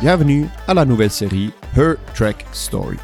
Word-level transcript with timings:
Bienvenue 0.00 0.46
à 0.68 0.74
la 0.74 0.84
nouvelle 0.84 1.10
série 1.10 1.52
Her 1.76 1.94
Track 2.14 2.46
Story. 2.52 2.96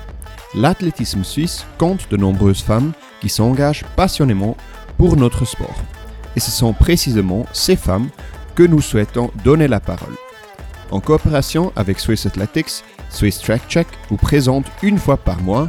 L'athlétisme 0.55 1.25
suisse 1.25 1.67
compte 1.77 2.09
de 2.11 2.17
nombreuses 2.17 2.63
femmes 2.63 2.93
qui 3.21 3.29
s'engagent 3.29 3.85
passionnément 3.97 4.57
pour 4.99 5.17
notre 5.17 5.45
sport. 5.45 5.75
Et 6.37 6.41
ce 6.41 6.53
sont 6.53 6.73
précisément 6.73 7.45
ces 7.53 7.75
femmes 7.75 8.09
que 8.55 8.63
nous 8.63 8.81
souhaitons 8.81 9.33
donner 9.43 9.67
la 9.67 9.81
parole. 9.81 10.15
En 10.93 11.01
coopération 11.01 11.73
avec 11.75 11.99
Swiss 11.99 12.27
Athletics, 12.27 12.85
Swiss 13.11 13.41
Track 13.41 13.63
Check 13.69 13.89
vous 14.09 14.17
présente 14.17 14.67
une 14.83 14.99
fois 14.99 15.17
par 15.17 15.41
mois, 15.43 15.69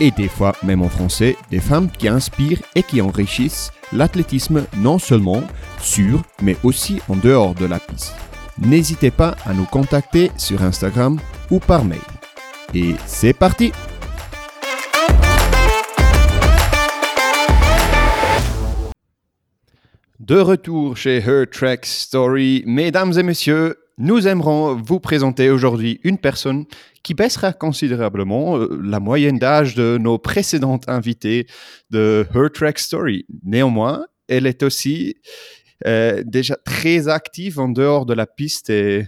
et 0.00 0.10
des 0.10 0.28
fois 0.28 0.54
même 0.62 0.82
en 0.82 0.88
français, 0.88 1.36
des 1.50 1.60
femmes 1.60 1.90
qui 1.90 2.08
inspirent 2.08 2.62
et 2.74 2.82
qui 2.82 3.00
enrichissent 3.00 3.70
l'athlétisme 3.92 4.64
non 4.76 4.98
seulement 4.98 5.42
sur, 5.80 6.22
mais 6.42 6.56
aussi 6.62 7.00
en 7.08 7.16
dehors 7.16 7.54
de 7.54 7.66
la 7.66 7.78
piste. 7.78 8.14
N'hésitez 8.58 9.10
pas 9.10 9.36
à 9.44 9.54
nous 9.54 9.64
contacter 9.64 10.30
sur 10.36 10.62
Instagram 10.62 11.18
ou 11.50 11.58
par 11.58 11.84
mail. 11.84 12.00
Et 12.74 12.94
c'est 13.06 13.32
parti 13.32 13.72
De 20.20 20.38
retour 20.38 20.96
chez 20.96 21.18
Her 21.18 21.46
Track 21.50 21.84
Story, 21.84 22.62
mesdames 22.64 23.12
et 23.18 23.24
messieurs, 23.24 23.76
nous 23.98 24.26
aimerons 24.26 24.74
vous 24.74 25.00
présenter 25.00 25.50
aujourd'hui 25.50 26.00
une 26.02 26.18
personne 26.18 26.64
qui 27.02 27.14
baissera 27.14 27.52
considérablement 27.52 28.56
euh, 28.56 28.80
la 28.82 29.00
moyenne 29.00 29.38
d'âge 29.38 29.74
de 29.74 29.98
nos 30.00 30.18
précédentes 30.18 30.88
invités 30.88 31.46
de 31.90 32.26
Her 32.34 32.50
Track 32.52 32.78
Story. 32.78 33.26
Néanmoins, 33.44 34.06
elle 34.28 34.46
est 34.46 34.62
aussi 34.62 35.16
euh, 35.86 36.22
déjà 36.24 36.56
très 36.64 37.08
active 37.08 37.58
en 37.58 37.68
dehors 37.68 38.06
de 38.06 38.14
la 38.14 38.26
piste 38.26 38.70
et 38.70 39.06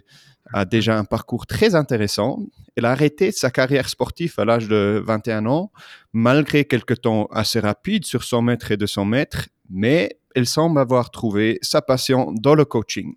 a 0.53 0.65
déjà 0.65 0.99
un 0.99 1.05
parcours 1.05 1.47
très 1.47 1.75
intéressant. 1.75 2.39
Elle 2.77 2.85
a 2.85 2.91
arrêté 2.91 3.33
sa 3.33 3.51
carrière 3.51 3.89
sportive 3.89 4.35
à 4.39 4.45
l'âge 4.45 4.69
de 4.69 5.03
21 5.05 5.47
ans, 5.47 5.73
malgré 6.13 6.65
quelques 6.65 7.01
temps 7.01 7.27
assez 7.27 7.61
rapides 7.61 8.05
sur 8.05 8.25
100 8.25 8.43
mètres 8.43 8.71
et 8.71 8.77
200 8.77 9.05
mètres, 9.05 9.49
mais 9.71 10.19
elle 10.35 10.47
semble 10.47 10.79
avoir 10.79 11.11
trouvé 11.11 11.59
sa 11.63 11.81
passion 11.81 12.33
dans 12.33 12.55
le 12.55 12.65
coaching. 12.65 13.15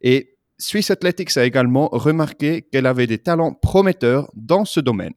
Et 0.00 0.36
Swiss 0.60 0.90
Athletics 0.90 1.36
a 1.36 1.44
également 1.44 1.88
remarqué 1.90 2.62
qu'elle 2.62 2.86
avait 2.86 3.06
des 3.06 3.18
talents 3.18 3.54
prometteurs 3.54 4.30
dans 4.34 4.64
ce 4.64 4.78
domaine. 4.78 5.14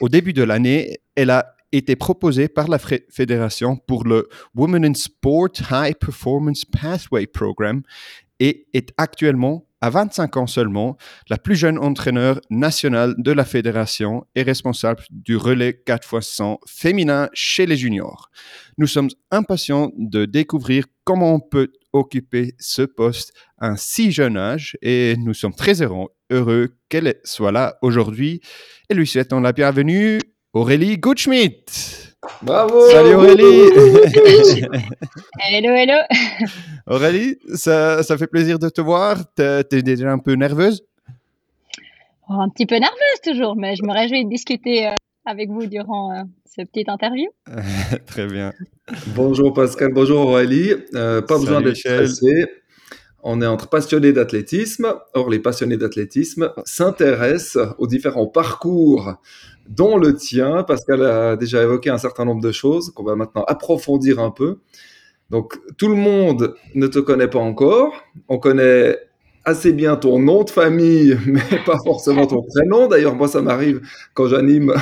Au 0.00 0.08
début 0.08 0.32
de 0.32 0.42
l'année, 0.42 0.98
elle 1.14 1.30
a 1.30 1.54
été 1.72 1.94
proposée 1.94 2.48
par 2.48 2.68
la 2.68 2.78
fédération 2.78 3.76
pour 3.76 4.04
le 4.04 4.28
Women 4.54 4.86
in 4.86 4.94
Sport 4.94 5.50
High 5.70 5.94
Performance 5.94 6.64
Pathway 6.64 7.26
Program 7.26 7.82
et 8.40 8.66
est 8.72 8.92
actuellement 8.96 9.66
à 9.80 9.90
25 9.90 10.36
ans 10.36 10.46
seulement, 10.46 10.96
la 11.28 11.38
plus 11.38 11.56
jeune 11.56 11.78
entraîneur 11.78 12.40
nationale 12.50 13.14
de 13.16 13.32
la 13.32 13.44
fédération 13.44 14.26
et 14.34 14.42
responsable 14.42 15.02
du 15.10 15.36
relais 15.36 15.80
4x100 15.86 16.58
féminin 16.66 17.30
chez 17.32 17.66
les 17.66 17.76
juniors. 17.76 18.30
Nous 18.76 18.86
sommes 18.86 19.08
impatients 19.30 19.90
de 19.96 20.26
découvrir 20.26 20.84
comment 21.04 21.34
on 21.34 21.40
peut 21.40 21.72
occuper 21.92 22.54
ce 22.58 22.82
poste 22.82 23.32
à 23.58 23.68
un 23.68 23.76
si 23.76 24.12
jeune 24.12 24.36
âge 24.36 24.76
et 24.82 25.16
nous 25.18 25.34
sommes 25.34 25.54
très 25.54 25.82
heureux 25.82 26.76
qu'elle 26.88 27.14
soit 27.24 27.52
là 27.52 27.76
aujourd'hui 27.82 28.40
et 28.88 28.94
lui 28.94 29.06
souhaitons 29.06 29.40
la 29.40 29.52
bienvenue, 29.52 30.18
Aurélie 30.52 30.98
Goodschmidt. 30.98 32.10
Bravo 32.42 32.90
Salut 32.90 33.14
Aurélie 33.14 33.70
Hello, 35.38 35.74
hello 35.74 35.98
Aurélie, 36.86 37.36
ça, 37.54 38.02
ça, 38.02 38.18
fait 38.18 38.26
plaisir 38.26 38.58
de 38.58 38.68
te 38.68 38.80
voir. 38.80 39.18
Tu 39.36 39.42
es 39.42 39.82
déjà 39.82 40.10
un 40.10 40.18
peu 40.18 40.34
nerveuse? 40.34 40.82
Oh, 42.28 42.34
Un 42.34 42.48
petit 42.48 42.66
peu 42.66 42.76
nerveuse 42.76 43.20
toujours, 43.24 43.56
mais 43.56 43.74
je 43.74 43.82
me 43.84 43.92
réjouis 43.92 44.24
de 44.24 44.30
discuter 44.30 44.88
euh, 44.88 44.94
avec 45.24 45.50
vous 45.50 45.66
durant 45.66 46.12
euh, 46.12 46.22
ce 46.46 46.62
petit 46.62 46.84
interview. 46.88 47.28
Très 48.06 48.26
bien. 48.26 48.52
Bonjour 49.14 49.52
Pascal, 49.52 49.92
bonjour 49.92 50.20
Aurélie. 50.20 50.72
Euh, 50.94 51.22
pas 51.22 51.38
besoin 51.38 51.60
d'être 51.60 51.76
stressé. 51.76 52.46
On 53.22 53.42
est 53.42 53.46
entre 53.46 53.68
passionnés 53.68 54.12
d'athlétisme. 54.12 54.94
Or, 55.14 55.28
les 55.28 55.38
passionnés 55.38 55.76
d'athlétisme 55.76 56.52
s'intéressent 56.64 57.74
aux 57.78 57.86
différents 57.86 58.26
parcours 58.26 59.14
dont 59.68 59.98
le 59.98 60.14
tien. 60.14 60.62
Pascal 60.62 61.04
a 61.04 61.36
déjà 61.36 61.62
évoqué 61.62 61.90
un 61.90 61.98
certain 61.98 62.24
nombre 62.24 62.40
de 62.40 62.52
choses 62.52 62.90
qu'on 62.94 63.04
va 63.04 63.16
maintenant 63.16 63.44
approfondir 63.44 64.20
un 64.20 64.30
peu. 64.30 64.60
Donc, 65.28 65.58
tout 65.76 65.88
le 65.88 65.94
monde 65.94 66.54
ne 66.74 66.86
te 66.86 66.98
connaît 66.98 67.28
pas 67.28 67.38
encore. 67.38 67.92
On 68.28 68.38
connaît 68.38 68.96
assez 69.44 69.72
bien 69.72 69.96
ton 69.96 70.18
nom 70.18 70.44
de 70.44 70.50
famille, 70.50 71.18
mais 71.26 71.40
pas 71.64 71.78
forcément 71.84 72.26
ton 72.26 72.42
prénom. 72.42 72.88
D'ailleurs, 72.88 73.14
moi, 73.14 73.28
ça 73.28 73.42
m'arrive 73.42 73.80
quand 74.14 74.28
j'anime 74.28 74.74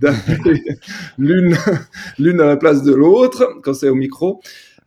l'une, 1.18 1.56
l'une 2.18 2.40
à 2.40 2.46
la 2.46 2.56
place 2.56 2.82
de 2.82 2.94
l'autre, 2.94 3.58
quand 3.62 3.74
c'est 3.74 3.88
au 3.88 3.94
micro. 3.94 4.40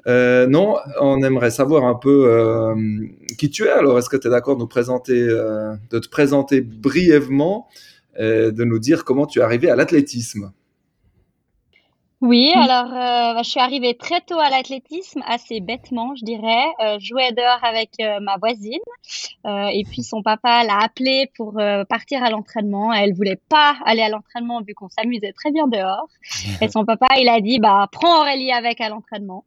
Euh, 0.06 0.48
non, 0.48 0.76
on 1.00 1.24
aimerait 1.24 1.52
savoir 1.52 1.86
un 1.86 1.96
peu 1.96 2.26
euh, 2.28 2.76
qui 3.38 3.50
tu 3.50 3.66
es. 3.66 3.70
Alors, 3.70 3.98
est-ce 3.98 4.10
que 4.10 4.18
tu 4.18 4.28
es 4.28 4.30
d'accord 4.30 4.56
de 4.56 4.62
nous 4.62 4.68
présenter, 4.68 5.18
euh, 5.18 5.74
de 5.92 6.00
te 6.00 6.10
présenter 6.10 6.62
brièvement 6.62 7.68
euh, 8.20 8.52
de 8.52 8.64
nous 8.64 8.80
dire 8.80 9.06
comment 9.06 9.26
tu 9.26 9.40
es 9.40 9.42
arrivé 9.42 9.70
à 9.70 9.76
l'athlétisme? 9.76 10.52
Oui, 12.26 12.54
alors 12.56 12.86
euh, 12.86 13.34
bah, 13.34 13.42
je 13.44 13.50
suis 13.50 13.60
arrivée 13.60 13.98
très 13.98 14.22
tôt 14.22 14.40
à 14.40 14.50
l'athlétisme, 14.50 15.22
assez 15.28 15.60
bêtement, 15.60 16.16
je 16.16 16.24
dirais. 16.24 16.68
Euh, 16.82 16.98
je 16.98 17.08
jouais 17.08 17.34
dehors 17.34 17.62
avec 17.62 17.90
ma 18.22 18.38
voisine 18.38 18.80
et 19.46 19.84
puis 19.84 20.04
son 20.04 20.24
papa 20.24 20.64
l'a 20.64 20.78
appelée 20.84 21.30
pour 21.36 21.60
partir 21.90 22.24
à 22.24 22.30
l'entraînement. 22.30 22.94
Elle 22.94 23.14
voulait 23.14 23.42
pas 23.50 23.76
aller 23.84 24.02
à 24.02 24.08
l'entraînement 24.08 24.62
vu 24.62 24.74
qu'on 24.74 24.88
s'amusait 24.88 25.34
très 25.34 25.52
bien 25.52 25.68
dehors. 25.68 26.08
Et 26.62 26.70
son 26.70 26.86
papa, 26.86 27.08
il 27.20 27.28
a 27.28 27.42
dit 27.42 27.60
bah 27.60 27.90
prends 27.92 28.22
Aurélie 28.22 28.54
avec 28.54 28.80
à 28.80 28.88
l'entraînement. 28.88 29.44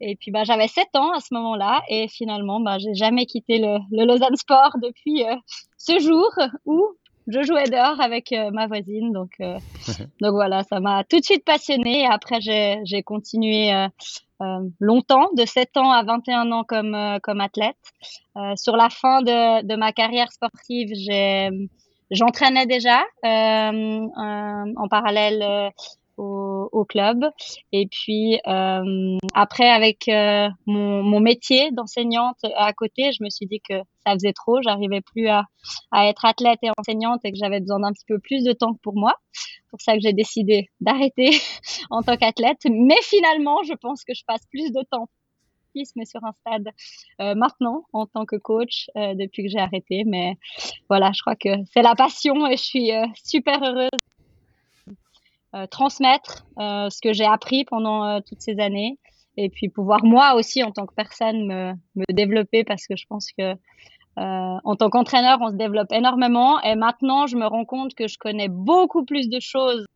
Et 0.00 0.16
puis 0.16 0.32
bah 0.32 0.42
j'avais 0.42 0.66
7 0.66 0.84
ans 0.96 1.12
à 1.12 1.20
ce 1.20 1.32
moment-là 1.32 1.82
et 1.88 2.08
finalement 2.08 2.58
bah 2.58 2.78
j'ai 2.78 2.94
jamais 2.94 3.26
quitté 3.26 3.58
le, 3.58 3.78
le 3.92 4.04
Lausanne 4.04 4.34
Sport 4.34 4.72
depuis 4.82 5.22
ce 5.78 6.00
jour 6.00 6.28
où 6.64 6.84
je 7.26 7.42
jouais 7.42 7.64
dehors 7.64 8.00
avec 8.00 8.32
euh, 8.32 8.50
ma 8.52 8.66
voisine. 8.66 9.12
Donc, 9.12 9.32
euh, 9.40 9.58
donc 10.20 10.32
voilà, 10.32 10.62
ça 10.64 10.80
m'a 10.80 11.04
tout 11.04 11.18
de 11.18 11.24
suite 11.24 11.44
passionnée. 11.44 12.06
Après, 12.06 12.40
j'ai 12.40 13.02
continué 13.02 13.72
euh, 13.72 13.88
euh, 14.42 14.68
longtemps, 14.80 15.30
de 15.36 15.44
7 15.44 15.76
ans 15.76 15.90
à 15.90 16.02
21 16.04 16.52
ans 16.52 16.64
comme, 16.64 16.96
comme 17.22 17.40
athlète. 17.40 17.76
sur 18.56 18.76
la 18.76 18.90
fin 18.90 19.22
de, 19.22 19.64
de 19.66 19.76
ma 19.76 19.92
carrière 19.92 20.30
sportive, 20.30 20.90
j'entraînais 22.10 22.66
déjà 22.66 23.02
en 23.24 24.88
parallèle 24.88 25.72
au, 26.16 26.68
au, 26.72 26.84
club. 26.84 27.24
Et 27.72 27.86
puis 27.86 28.40
euh, 28.46 29.18
après, 29.34 29.68
avec 29.68 30.08
euh, 30.08 30.48
mon, 30.66 31.02
mon, 31.02 31.20
métier 31.20 31.70
d'enseignante 31.72 32.38
à 32.56 32.72
côté, 32.72 33.12
je 33.12 33.22
me 33.22 33.30
suis 33.30 33.46
dit 33.46 33.60
que 33.60 33.74
ça 34.06 34.14
faisait 34.14 34.32
trop. 34.32 34.60
J'arrivais 34.62 35.00
plus 35.00 35.28
à, 35.28 35.44
à, 35.90 36.06
être 36.08 36.24
athlète 36.24 36.58
et 36.62 36.70
enseignante 36.78 37.20
et 37.24 37.32
que 37.32 37.38
j'avais 37.38 37.60
besoin 37.60 37.80
d'un 37.80 37.92
petit 37.92 38.06
peu 38.06 38.18
plus 38.18 38.44
de 38.44 38.52
temps 38.52 38.74
pour 38.82 38.94
moi. 38.94 39.14
C'est 39.32 39.70
pour 39.70 39.80
ça 39.80 39.94
que 39.94 40.00
j'ai 40.00 40.12
décidé 40.12 40.70
d'arrêter 40.80 41.30
en 41.90 42.02
tant 42.02 42.16
qu'athlète. 42.16 42.60
Mais 42.70 43.00
finalement, 43.02 43.62
je 43.62 43.74
pense 43.74 44.04
que 44.04 44.14
je 44.14 44.24
passe 44.26 44.46
plus 44.50 44.72
de 44.72 44.82
temps 44.88 45.08
mais 45.96 46.04
sur 46.04 46.24
un 46.24 46.32
stade 46.32 46.68
euh, 47.20 47.34
maintenant 47.34 47.84
en 47.92 48.06
tant 48.06 48.24
que 48.24 48.36
coach 48.36 48.90
euh, 48.96 49.14
depuis 49.14 49.44
que 49.44 49.48
j'ai 49.48 49.58
arrêté. 49.58 50.04
Mais 50.06 50.36
voilà, 50.88 51.12
je 51.12 51.20
crois 51.20 51.36
que 51.36 51.48
c'est 51.72 51.82
la 51.82 51.94
passion 51.94 52.46
et 52.46 52.56
je 52.56 52.62
suis 52.62 52.92
euh, 52.92 53.06
super 53.24 53.62
heureuse 53.62 53.90
transmettre 55.70 56.46
euh, 56.58 56.90
ce 56.90 57.00
que 57.00 57.12
j'ai 57.12 57.24
appris 57.24 57.64
pendant 57.64 58.04
euh, 58.04 58.20
toutes 58.26 58.40
ces 58.40 58.58
années. 58.60 58.98
Et 59.36 59.50
puis 59.50 59.68
pouvoir 59.68 60.04
moi 60.04 60.34
aussi 60.34 60.62
en 60.62 60.70
tant 60.72 60.86
que 60.86 60.94
personne 60.94 61.46
me, 61.46 61.72
me 61.94 62.04
développer 62.12 62.64
parce 62.64 62.86
que 62.86 62.96
je 62.96 63.04
pense 63.06 63.28
que 63.36 63.54
en 64.18 64.76
tant 64.76 64.88
qu'entraîneur 64.88 65.38
on 65.42 65.50
se 65.50 65.56
développe 65.56 65.92
énormément. 65.92 66.58
Et 66.62 66.74
maintenant 66.74 67.26
je 67.26 67.36
me 67.36 67.46
rends 67.46 67.66
compte 67.66 67.94
que 67.94 68.08
je 68.08 68.16
connais 68.18 68.48
beaucoup 68.48 69.04
plus 69.04 69.28
de 69.28 69.38
choses 69.40 69.86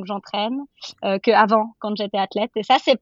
que 0.00 0.06
j'entraîne 0.06 0.62
euh, 1.04 1.18
qu'avant 1.18 1.74
quand 1.78 1.96
j'étais 1.96 2.18
athlète. 2.18 2.50
Et 2.56 2.62
ça 2.62 2.78
c'est 2.82 3.00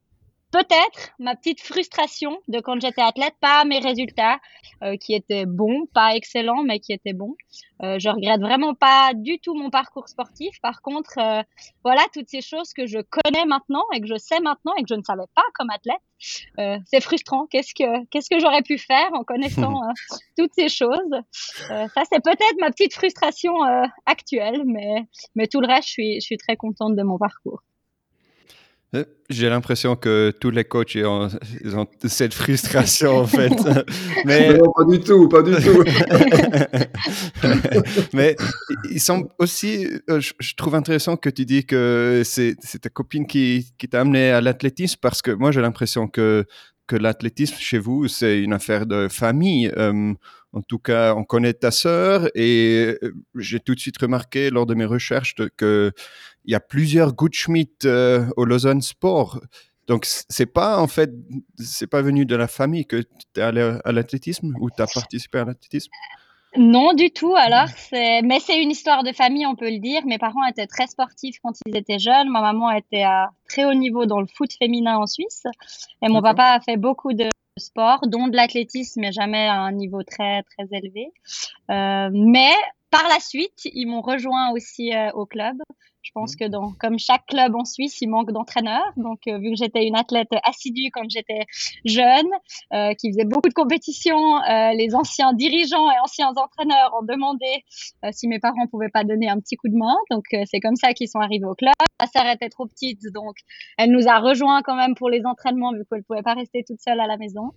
peut-être 0.50 1.12
ma 1.18 1.36
petite 1.36 1.60
frustration 1.60 2.38
de 2.48 2.60
quand 2.60 2.80
j'étais 2.80 3.02
athlète, 3.02 3.34
pas 3.40 3.64
mes 3.64 3.78
résultats 3.78 4.38
euh, 4.82 4.96
qui 4.96 5.14
étaient 5.14 5.46
bons, 5.46 5.86
pas 5.94 6.14
excellents, 6.14 6.62
mais 6.62 6.80
qui 6.80 6.92
étaient 6.92 7.12
bons. 7.12 7.36
Euh, 7.82 7.98
je 7.98 8.08
regrette 8.08 8.40
vraiment 8.40 8.74
pas 8.74 9.12
du 9.14 9.38
tout 9.38 9.54
mon 9.54 9.70
parcours 9.70 10.08
sportif. 10.08 10.60
Par 10.60 10.82
contre, 10.82 11.18
euh, 11.18 11.42
voilà 11.84 12.02
toutes 12.12 12.28
ces 12.28 12.42
choses 12.42 12.72
que 12.72 12.86
je 12.86 12.98
connais 12.98 13.46
maintenant 13.46 13.84
et 13.94 14.00
que 14.00 14.06
je 14.06 14.16
sais 14.16 14.40
maintenant 14.40 14.72
et 14.76 14.82
que 14.82 14.88
je 14.88 14.94
ne 14.94 15.02
savais 15.02 15.28
pas 15.34 15.44
comme 15.54 15.70
athlète. 15.70 16.00
Euh, 16.58 16.78
c'est 16.84 17.00
frustrant. 17.00 17.46
Qu'est-ce 17.46 17.74
que 17.74 18.04
qu'est-ce 18.06 18.28
que 18.28 18.38
j'aurais 18.38 18.62
pu 18.62 18.76
faire 18.76 19.08
en 19.14 19.24
connaissant 19.24 19.82
euh, 19.82 20.16
toutes 20.36 20.52
ces 20.54 20.68
choses? 20.68 21.14
Ça, 21.68 22.02
c'est 22.12 22.22
peut-être 22.22 22.60
ma 22.60 22.70
petite 22.70 22.92
frustration 22.92 23.54
actuelle, 24.04 24.62
mais 24.66 25.06
mais 25.34 25.46
tout 25.46 25.60
le 25.60 25.66
reste, 25.66 25.88
je 25.88 25.92
suis 25.92 26.14
je 26.20 26.26
suis 26.26 26.36
très 26.36 26.56
contente 26.56 26.96
de 26.96 27.02
mon 27.02 27.18
parcours. 27.18 27.62
Euh, 28.92 29.04
j'ai 29.28 29.48
l'impression 29.48 29.94
que 29.94 30.32
tous 30.40 30.50
les 30.50 30.64
coachs 30.64 30.96
ont, 30.96 31.28
ont 31.74 31.86
cette 32.06 32.34
frustration 32.34 33.18
en 33.18 33.26
fait. 33.26 33.52
Mais 34.24 34.58
non, 34.58 34.72
pas 34.72 34.84
du 34.84 34.98
tout, 34.98 35.28
pas 35.28 35.42
du 35.42 35.54
tout. 35.54 35.84
Mais 38.12 38.34
ils 38.90 39.00
sont 39.00 39.28
aussi, 39.38 39.86
euh, 40.08 40.20
je 40.20 40.54
trouve 40.56 40.74
intéressant 40.74 41.16
que 41.16 41.30
tu 41.30 41.44
dis 41.44 41.64
que 41.64 42.22
c'est 42.24 42.56
ta 42.80 42.88
copine 42.88 43.28
qui, 43.28 43.72
qui 43.78 43.88
t'a 43.88 44.00
amené 44.00 44.32
à 44.32 44.40
l'athlétisme 44.40 44.98
parce 45.00 45.22
que 45.22 45.30
moi 45.30 45.52
j'ai 45.52 45.60
l'impression 45.60 46.08
que, 46.08 46.44
que 46.88 46.96
l'athlétisme 46.96 47.58
chez 47.60 47.78
vous 47.78 48.08
c'est 48.08 48.40
une 48.40 48.52
affaire 48.52 48.86
de 48.86 49.06
famille. 49.06 49.70
Euh, 49.76 50.14
en 50.52 50.62
tout 50.62 50.80
cas, 50.80 51.14
on 51.14 51.22
connaît 51.22 51.52
ta 51.52 51.70
sœur 51.70 52.28
et 52.34 52.98
j'ai 53.36 53.60
tout 53.60 53.76
de 53.76 53.80
suite 53.80 53.98
remarqué 53.98 54.50
lors 54.50 54.66
de 54.66 54.74
mes 54.74 54.84
recherches 54.84 55.36
que 55.56 55.92
il 56.50 56.52
y 56.52 56.56
a 56.56 56.60
plusieurs 56.60 57.14
Gutschmidt 57.14 57.86
euh, 57.86 58.26
au 58.36 58.44
Lausanne 58.44 58.82
Sport. 58.82 59.40
Donc, 59.86 60.04
c'est 60.04 60.52
pas 60.52 60.80
en 60.80 60.88
fait, 60.88 61.12
c'est 61.58 61.86
pas 61.86 62.02
venu 62.02 62.26
de 62.26 62.34
la 62.34 62.48
famille 62.48 62.86
que 62.86 63.02
tu 63.02 63.40
es 63.40 63.40
allé 63.40 63.78
à 63.84 63.92
l'athlétisme 63.92 64.52
ou 64.60 64.68
tu 64.68 64.82
as 64.82 64.88
participé 64.88 65.38
à 65.38 65.44
l'athlétisme? 65.44 65.92
Non, 66.56 66.92
du 66.92 67.12
tout. 67.12 67.36
Alors, 67.36 67.68
c'est, 67.68 68.22
mais 68.22 68.40
c'est 68.40 68.60
une 68.60 68.72
histoire 68.72 69.04
de 69.04 69.12
famille, 69.12 69.46
on 69.46 69.54
peut 69.54 69.70
le 69.70 69.78
dire. 69.78 70.04
Mes 70.06 70.18
parents 70.18 70.44
étaient 70.44 70.66
très 70.66 70.88
sportifs 70.88 71.36
quand 71.40 71.52
ils 71.66 71.76
étaient 71.76 72.00
jeunes. 72.00 72.28
Ma 72.28 72.40
maman 72.40 72.72
était 72.72 73.02
à 73.02 73.30
très 73.48 73.64
haut 73.64 73.74
niveau 73.74 74.04
dans 74.06 74.20
le 74.20 74.26
foot 74.26 74.50
féminin 74.58 74.96
en 74.96 75.06
Suisse. 75.06 75.44
Et 76.02 76.08
mon 76.08 76.20
papa 76.20 76.46
a 76.46 76.60
fait 76.60 76.76
beaucoup 76.76 77.12
de 77.12 77.28
sport, 77.58 78.00
dont 78.08 78.26
de 78.26 78.34
l'athlétisme, 78.34 79.02
mais 79.02 79.12
jamais 79.12 79.46
à 79.46 79.60
un 79.60 79.70
niveau 79.70 80.02
très, 80.02 80.42
très 80.42 80.66
élevé. 80.72 81.12
Euh, 81.70 82.10
mais 82.12 82.50
par 82.90 83.06
la 83.08 83.20
suite, 83.20 83.60
ils 83.66 83.86
m'ont 83.86 84.02
rejoint 84.02 84.50
aussi 84.50 84.92
euh, 84.92 85.12
au 85.12 85.26
club. 85.26 85.56
Je 86.02 86.10
pense 86.14 86.34
que 86.34 86.46
dans, 86.48 86.72
comme 86.80 86.98
chaque 86.98 87.26
club 87.26 87.54
en 87.54 87.64
Suisse, 87.64 88.00
il 88.00 88.08
manque 88.08 88.32
d'entraîneurs. 88.32 88.92
Donc, 88.96 89.20
euh, 89.28 89.38
vu 89.38 89.50
que 89.50 89.56
j'étais 89.56 89.86
une 89.86 89.96
athlète 89.96 90.30
assidue 90.44 90.90
quand 90.92 91.04
j'étais 91.08 91.44
jeune, 91.84 92.28
euh, 92.72 92.94
qui 92.94 93.10
faisait 93.10 93.24
beaucoup 93.24 93.48
de 93.48 93.54
compétitions, 93.54 94.42
euh, 94.42 94.72
les 94.72 94.94
anciens 94.94 95.32
dirigeants 95.34 95.90
et 95.90 95.98
anciens 96.02 96.30
entraîneurs 96.30 96.94
ont 96.98 97.04
demandé 97.04 97.64
euh, 98.04 98.08
si 98.12 98.28
mes 98.28 98.38
parents 98.38 98.66
pouvaient 98.70 98.88
pas 98.88 99.04
donner 99.04 99.28
un 99.28 99.38
petit 99.40 99.56
coup 99.56 99.68
de 99.68 99.76
main. 99.76 99.96
Donc, 100.10 100.24
euh, 100.32 100.42
c'est 100.50 100.60
comme 100.60 100.76
ça 100.76 100.94
qu'ils 100.94 101.08
sont 101.08 101.20
arrivés 101.20 101.44
au 101.44 101.54
club. 101.54 101.74
Ma 102.00 102.06
sœur 102.06 102.26
était 102.32 102.48
trop 102.48 102.66
petite, 102.66 103.02
donc 103.12 103.36
elle 103.76 103.90
nous 103.90 104.08
a 104.08 104.20
rejoints 104.20 104.62
quand 104.62 104.74
même 104.74 104.94
pour 104.94 105.10
les 105.10 105.26
entraînements, 105.26 105.72
vu 105.72 105.82
qu'elle 105.90 106.02
pouvait 106.02 106.22
pas 106.22 106.32
rester 106.32 106.64
toute 106.66 106.80
seule 106.80 106.98
à 106.98 107.06
la 107.06 107.18
maison. 107.18 107.50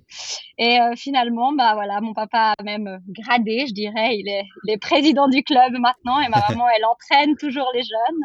Et 0.57 0.77
finalement, 0.97 1.53
bah 1.53 1.73
voilà, 1.75 2.01
mon 2.01 2.13
papa 2.13 2.53
a 2.59 2.63
même 2.63 2.99
gradé, 3.07 3.65
je 3.67 3.73
dirais. 3.73 4.17
Il 4.17 4.27
est, 4.27 4.43
il 4.65 4.73
est 4.73 4.77
président 4.77 5.29
du 5.29 5.43
club 5.43 5.71
maintenant, 5.79 6.19
et 6.19 6.27
ma 6.27 6.43
maman, 6.49 6.65
elle 6.75 6.85
entraîne 6.85 7.37
toujours 7.37 7.71
les 7.73 7.83
jeunes. 7.83 8.21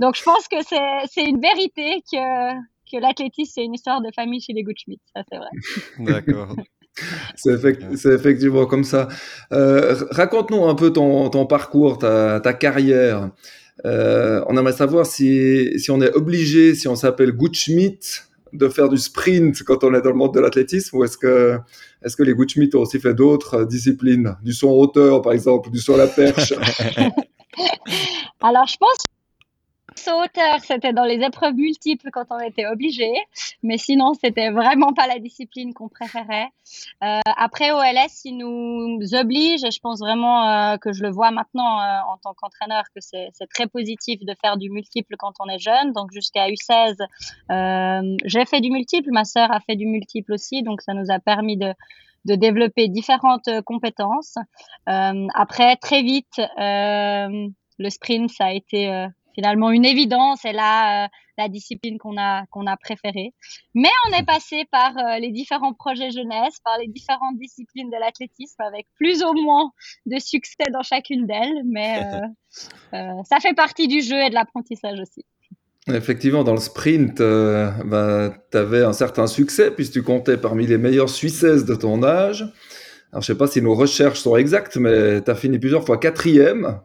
Donc 0.00 0.16
je 0.16 0.22
pense 0.22 0.48
que 0.48 0.56
c'est 0.62 1.24
une 1.24 1.40
vérité 1.40 2.02
que, 2.10 2.54
que 2.90 3.00
l'athlétisme, 3.00 3.52
c'est 3.54 3.64
une 3.64 3.74
histoire 3.74 4.00
de 4.00 4.08
famille 4.14 4.40
chez 4.40 4.52
les 4.52 4.62
Goodschmidt, 4.62 5.00
ça 5.14 5.22
c'est 5.30 5.38
vrai. 5.38 5.50
D'accord. 5.98 6.54
C'est 7.36 8.12
effectivement 8.12 8.66
comme 8.66 8.84
ça. 8.84 9.08
Euh, 9.52 9.94
Raconte-nous 10.10 10.64
un 10.64 10.74
peu 10.74 10.92
ton, 10.92 11.30
ton 11.30 11.46
parcours, 11.46 11.98
ta, 11.98 12.40
ta 12.40 12.52
carrière. 12.54 13.30
Euh, 13.84 14.42
on 14.48 14.56
aimerait 14.56 14.72
savoir 14.72 15.06
si, 15.06 15.78
si 15.78 15.90
on 15.92 16.00
est 16.00 16.12
obligé, 16.14 16.74
si 16.74 16.88
on 16.88 16.96
s'appelle 16.96 17.32
Gutschmidt, 17.32 18.24
de 18.52 18.68
faire 18.68 18.88
du 18.88 18.98
sprint 18.98 19.62
quand 19.62 19.84
on 19.84 19.94
est 19.94 20.00
dans 20.00 20.10
le 20.10 20.16
monde 20.16 20.34
de 20.34 20.40
l'athlétisme 20.40 20.96
ou 20.96 21.04
est-ce 21.04 21.18
que, 21.18 21.58
est-ce 22.02 22.16
que 22.16 22.22
les 22.22 22.34
Gutschmidt 22.34 22.74
ont 22.76 22.80
aussi 22.80 22.98
fait 22.98 23.14
d'autres 23.14 23.64
disciplines, 23.64 24.36
du 24.42 24.52
saut 24.52 24.70
en 24.70 24.74
hauteur 24.74 25.22
par 25.22 25.32
exemple, 25.32 25.70
du 25.70 25.78
saut 25.78 25.94
à 25.94 25.98
la 25.98 26.06
perche 26.06 26.52
Alors 28.40 28.66
je 28.66 28.76
pense 28.78 28.98
sauteur, 29.98 30.60
c'était 30.60 30.92
dans 30.92 31.04
les 31.04 31.20
épreuves 31.24 31.54
multiples 31.54 32.10
quand 32.12 32.26
on 32.30 32.38
était 32.38 32.66
obligé, 32.66 33.10
mais 33.62 33.78
sinon 33.78 34.14
c'était 34.14 34.50
vraiment 34.50 34.92
pas 34.92 35.06
la 35.06 35.18
discipline 35.18 35.74
qu'on 35.74 35.88
préférait. 35.88 36.48
Euh, 37.02 37.20
après 37.36 37.70
OLS, 37.70 38.24
ils 38.24 38.36
nous 38.36 39.14
obligent, 39.14 39.64
et 39.64 39.70
je 39.70 39.80
pense 39.80 39.98
vraiment 39.98 40.48
euh, 40.48 40.76
que 40.76 40.92
je 40.92 41.02
le 41.02 41.10
vois 41.10 41.30
maintenant 41.30 41.80
euh, 41.80 42.00
en 42.08 42.16
tant 42.18 42.34
qu'entraîneur 42.34 42.84
que 42.94 43.00
c'est 43.00 43.30
très 43.54 43.66
positif 43.66 44.20
de 44.24 44.34
faire 44.40 44.56
du 44.56 44.70
multiple 44.70 45.16
quand 45.18 45.32
on 45.40 45.48
est 45.48 45.58
jeune. 45.58 45.92
Donc 45.92 46.12
jusqu'à 46.12 46.48
U16, 46.48 46.96
euh, 47.50 48.16
j'ai 48.24 48.44
fait 48.44 48.60
du 48.60 48.70
multiple, 48.70 49.10
ma 49.12 49.24
sœur 49.24 49.52
a 49.52 49.60
fait 49.60 49.76
du 49.76 49.86
multiple 49.86 50.32
aussi, 50.32 50.62
donc 50.62 50.82
ça 50.82 50.94
nous 50.94 51.10
a 51.10 51.18
permis 51.18 51.56
de 51.56 51.72
de 52.24 52.34
développer 52.34 52.88
différentes 52.88 53.48
compétences. 53.64 54.34
Après, 54.86 55.76
très 55.76 56.02
vite, 56.02 56.40
le 56.58 57.90
sprint, 57.90 58.28
ça 58.30 58.46
a 58.46 58.52
été 58.52 59.08
finalement 59.38 59.70
une 59.70 59.84
évidence 59.84 60.44
et 60.44 60.50
là 60.50 61.04
euh, 61.04 61.08
la 61.38 61.48
discipline 61.48 61.96
qu'on 61.96 62.18
a 62.18 62.44
qu'on 62.50 62.66
a 62.66 62.76
préférée. 62.76 63.32
Mais 63.72 63.90
on 64.08 64.18
est 64.18 64.24
passé 64.24 64.64
par 64.72 64.98
euh, 64.98 65.20
les 65.20 65.30
différents 65.30 65.74
projets 65.74 66.10
jeunesse, 66.10 66.58
par 66.64 66.76
les 66.78 66.88
différentes 66.88 67.38
disciplines 67.38 67.88
de 67.88 67.96
l'athlétisme 68.00 68.60
avec 68.62 68.88
plus 68.96 69.22
ou 69.22 69.32
moins 69.34 69.70
de 70.06 70.18
succès 70.18 70.64
dans 70.72 70.82
chacune 70.82 71.24
d'elles, 71.28 71.62
mais 71.64 72.02
euh, 72.94 73.22
ça 73.30 73.38
fait 73.38 73.54
partie 73.54 73.86
du 73.86 74.00
jeu 74.00 74.20
et 74.20 74.28
de 74.28 74.34
l'apprentissage 74.34 74.98
aussi. 74.98 75.24
Effectivement, 75.86 76.42
dans 76.42 76.52
le 76.52 76.60
sprint, 76.60 77.22
bah, 77.22 78.34
tu 78.50 78.58
avais 78.58 78.82
un 78.82 78.92
certain 78.92 79.28
succès 79.28 79.70
puisque 79.70 79.92
tu 79.92 80.02
comptais 80.02 80.36
parmi 80.36 80.66
les 80.66 80.78
meilleures 80.78 81.08
Suissaises 81.08 81.64
de 81.64 81.76
ton 81.76 82.02
âge. 82.02 82.42
Alors, 83.12 83.22
je 83.22 83.28
sais 83.28 83.38
pas 83.38 83.46
si 83.46 83.62
nos 83.62 83.74
recherches 83.74 84.18
sont 84.18 84.36
exactes, 84.36 84.76
mais 84.76 85.22
tu 85.22 85.30
as 85.30 85.34
fini 85.34 85.58
plusieurs 85.58 85.86
fois 85.86 85.96
quatrième 85.96 86.80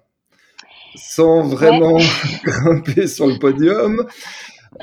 sans 0.95 1.43
vraiment 1.43 1.97
grimper 2.43 3.07
sur 3.07 3.27
le 3.27 3.39
podium. 3.39 4.05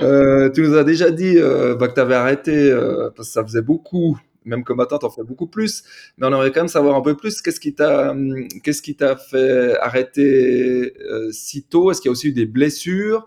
Euh, 0.03 0.51
tu 0.51 0.63
nous 0.63 0.77
as 0.77 0.85
déjà 0.85 1.11
dit 1.11 1.37
euh, 1.37 1.75
bah, 1.75 1.89
que 1.89 1.95
tu 1.95 2.01
avais 2.01 2.15
arrêté 2.15 2.71
euh, 2.71 3.11
parce 3.15 3.29
que 3.29 3.35
ça 3.35 3.43
faisait 3.43 3.63
beaucoup, 3.63 4.19
même 4.45 4.65
comme 4.65 4.79
matin, 4.79 4.99
tu 4.99 5.07
en 5.07 5.11
fais 5.11 5.25
beaucoup 5.25 5.47
plus. 5.47 5.83
Mais 6.17 6.27
on 6.27 6.31
aimerait 6.31 6.53
quand 6.53 6.61
même 6.61 6.69
savoir 6.69 6.97
un 6.97 7.03
peu 7.03 7.17
plus 7.17 7.43
qu'est-ce 7.43 7.61
qui 7.61 7.75
t'a 7.75 8.15
qu'est-ce 8.63 8.83
qui 8.83 8.97
t'a 8.97 9.17
fait 9.17 9.77
arrêter 9.81 10.95
si 11.33 11.65
tôt? 11.65 11.91
Est-ce 11.91 12.01
qu'il 12.01 12.09
y 12.09 12.11
a 12.11 12.13
aussi 12.13 12.29
eu 12.29 12.33
des 12.33 12.47
blessures? 12.47 13.27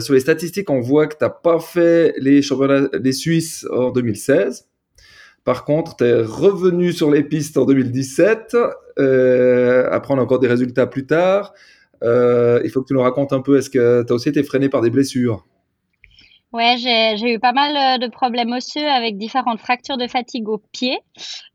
Sur 0.00 0.14
les 0.14 0.20
statistiques, 0.20 0.70
on 0.70 0.80
voit 0.80 1.06
que 1.06 1.18
tu 1.18 1.24
n'as 1.24 1.30
pas 1.30 1.60
fait 1.60 2.14
les 2.16 2.40
championnats 2.40 2.88
des 2.98 3.12
Suisses 3.12 3.66
en 3.70 3.90
2016. 3.90 4.66
Par 5.44 5.66
contre, 5.66 5.96
tu 5.96 6.04
es 6.04 6.22
revenu 6.22 6.92
sur 6.92 7.10
les 7.10 7.22
pistes 7.22 7.58
en 7.58 7.66
2017. 7.66 8.56
après, 8.56 10.14
on 10.14 10.18
a 10.18 10.22
encore 10.22 10.38
des 10.38 10.48
résultats 10.48 10.86
plus 10.86 11.04
tard. 11.04 11.52
Euh, 12.02 12.60
il 12.64 12.70
faut 12.70 12.82
que 12.82 12.88
tu 12.88 12.94
nous 12.94 13.00
racontes 13.00 13.32
un 13.32 13.40
peu, 13.40 13.58
est-ce 13.58 13.70
que 13.70 14.02
tu 14.02 14.12
as 14.12 14.14
aussi 14.14 14.28
été 14.28 14.42
freiné 14.42 14.68
par 14.68 14.80
des 14.80 14.90
blessures? 14.90 15.46
Ouais, 16.52 16.76
j'ai 16.76 17.32
eu 17.32 17.38
pas 17.38 17.52
mal 17.52 17.74
euh, 17.74 17.96
de 18.06 18.10
problèmes 18.10 18.52
osseux 18.52 18.86
avec 18.86 19.16
différentes 19.16 19.58
fractures 19.58 19.96
de 19.96 20.06
fatigue 20.06 20.50
au 20.50 20.58
pied. 20.58 20.98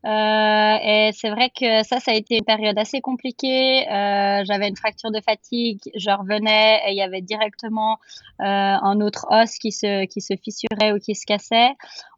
Euh, 0.04 0.76
et 0.82 1.10
c'est 1.12 1.30
vrai 1.30 1.50
que 1.50 1.84
ça, 1.84 2.00
ça 2.00 2.10
a 2.10 2.14
été 2.14 2.36
une 2.36 2.44
période 2.44 2.76
assez 2.76 3.00
compliquée. 3.00 3.88
Euh, 3.88 4.42
J'avais 4.44 4.66
une 4.68 4.76
fracture 4.76 5.12
de 5.12 5.20
fatigue, 5.20 5.78
je 5.94 6.10
revenais 6.10 6.80
et 6.88 6.90
il 6.90 6.96
y 6.96 7.02
avait 7.02 7.20
directement 7.20 7.98
un 8.40 9.00
autre 9.00 9.26
os 9.30 9.58
qui 9.58 9.72
se, 9.72 10.04
qui 10.06 10.20
se 10.20 10.34
fissurait 10.42 10.92
ou 10.92 10.98
qui 10.98 11.14
se 11.14 11.26
cassait. 11.26 11.70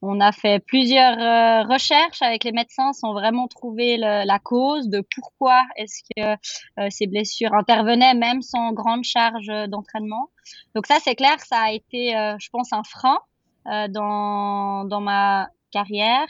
On 0.02 0.20
a 0.20 0.32
fait 0.32 0.58
plusieurs 0.60 1.66
recherches 1.66 2.20
avec 2.22 2.44
les 2.44 2.52
médecins 2.52 2.92
sans 2.92 3.12
vraiment 3.14 3.48
trouver 3.48 3.96
la 3.96 4.38
cause 4.38 4.88
de 4.88 5.02
pourquoi 5.14 5.64
est-ce 5.76 6.02
que 6.14 6.90
ces 6.90 7.06
blessures 7.06 7.54
intervenaient 7.54 8.14
même 8.14 8.42
sans 8.42 8.72
grande 8.72 9.04
charge 9.04 9.50
d'entraînement. 9.68 10.28
Donc 10.74 10.86
ça, 10.86 10.98
c'est 11.02 11.14
clair, 11.14 11.38
ça 11.40 11.60
a 11.60 11.72
été, 11.72 12.16
euh, 12.16 12.36
je 12.38 12.48
pense, 12.50 12.72
un 12.72 12.82
frein 12.84 13.18
euh, 13.66 13.88
dans, 13.88 14.84
dans 14.84 15.00
ma 15.00 15.48
carrière. 15.70 16.26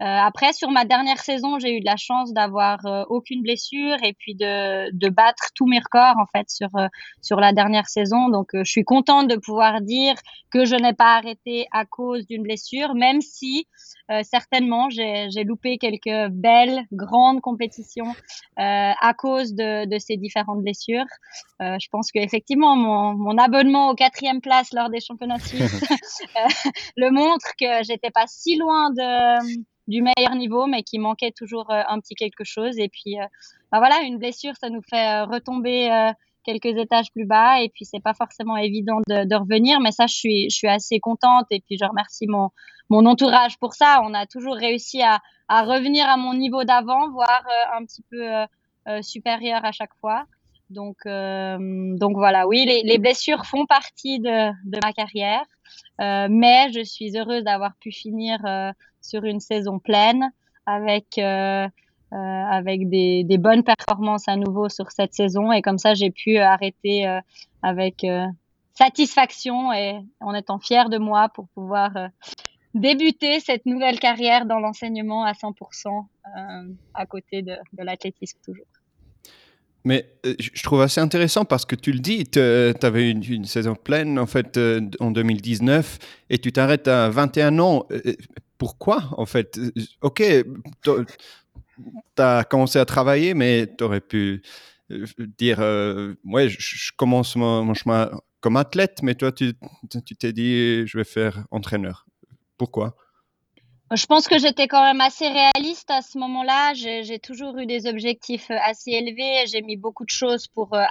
Euh, 0.00 0.04
après, 0.04 0.52
sur 0.52 0.70
ma 0.70 0.84
dernière 0.84 1.18
saison, 1.18 1.58
j'ai 1.58 1.76
eu 1.76 1.80
de 1.80 1.86
la 1.86 1.96
chance 1.96 2.32
d'avoir 2.32 2.84
euh, 2.86 3.04
aucune 3.08 3.42
blessure 3.42 3.96
et 4.02 4.12
puis 4.12 4.34
de, 4.34 5.08
battre 5.08 5.48
tous 5.54 5.66
mes 5.66 5.78
records 5.78 6.16
en 6.18 6.26
fait 6.26 6.48
sur 6.48 6.68
euh, 6.76 6.86
sur 7.20 7.40
la 7.40 7.52
dernière 7.52 7.88
saison. 7.88 8.28
Donc, 8.28 8.50
je 8.54 8.70
suis 8.70 8.84
contente 8.84 9.28
de 9.28 9.36
pouvoir 9.36 9.80
dire 9.80 10.14
que 10.50 10.64
je 10.64 10.76
n'ai 10.76 10.92
pas 10.92 11.16
arrêté 11.16 11.66
à 11.72 11.84
cause 11.84 12.26
d'une 12.26 12.42
blessure, 12.42 12.94
même 12.94 13.20
si 13.20 13.66
certainement 14.24 14.90
j'ai 14.90 15.44
loupé 15.44 15.78
quelques 15.78 16.30
belles 16.30 16.82
grandes 16.92 17.40
compétitions 17.40 18.14
à 18.56 19.14
cause 19.16 19.54
de, 19.54 19.98
ces 19.98 20.16
différentes 20.16 20.62
blessures. 20.62 21.06
je 21.60 21.88
pense 21.90 22.10
que 22.12 22.18
effectivement 22.18 22.76
mon, 22.76 23.38
abonnement 23.38 23.90
aux 23.90 23.94
quatrième 23.94 24.40
place 24.40 24.72
lors 24.74 24.90
des 24.90 25.00
championnats 25.00 25.38
suisses 25.38 25.80
le 26.96 27.10
montre 27.10 27.52
que 27.58 27.82
j'étais 27.84 28.10
pas 28.10 28.26
si 28.26 28.56
loin 28.56 28.81
du 28.90 30.02
meilleur 30.02 30.34
niveau, 30.34 30.66
mais 30.66 30.82
qui 30.82 30.98
manquait 30.98 31.32
toujours 31.32 31.70
euh, 31.70 31.82
un 31.88 31.98
petit 32.00 32.14
quelque 32.14 32.44
chose. 32.44 32.78
Et 32.78 32.88
puis, 32.88 33.20
euh, 33.20 33.24
bah 33.70 33.78
voilà, 33.78 34.02
une 34.02 34.18
blessure, 34.18 34.54
ça 34.60 34.70
nous 34.70 34.82
fait 34.82 35.22
euh, 35.22 35.24
retomber 35.24 36.12
quelques 36.44 36.76
étages 36.76 37.10
plus 37.12 37.26
bas. 37.26 37.62
Et 37.62 37.68
puis 37.68 37.84
c'est 37.84 38.02
pas 38.02 38.14
forcément 38.14 38.56
évident 38.56 38.98
de, 39.08 39.34
revenir. 39.34 39.80
Mais 39.80 39.92
ça 39.92 40.06
je 40.06 40.48
suis 40.48 40.68
assez 40.68 41.00
contente. 41.00 41.46
Et 41.50 41.60
puis 41.60 41.76
je 41.80 41.84
remercie 41.84 42.26
mon 42.26 43.06
entourage 43.06 43.58
pour 43.58 43.74
ça. 43.74 44.02
On 44.04 44.14
a 44.14 44.26
toujours 44.26 44.54
réussi 44.54 45.02
à, 45.02 45.20
revenir 45.48 46.08
à 46.08 46.16
mon 46.16 46.34
niveau 46.34 46.64
d'avant 46.64 47.10
voire 47.10 47.44
un 47.76 47.84
petit 47.84 48.02
peu 48.10 49.02
supérieur 49.02 49.64
à 49.64 49.72
chaque 49.72 49.94
fois 50.00 50.24
Donc, 50.72 50.96
donc 51.04 52.16
voilà, 52.16 52.46
oui, 52.46 52.64
les, 52.66 52.82
les, 52.82 52.98
blessures 52.98 53.46
font 53.46 53.66
partie 53.66 54.18
de, 54.18 54.50
ma 54.82 54.92
carrière, 54.92 55.44
mais 55.98 56.72
je 56.72 56.82
suis 56.82 57.16
heureuse 57.16 57.44
d'avoir 57.44 57.76
pu 57.76 57.92
finir 57.92 58.38
sur 59.00 59.24
une 59.24 59.40
saison 59.40 59.78
pleine 59.78 60.30
avec 60.66 61.18
euh, 62.12 62.62
des, 63.24 63.38
bonnes 63.38 63.62
performances 63.62 64.28
à 64.28 64.36
nouveau 64.36 64.68
sur 64.68 64.90
cette 64.90 65.14
saison. 65.14 65.50
Et 65.52 65.62
comme 65.62 65.78
ça, 65.78 65.94
j'ai 65.94 66.10
pu 66.10 66.36
arrêter 66.38 67.06
euh, 67.06 67.20
avec 67.62 68.04
euh, 68.04 68.26
satisfaction 68.74 69.72
et 69.72 69.98
en 70.20 70.34
étant 70.34 70.58
fière 70.58 70.88
de 70.90 70.98
moi 70.98 71.28
pour 71.30 71.48
pouvoir 71.48 71.90
débuter 72.74 73.40
cette 73.40 73.66
nouvelle 73.66 73.98
carrière 73.98 74.46
dans 74.46 74.58
l'enseignement 74.58 75.24
à 75.24 75.32
100% 75.32 76.06
à 76.94 77.06
côté 77.06 77.42
de 77.42 77.56
l'athlétisme 77.76 78.38
toujours. 78.42 78.66
Mais 79.84 80.14
je 80.24 80.62
trouve 80.62 80.80
assez 80.80 81.00
intéressant 81.00 81.44
parce 81.44 81.64
que 81.64 81.74
tu 81.74 81.92
le 81.92 81.98
dis, 81.98 82.24
tu 82.24 82.38
avais 82.38 83.10
une, 83.10 83.44
saison 83.44 83.74
pleine 83.74 84.18
en 84.18 84.26
fait 84.26 84.58
en 85.00 85.10
2019 85.10 85.98
et 86.30 86.38
tu 86.38 86.52
t'arrêtes 86.52 86.86
à 86.86 87.10
21 87.10 87.58
ans. 87.58 87.88
Pourquoi 88.58 89.08
en 89.16 89.26
fait? 89.26 89.58
Ok, 90.02 90.22
tu 90.82 90.90
as 92.18 92.44
commencé 92.44 92.78
à 92.78 92.84
travailler, 92.84 93.34
mais 93.34 93.66
tu 93.76 93.82
aurais 93.82 94.00
pu 94.00 94.42
euh, 94.90 95.06
dire 95.38 95.58
euh, 95.60 96.14
Ouais, 96.24 96.48
je, 96.48 96.92
commence 96.96 97.36
mon, 97.36 97.74
chemin 97.74 98.10
comme 98.40 98.56
athlète, 98.56 99.00
mais 99.02 99.14
toi, 99.14 99.32
tu 99.32 99.54
t'es 100.18 100.32
dit 100.32 100.86
Je 100.86 100.96
vais 100.96 101.04
faire 101.04 101.44
entraîneur. 101.50 102.06
Pourquoi? 102.58 102.96
Je 103.94 104.06
pense 104.06 104.28
que 104.28 104.38
j'étais 104.38 104.68
quand 104.68 104.82
même 104.82 105.00
assez 105.00 105.28
réaliste 105.28 105.90
à 105.90 106.02
ce 106.02 106.18
moment-là. 106.18 106.74
J'ai 106.74 107.18
toujours 107.18 107.58
eu 107.58 107.66
des 107.66 107.86
objectifs 107.86 108.50
assez 108.50 108.92
élevés. 108.92 109.46
J'ai 109.46 109.62
mis 109.62 109.76
beaucoup 109.76 110.04
de 110.04 110.10
choses 110.10 110.46
pour 110.48 110.74
euh, 110.74 110.84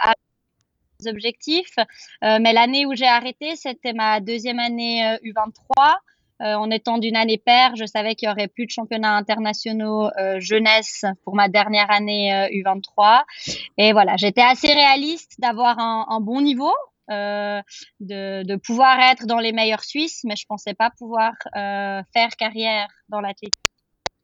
objectifs. 1.07 1.75
mais 2.21 2.53
l'année 2.53 2.85
où 2.85 2.95
j'ai 2.95 3.07
arrêté, 3.07 3.55
c'était 3.55 3.93
ma 3.93 4.19
deuxième 4.19 4.59
année 4.59 5.17
U23. 5.23 5.97
Euh, 6.41 6.55
en 6.55 6.71
étant 6.71 6.97
d'une 6.97 7.15
année 7.15 7.37
paire, 7.37 7.75
je 7.75 7.85
savais 7.85 8.15
qu'il 8.15 8.27
y 8.27 8.31
aurait 8.31 8.47
plus 8.47 8.65
de 8.65 8.71
championnats 8.71 9.15
internationaux 9.15 10.09
euh, 10.17 10.39
jeunesse 10.39 11.05
pour 11.23 11.35
ma 11.35 11.49
dernière 11.49 11.91
année 11.91 12.31
U23. 12.51 13.19
Euh, 13.19 13.53
Et 13.77 13.93
voilà, 13.93 14.17
j'étais 14.17 14.41
assez 14.41 14.73
réaliste 14.73 15.39
d'avoir 15.39 15.77
un, 15.77 16.07
un, 16.09 16.19
bon 16.19 16.41
niveau. 16.41 16.73
Euh, 17.11 17.61
de, 17.99 18.55
pouvoir 18.57 18.99
être 18.99 19.25
dans 19.25 19.39
les 19.39 19.51
meilleurs 19.51 19.83
Suisses, 19.83 20.21
mais 20.23 20.35
je 20.35 20.45
pensais 20.47 20.73
pas 20.73 20.91
pouvoir 20.97 21.33
euh, 21.55 22.01
faire 22.13 22.29
carrière 22.37 22.87
dans 23.09 23.21
l'athlétisme 23.21 23.57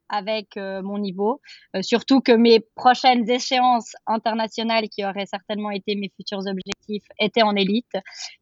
avec 0.08 0.56
euh, 0.56 0.80
mon 0.80 0.98
niveau. 0.98 1.40
Surtout 1.82 2.22
que 2.22 2.32
mes 2.32 2.60
prochaines 2.76 3.28
échéances 3.28 3.94
internationales, 4.06 4.88
qui 4.88 5.04
auraient 5.04 5.26
certainement 5.26 5.70
été 5.70 5.96
mes 5.96 6.10
futurs 6.16 6.46
objectifs, 6.46 7.04
étaient 7.18 7.42
en 7.42 7.54
élite. 7.56 7.92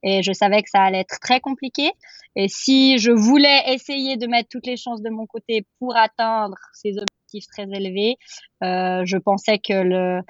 Et 0.04 0.22
je 0.22 0.32
savais 0.32 0.62
que 0.62 0.70
ça 0.70 0.82
allait 0.82 1.00
être 1.00 1.18
très 1.20 1.40
compliqué. 1.40 1.90
Et 2.36 2.46
si 2.48 2.98
je 2.98 3.10
voulais 3.10 3.74
essayer 3.74 4.16
de 4.16 4.28
mettre 4.28 4.48
toutes 4.48 4.66
les 4.66 4.76
chances 4.76 5.02
de 5.02 5.10
mon 5.10 5.26
côté 5.26 5.66
pour 5.80 5.96
atteindre 5.96 6.56
ces 6.72 6.90
objectifs 6.90 7.46
très 7.48 7.64
élevés, 7.64 8.16
je 8.62 9.16
pensais 9.16 9.58
que 9.58 9.74
le 9.74 10.20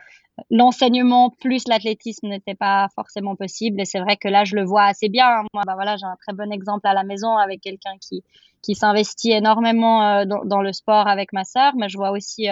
l'enseignement 0.50 1.30
plus 1.30 1.66
l'athlétisme 1.68 2.28
n'était 2.28 2.54
pas 2.54 2.88
forcément 2.94 3.36
possible. 3.36 3.80
Et 3.80 3.84
c'est 3.84 4.00
vrai 4.00 4.16
que 4.16 4.28
là, 4.28 4.44
je 4.44 4.54
le 4.54 4.64
vois 4.64 4.84
assez 4.84 5.08
bien. 5.08 5.42
Moi, 5.54 5.62
bah 5.66 5.74
voilà, 5.74 5.96
j'ai 5.96 6.06
un 6.06 6.16
très 6.16 6.32
bon 6.32 6.52
exemple 6.52 6.86
à 6.86 6.94
la 6.94 7.04
maison 7.04 7.36
avec 7.36 7.60
quelqu'un 7.60 7.96
qui 8.00 8.22
qui 8.62 8.74
s'investit 8.74 9.30
énormément 9.30 10.02
euh, 10.02 10.24
dans, 10.24 10.60
le 10.60 10.72
sport 10.72 11.06
avec 11.06 11.32
ma 11.32 11.44
sœur, 11.44 11.74
mais 11.76 11.88
je 11.88 11.96
vois 11.96 12.10
aussi 12.10 12.48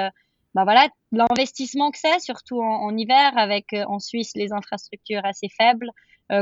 bah 0.54 0.62
voilà 0.62 0.88
l'investissement 1.10 1.90
que 1.90 1.98
c'est, 1.98 2.20
surtout 2.20 2.62
en, 2.62 2.84
en, 2.84 2.96
hiver 2.96 3.32
avec 3.36 3.72
euh, 3.72 3.84
en 3.88 3.98
Suisse 3.98 4.32
les 4.36 4.52
infrastructures 4.52 5.24
assez 5.24 5.48
faibles 5.48 5.90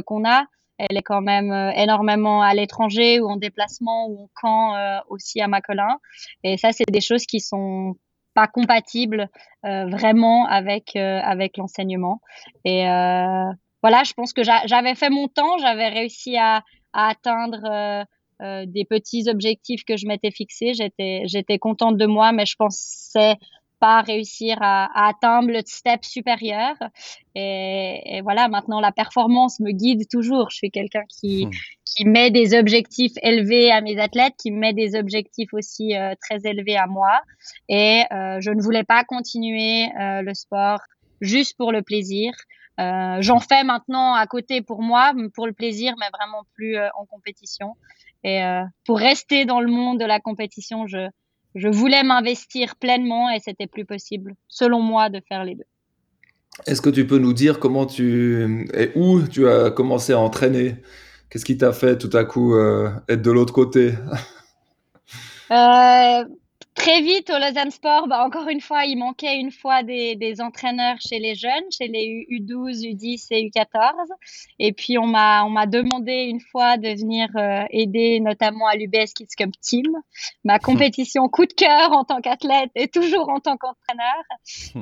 qu'on 0.07 0.29
a. 0.29 0.45
Elle 0.79 0.97
est 0.97 1.03
quand 1.03 1.21
même 1.21 1.53
énormément 1.75 2.41
à 2.41 2.55
l'étranger 2.55 3.21
ou 3.21 3.29
en 3.29 3.37
déplacement 3.37 4.07
ou 4.09 4.25
en 4.25 4.29
camp 4.35 5.03
aussi 5.09 5.41
à 5.41 5.49
Macolin. 5.49 5.99
Et 6.45 6.57
ça, 6.57 6.73
c'est 6.73 6.85
des 6.89 7.01
choses 7.01 7.25
qui 7.27 7.41
sont 7.41 7.97
pas 8.35 8.47
compatibles 8.47 9.29
euh, 9.65 9.87
vraiment 9.87 10.47
avec 10.47 10.97
avec 10.97 11.57
l'enseignement. 11.57 12.21
Et 12.65 12.89
euh, 12.89 13.51
voilà, 13.83 14.05
je 14.05 14.13
pense 14.15 14.33
que 14.33 14.43
j'avais 14.43 14.95
fait 14.95 15.11
mon 15.11 15.29
temps, 15.29 15.59
j'avais 15.59 15.89
réussi 15.89 16.37
à, 16.37 16.63
à 16.93 17.09
atteindre 17.09 18.07
euh, 18.43 18.65
des 18.67 18.85
petits 18.85 19.29
objectifs 19.29 19.85
que 19.85 19.97
je 19.97 20.07
m'étais 20.07 20.33
fixés. 20.33 20.73
J'étais 20.75 21.59
contente 21.59 21.97
de 21.97 22.07
moi, 22.07 22.33
mais 22.33 22.45
je 22.45 22.57
pensais 22.57 23.37
pas 23.83 24.01
réussir 24.01 24.59
à, 24.61 24.85
à 24.95 25.09
atteindre 25.09 25.51
le 25.51 25.61
step 25.67 26.05
supérieur. 26.05 26.77
Et, 27.35 28.01
et, 28.05 28.21
voilà, 28.21 28.47
maintenant 28.47 28.81
la 28.81 28.93
performance 28.93 29.59
me 29.59 29.73
guide 29.73 30.09
toujours. 30.09 30.51
Je 30.51 30.57
suis 30.59 30.71
quelqu'un 30.71 31.03
qui, 31.09 31.47
hmm. 31.47 31.51
qui 31.85 32.05
met 32.05 32.31
des 32.31 32.55
objectifs 32.55 33.15
élevés 33.23 33.73
à 33.73 33.81
mes 33.81 33.99
athlètes, 33.99 34.35
qui 34.39 34.53
met 34.53 34.73
des 34.73 34.95
objectifs 34.95 35.53
aussi 35.53 35.97
euh, 35.97 36.15
très 36.21 36.49
élevés 36.49 36.77
à 36.77 36.87
moi. 36.87 37.23
Et 37.69 38.05
euh, 38.13 38.39
je 38.41 38.53
ne 38.53 38.63
voulais 38.63 38.85
pas 38.85 39.03
continuer 39.03 39.87
euh, 40.01 40.23
le 40.23 40.33
sport 40.35 40.79
juste 41.21 41.57
pour 41.57 41.73
le 41.73 41.83
plaisir. 41.83 42.33
J'en 42.79 43.39
fais 43.39 43.63
maintenant 43.63 44.15
à 44.15 44.27
côté 44.27 44.61
pour 44.61 44.83
moi, 44.83 45.13
pour 45.35 45.47
le 45.47 45.53
plaisir, 45.53 45.95
mais 46.01 46.07
vraiment 46.19 46.43
plus 46.55 46.77
en 46.99 47.07
compétition. 47.07 47.77
Et 48.25 48.43
pour 48.85 48.99
rester 48.99 49.45
dans 49.45 49.61
le 49.61 49.71
monde 49.71 50.01
de 50.01 50.05
la 50.05 50.19
compétition, 50.19 50.89
je, 50.89 51.07
je 51.55 51.69
voulais 51.69 52.03
m'investir 52.03 52.77
pleinement 52.77 53.31
et 53.31 53.41
c'était 53.41 53.67
plus 53.67 53.85
possible, 53.85 54.35
selon 54.49 54.81
moi, 54.81 55.09
de 55.09 55.21
faire 55.29 55.45
les 55.45 55.55
deux. 55.55 55.65
Est-ce 56.67 56.81
que 56.81 56.91
tu 56.91 57.07
peux 57.07 57.19
nous 57.19 57.33
dire 57.33 57.59
comment 57.59 57.87
tu 57.87 58.69
et 58.75 58.91
où 58.95 59.23
tu 59.23 59.49
as 59.49 59.71
commencé 59.71 60.13
à 60.13 60.19
entraîner? 60.19 60.77
Qu'est-ce 61.31 61.47
qui 61.47 61.57
t'a 61.57 61.73
fait 61.73 61.97
tout 61.97 62.15
à 62.15 62.25
coup 62.25 62.55
euh, 62.55 62.91
être 63.09 63.23
de 63.23 63.31
l'autre 63.31 63.53
côté? 63.53 63.95
Euh, 65.51 66.25
Très 66.83 67.01
vite 67.01 67.31
au 67.31 67.39
Lausanne 67.39 67.71
Sport, 67.71 68.09
bah, 68.09 68.25
encore 68.25 68.49
une 68.49 68.61
fois, 68.61 68.85
il 68.87 68.97
manquait 68.97 69.39
une 69.39 69.53
fois 69.53 69.85
des, 69.85 70.17
des 70.17 70.41
entraîneurs 70.41 70.97
chez 70.99 71.21
les 71.21 71.37
jeunes, 71.37 71.71
chez 71.71 71.87
les 71.87 72.27
U12, 72.29 72.81
U10 72.81 73.29
et 73.31 73.49
U14. 73.49 73.93
Et 74.59 74.73
puis 74.73 74.99
on 74.99 75.07
m'a 75.07 75.45
on 75.45 75.51
m'a 75.51 75.67
demandé 75.67 76.25
une 76.25 76.41
fois 76.41 76.79
de 76.79 76.89
venir 76.89 77.29
euh, 77.37 77.63
aider 77.71 78.19
notamment 78.19 78.67
à 78.67 78.75
l'UBS 78.75 79.13
Kids 79.15 79.29
Cup 79.39 79.53
Team, 79.61 79.93
ma 80.43 80.59
compétition 80.59 81.29
coup 81.29 81.47
de 81.47 81.53
cœur 81.53 81.93
en 81.93 82.03
tant 82.03 82.21
qu'athlète 82.21 82.73
et 82.75 82.89
toujours 82.89 83.29
en 83.29 83.39
tant 83.39 83.57
qu'entraîneur. 83.57 84.25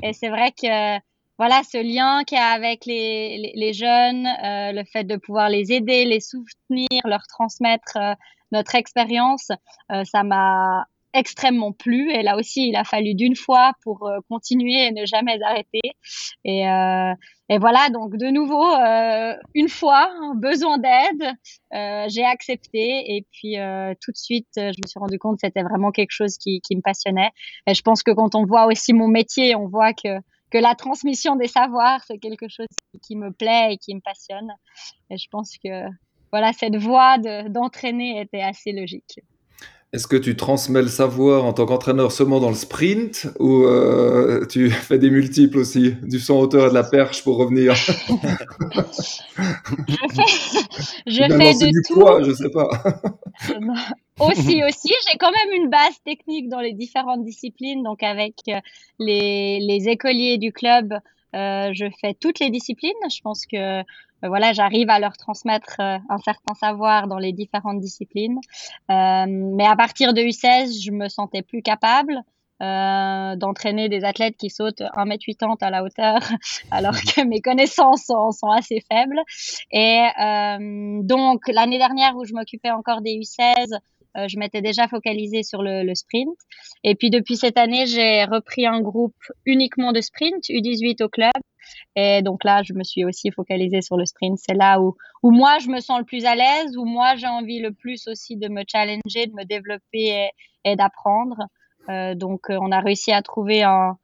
Et 0.02 0.14
c'est 0.14 0.30
vrai 0.30 0.52
que 0.52 0.98
voilà 1.36 1.60
ce 1.70 1.76
lien 1.76 2.24
qu'il 2.24 2.38
y 2.38 2.40
a 2.40 2.48
avec 2.48 2.86
les, 2.86 3.36
les, 3.36 3.52
les 3.54 3.72
jeunes, 3.74 4.26
euh, 4.26 4.72
le 4.72 4.84
fait 4.84 5.04
de 5.04 5.16
pouvoir 5.16 5.50
les 5.50 5.70
aider, 5.70 6.06
les 6.06 6.20
soutenir, 6.20 6.88
leur 7.04 7.26
transmettre 7.26 7.98
euh, 7.98 8.14
notre 8.52 8.74
expérience, 8.74 9.50
euh, 9.92 10.04
ça 10.04 10.22
m'a 10.22 10.86
extrêmement 11.14 11.72
plu. 11.72 12.10
Et 12.12 12.22
là 12.22 12.36
aussi, 12.36 12.68
il 12.68 12.76
a 12.76 12.84
fallu 12.84 13.14
d'une 13.14 13.36
fois 13.36 13.72
pour 13.82 14.06
euh, 14.06 14.18
continuer 14.28 14.86
et 14.86 14.92
ne 14.92 15.04
jamais 15.06 15.42
arrêter. 15.42 15.80
Et, 16.44 16.68
euh, 16.68 17.14
et 17.48 17.58
voilà, 17.58 17.88
donc 17.90 18.16
de 18.16 18.26
nouveau, 18.26 18.74
euh, 18.74 19.34
une 19.54 19.68
fois, 19.68 20.10
besoin 20.36 20.78
d'aide, 20.78 21.34
euh, 21.74 22.06
j'ai 22.08 22.24
accepté. 22.24 23.16
Et 23.16 23.26
puis 23.32 23.58
euh, 23.58 23.94
tout 24.00 24.12
de 24.12 24.16
suite, 24.16 24.48
je 24.56 24.80
me 24.82 24.86
suis 24.86 25.00
rendu 25.00 25.18
compte 25.18 25.36
que 25.40 25.46
c'était 25.46 25.62
vraiment 25.62 25.90
quelque 25.90 26.12
chose 26.12 26.36
qui, 26.38 26.60
qui 26.60 26.76
me 26.76 26.82
passionnait. 26.82 27.30
Et 27.66 27.74
je 27.74 27.82
pense 27.82 28.02
que 28.02 28.12
quand 28.12 28.34
on 28.34 28.44
voit 28.44 28.66
aussi 28.66 28.92
mon 28.92 29.08
métier, 29.08 29.54
on 29.56 29.68
voit 29.68 29.92
que 29.92 30.20
que 30.50 30.58
la 30.58 30.74
transmission 30.74 31.36
des 31.36 31.46
savoirs, 31.46 32.02
c'est 32.06 32.18
quelque 32.18 32.48
chose 32.48 32.66
qui 33.06 33.14
me 33.16 33.30
plaît 33.30 33.72
et 33.72 33.78
qui 33.78 33.94
me 33.94 34.00
passionne. 34.00 34.52
Et 35.08 35.16
je 35.16 35.28
pense 35.30 35.56
que 35.64 35.88
voilà, 36.32 36.52
cette 36.52 36.76
voie 36.76 37.18
d'entraîner 37.18 38.20
était 38.20 38.42
assez 38.42 38.72
logique. 38.72 39.20
Est-ce 39.92 40.06
que 40.06 40.16
tu 40.16 40.36
transmets 40.36 40.82
le 40.82 40.88
savoir 40.88 41.44
en 41.44 41.52
tant 41.52 41.66
qu'entraîneur 41.66 42.12
seulement 42.12 42.38
dans 42.38 42.48
le 42.48 42.54
sprint 42.54 43.26
ou 43.40 43.64
euh, 43.64 44.46
tu 44.46 44.70
fais 44.70 44.98
des 44.98 45.10
multiples 45.10 45.58
aussi, 45.58 45.96
du 46.02 46.20
son 46.20 46.34
hauteur 46.38 46.66
et 46.66 46.68
de 46.68 46.74
la 46.74 46.84
perche 46.84 47.24
pour 47.24 47.38
revenir? 47.38 47.74
Je 51.06 51.06
fais, 51.06 51.06
je 51.06 51.22
fais 51.22 51.54
de 51.54 51.72
du 51.72 51.82
tout. 51.86 51.94
Poids, 51.94 52.22
je 52.22 52.32
sais 52.32 52.50
pas. 52.50 52.68
aussi, 54.20 54.62
aussi, 54.64 54.92
j'ai 55.08 55.16
quand 55.18 55.30
même 55.30 55.62
une 55.62 55.70
base 55.70 55.94
technique 56.04 56.48
dans 56.48 56.60
les 56.60 56.72
différentes 56.72 57.24
disciplines, 57.24 57.82
donc 57.82 58.02
avec 58.02 58.34
euh, 58.48 58.60
les, 58.98 59.60
les 59.60 59.88
écoliers 59.88 60.38
du 60.38 60.52
club. 60.52 60.94
Euh, 61.34 61.70
je 61.72 61.86
fais 62.00 62.14
toutes 62.14 62.40
les 62.40 62.50
disciplines. 62.50 62.92
Je 63.10 63.20
pense 63.22 63.46
que 63.46 63.80
euh, 63.80 63.82
voilà, 64.22 64.52
j'arrive 64.52 64.90
à 64.90 64.98
leur 64.98 65.16
transmettre 65.16 65.76
euh, 65.80 65.98
un 66.08 66.18
certain 66.18 66.54
savoir 66.54 67.06
dans 67.08 67.18
les 67.18 67.32
différentes 67.32 67.80
disciplines. 67.80 68.38
Euh, 68.90 69.24
mais 69.28 69.66
à 69.66 69.76
partir 69.76 70.12
de 70.12 70.20
U16, 70.20 70.84
je 70.84 70.90
me 70.90 71.08
sentais 71.08 71.42
plus 71.42 71.62
capable. 71.62 72.22
Euh, 72.62 73.36
d'entraîner 73.36 73.88
des 73.88 74.04
athlètes 74.04 74.36
qui 74.36 74.50
sautent 74.50 74.82
1m80 74.82 75.56
à 75.62 75.70
la 75.70 75.82
hauteur 75.82 76.18
alors 76.70 76.92
que 76.92 77.24
mes 77.26 77.40
connaissances 77.40 78.02
sont, 78.02 78.32
sont 78.32 78.50
assez 78.50 78.84
faibles. 78.92 79.18
Et 79.72 80.04
euh, 80.22 81.00
donc 81.02 81.48
l'année 81.48 81.78
dernière 81.78 82.14
où 82.16 82.26
je 82.26 82.34
m'occupais 82.34 82.70
encore 82.70 83.00
des 83.00 83.12
U16, 83.12 83.78
euh, 84.16 84.26
je 84.28 84.38
m'étais 84.38 84.62
déjà 84.62 84.88
focalisée 84.88 85.42
sur 85.42 85.62
le, 85.62 85.94
sprint. 85.94 86.36
Et 86.84 86.94
puis 86.94 87.10
depuis 87.10 87.36
cette 87.36 87.58
année, 87.58 87.86
j'ai 87.86 88.24
repris 88.24 88.66
un 88.66 88.80
groupe 88.80 89.16
uniquement 89.46 89.92
de 89.92 90.00
sprint, 90.00 90.44
U18 90.48 91.02
au 91.02 91.08
club. 91.08 91.32
Et 91.94 92.22
donc 92.22 92.44
là, 92.44 92.62
je 92.64 92.72
me 92.74 92.82
suis 92.82 93.04
aussi 93.04 93.30
focalisée 93.30 93.82
sur 93.82 93.96
le 93.96 94.04
sprint. 94.04 94.38
C'est 94.38 94.54
là 94.54 94.80
où, 94.80 94.96
où 95.22 95.30
moi, 95.30 95.58
je 95.58 95.68
me 95.68 95.80
sens 95.80 95.98
le 95.98 96.04
plus 96.04 96.24
à 96.24 96.34
l'aise, 96.34 96.76
où 96.76 96.84
moi, 96.84 97.14
j'ai 97.16 97.28
envie 97.28 97.60
le 97.60 97.72
plus 97.72 98.08
aussi 98.08 98.36
de 98.36 98.48
me 98.48 98.62
challenger, 98.66 99.26
de 99.26 99.34
me 99.34 99.44
développer 99.44 100.30
et, 100.64 100.76
d'apprendre. 100.76 101.36
Euh, 101.88 102.14
donc, 102.14 102.46
on 102.48 102.72
a 102.72 102.80
réussi 102.80 103.12
à 103.12 103.22
trouver 103.22 103.62
un, 103.62 103.96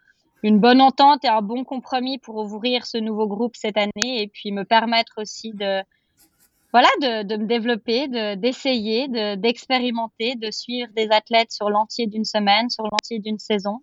une 0.43 0.61
bonne 0.61 0.81
entente 0.81 1.25
et 1.25 1.29
un 1.29 1.43
bon 1.43 1.65
compromis 1.65 2.19
pour 2.19 2.37
ouvrir 2.37 2.87
ce 2.87 2.99
nouveau 2.99 3.27
groupe 3.27 3.57
cette 3.57 3.77
année 3.77 4.23
et 4.23 4.29
puis 4.29 4.53
me 4.53 4.65
permettre 4.65 5.15
aussi 5.19 5.53
de 5.53 5.83
voilà 6.73 6.89
de, 7.01 7.23
de 7.23 7.37
me 7.37 7.47
développer, 7.47 8.09
d'essayer, 8.37 9.09
de, 9.09 9.35
d'expérimenter, 9.37 10.35
de, 10.35 10.51
suivre 10.51 10.91
des 10.95 11.11
athlètes 11.11 11.53
sur 11.53 11.71
l'entier 11.71 12.07
d'une 12.07 12.25
semaine, 12.25 12.69
sur 12.71 12.85
l'entier 12.85 13.19
d'une 13.19 13.39
saison. 13.39 13.81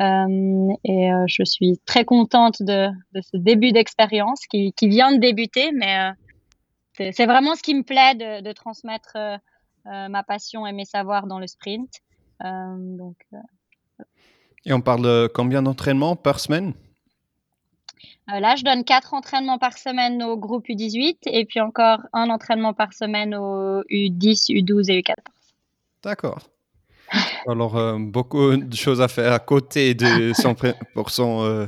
Euh, 0.00 0.72
et 0.84 1.12
euh, 1.12 1.24
je 1.26 1.42
suis 1.44 1.78
très 1.84 2.04
contente 2.04 2.62
de, 2.62 2.88
de 3.12 3.20
ce 3.20 3.36
début 3.36 3.72
d'expérience 3.72 4.40
qui, 4.46 4.72
qui, 4.72 4.88
vient 4.88 5.12
de 5.12 5.18
débuter, 5.18 5.72
mais 5.72 6.12
euh, 7.00 7.10
c'est 7.12 7.26
vraiment 7.26 7.54
ce 7.54 7.62
qui 7.62 7.74
me 7.74 7.82
plaît 7.82 8.14
de, 8.14 8.42
de 8.42 8.52
transmettre 8.52 9.16
ma 9.84 10.22
passion 10.22 10.66
et 10.66 10.72
mes 10.72 10.84
savoirs 10.84 11.26
dans 11.26 11.38
le 11.38 11.46
sprint. 11.46 11.90
donc 12.42 13.16
et 14.66 14.72
on 14.72 14.80
parle 14.80 15.02
de 15.02 15.30
combien 15.32 15.62
d'entraînements 15.62 16.16
par 16.16 16.40
semaine? 16.40 16.74
Là, 18.28 18.56
je 18.56 18.62
donne 18.62 18.84
quatre 18.84 19.14
entraînements 19.14 19.58
par 19.58 19.78
semaine 19.78 20.22
au 20.22 20.36
groupe 20.36 20.68
U18 20.68 21.16
et 21.26 21.46
puis 21.46 21.60
encore 21.60 22.00
un 22.12 22.28
entraînement 22.28 22.74
par 22.74 22.92
semaine 22.92 23.34
au 23.34 23.80
U10, 23.84 24.52
U12 24.52 24.92
et 24.92 25.00
U14. 25.00 25.14
D'accord. 26.02 26.38
Alors, 27.46 27.76
euh, 27.76 27.96
beaucoup 27.98 28.56
de 28.56 28.76
choses 28.76 29.00
à 29.00 29.08
faire 29.08 29.32
à 29.32 29.38
côté 29.38 29.94
de 29.94 30.32
100% 30.32 31.42
euh, 31.42 31.66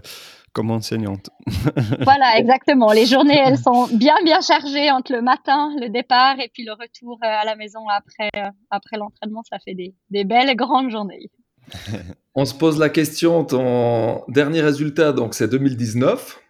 comme 0.52 0.71
enseignante. 0.71 1.31
voilà, 2.02 2.37
exactement. 2.37 2.93
Les 2.93 3.07
journées, 3.07 3.40
elles 3.43 3.59
sont 3.59 3.87
bien, 3.87 4.17
bien 4.23 4.43
chargées 4.43 4.90
entre 4.90 5.12
le 5.12 5.23
matin, 5.23 5.75
le 5.81 5.88
départ 5.88 6.38
et 6.40 6.50
puis 6.52 6.64
le 6.64 6.73
retour 6.73 7.19
à 7.23 7.45
la 7.47 7.57
maison 7.57 7.88
après, 7.88 8.31
après 8.71 8.99
l'entraînement. 8.99 9.43
Ça 9.49 9.59
fait 9.64 9.75
des, 9.75 9.95
des 10.11 10.25
belles 10.25 10.55
grandes 10.57 10.90
journées. 10.90 11.31
On 12.35 12.45
se 12.45 12.55
pose 12.55 12.79
la 12.79 12.88
question, 12.88 13.45
ton 13.45 14.23
dernier 14.29 14.61
résultat, 14.61 15.12
donc 15.12 15.35
c'est 15.35 15.49
2019, 15.49 16.40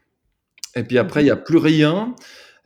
et 0.76 0.84
puis 0.84 0.98
après, 0.98 1.22
il 1.22 1.24
n'y 1.24 1.30
a 1.30 1.36
plus 1.36 1.58
rien. 1.58 2.14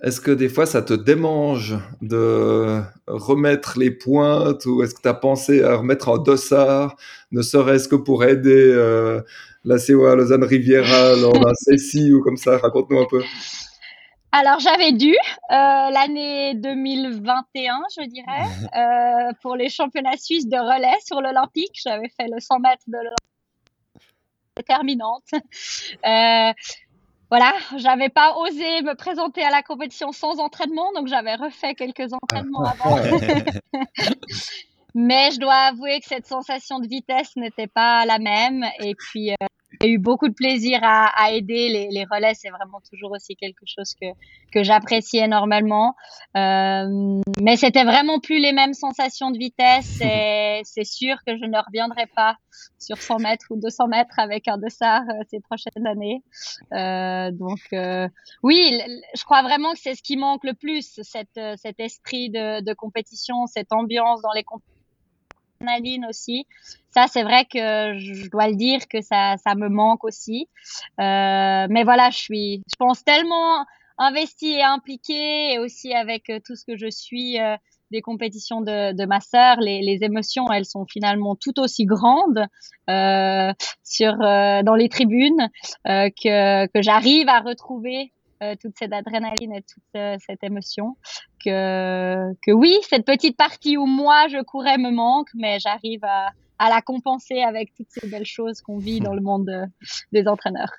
Est-ce 0.03 0.21
que 0.21 0.31
des 0.31 0.49
fois, 0.49 0.67
ça 0.67 0.83
te 0.83 0.93
démange 0.93 1.77
de 2.03 2.83
remettre 3.07 3.79
les 3.79 3.91
pointes 3.91 4.67
ou 4.67 4.83
est-ce 4.83 4.95
que 4.95 5.01
tu 5.01 5.09
as 5.09 5.15
pensé 5.15 5.63
à 5.63 5.77
remettre 5.77 6.09
en 6.09 6.19
dossard, 6.19 6.97
ne 7.33 7.41
serait-ce 7.43 7.89
que 7.89 7.97
pour 7.97 8.25
aider 8.25 8.71
euh, 8.71 9.23
la 9.65 9.79
COA 9.79 10.15
Lausanne 10.17 10.45
Riviera 10.45 11.17
lors 11.17 11.33
d'un 11.33 11.55
CECI 11.55 12.13
ou 12.13 12.23
comme 12.23 12.37
ça? 12.37 12.59
Raconte-nous 12.59 12.99
un 12.99 13.07
peu. 13.09 13.23
Alors 14.33 14.59
j'avais 14.59 14.93
dû 14.93 15.13
euh, 15.13 15.15
l'année 15.51 16.55
2021, 16.57 17.83
je 17.97 18.05
dirais, 18.07 18.27
euh, 18.77 19.33
pour 19.41 19.55
les 19.55 19.69
championnats 19.69 20.17
suisses 20.17 20.49
de 20.49 20.57
relais 20.59 20.99
sur 21.07 21.21
l'Olympique. 21.21 21.81
J'avais 21.83 22.11
fait 22.21 22.27
le 22.27 22.41
100 22.41 22.59
mètres 22.59 22.83
de 22.89 22.97
l'Olympique 22.97 23.19
déterminante. 24.57 25.31
Voilà, 27.37 27.53
j'avais 27.79 28.11
pas 28.11 28.37
osé 28.37 28.83
me 28.83 28.95
présenter 28.95 29.43
à 29.43 29.51
la 29.51 29.65
compétition 29.65 30.13
sans 30.13 30.39
entraînement, 30.39 30.93
donc 30.93 31.09
j'avais 31.09 31.35
refait 31.35 31.75
quelques 31.75 32.13
entraînements 32.13 32.63
ah, 32.65 32.75
avant. 32.79 32.97
Mais 34.95 35.33
je 35.33 35.41
dois 35.41 35.53
avouer 35.53 35.99
que 35.99 36.07
cette 36.07 36.29
sensation 36.29 36.79
de 36.79 36.87
vitesse 36.87 37.35
n'était 37.35 37.67
pas 37.67 38.07
la 38.07 38.21
même. 38.21 38.65
Et 38.79 38.95
puis, 38.95 39.33
euh, 39.33 39.47
j'ai 39.81 39.91
eu 39.91 39.99
beaucoup 39.99 40.29
de 40.29 40.35
plaisir 40.35 40.81
à, 40.83 41.07
à 41.07 41.31
aider. 41.31 41.69
Les, 41.69 41.89
les 41.91 42.05
relais, 42.05 42.35
c'est 42.35 42.51
vraiment 42.51 42.81
toujours 42.91 43.13
aussi 43.13 43.37
quelque 43.37 43.65
chose 43.67 43.95
que, 44.01 44.07
que 44.53 44.63
j'apprécie 44.63 45.19
énormément. 45.19 45.95
Euh, 46.37 47.21
mais 47.41 47.57
c'était 47.57 47.85
vraiment 47.85 48.21
plus 48.21 48.39
les 48.39 48.53
mêmes 48.53 48.75
sensations 48.75 49.31
de 49.31 49.39
vitesse. 49.39 50.01
Et 50.01 50.63
c'est 50.65 50.85
sûr 50.85 51.17
que 51.27 51.37
je 51.37 51.45
ne 51.45 51.59
reviendrai 51.59 52.07
pas 52.15 52.37
sur 52.79 52.97
100 52.99 53.19
mètres 53.19 53.47
ou 53.51 53.57
200 53.57 53.89
mètres 53.89 54.19
avec 54.19 54.49
un 54.49 54.59
dossard 54.59 55.03
euh, 55.09 55.23
ces 55.31 55.41
prochaines 55.41 55.87
années. 55.87 56.23
Euh, 56.73 57.31
donc, 57.33 57.61
euh, 57.73 58.09
oui, 58.43 58.81
je 59.17 59.25
crois 59.25 59.43
vraiment 59.43 59.73
que 59.73 59.79
c'est 59.79 59.95
ce 59.95 60.03
qui 60.03 60.17
manque 60.17 60.45
le 60.45 60.55
plus, 60.55 61.01
cette, 61.03 61.37
euh, 61.39 61.55
cet 61.57 61.81
esprit 61.81 62.31
de, 62.31 62.63
de 62.63 62.75
compétition, 62.75 63.47
cette 63.47 63.73
ambiance 63.73 64.23
dans 64.23 64.33
les 64.33 64.45
compétitions 64.45 64.74
aussi. 66.09 66.47
Ça, 66.91 67.07
c'est 67.09 67.23
vrai 67.23 67.45
que 67.45 67.99
je 67.99 68.29
dois 68.31 68.49
le 68.49 68.55
dire 68.55 68.81
que 68.89 69.01
ça, 69.01 69.37
ça 69.45 69.55
me 69.55 69.69
manque 69.69 70.05
aussi. 70.05 70.49
Euh, 71.01 71.67
mais 71.69 71.85
voilà, 71.85 72.11
je 72.11 72.19
suis, 72.19 72.63
je 72.69 72.77
pense 72.79 73.05
tellement 73.05 73.65
investie 73.99 74.55
et 74.55 74.63
impliquée, 74.63 75.55
et 75.55 75.59
aussi 75.59 75.93
avec 75.93 76.31
euh, 76.31 76.41
tout 76.45 76.57
ce 76.57 76.65
que 76.65 76.77
je 76.77 76.91
suis 76.91 77.41
euh, 77.41 77.57
des 77.91 78.01
compétitions 78.01 78.61
de, 78.61 79.07
ma 79.07 79.21
sœur, 79.21 79.57
les, 79.61 79.99
émotions, 80.03 80.51
elles 80.53 80.65
sont 80.65 80.85
finalement 80.91 81.37
tout 81.37 81.61
aussi 81.61 81.85
grandes 81.85 82.45
sur 83.85 84.17
dans 84.19 84.75
les 84.77 84.89
tribunes 84.89 85.49
que, 85.85 86.67
que 86.67 86.83
j'arrive 86.83 87.29
à 87.29 87.39
retrouver 87.39 88.13
euh, 88.45 88.55
toute 88.61 88.75
cette 88.79 88.93
adrénaline 88.93 89.55
et 89.55 89.63
toute 89.63 89.83
euh, 89.97 90.17
cette 90.27 90.43
émotion. 90.43 90.97
Que, 91.45 92.33
que 92.43 92.53
oui, 92.53 92.79
cette 92.89 93.05
petite 93.05 93.37
partie 93.37 93.77
où 93.77 93.87
moi 93.87 94.29
je 94.29 94.43
courais 94.43 94.79
me 94.79 94.91
manque, 94.91 95.29
mais 95.35 95.59
j'arrive 95.59 96.05
à, 96.05 96.31
à, 96.59 96.69
la 96.69 96.81
compenser 96.83 97.43
avec 97.43 97.75
toutes 97.75 97.91
ces 97.91 98.07
belles 98.09 98.27
choses 98.27 98.61
qu'on 98.61 98.79
vit 98.79 99.01
dans 99.01 99.15
le 99.15 99.21
monde 99.21 99.47
de, 99.47 99.65
des 100.13 100.29
entraîneurs. 100.29 100.73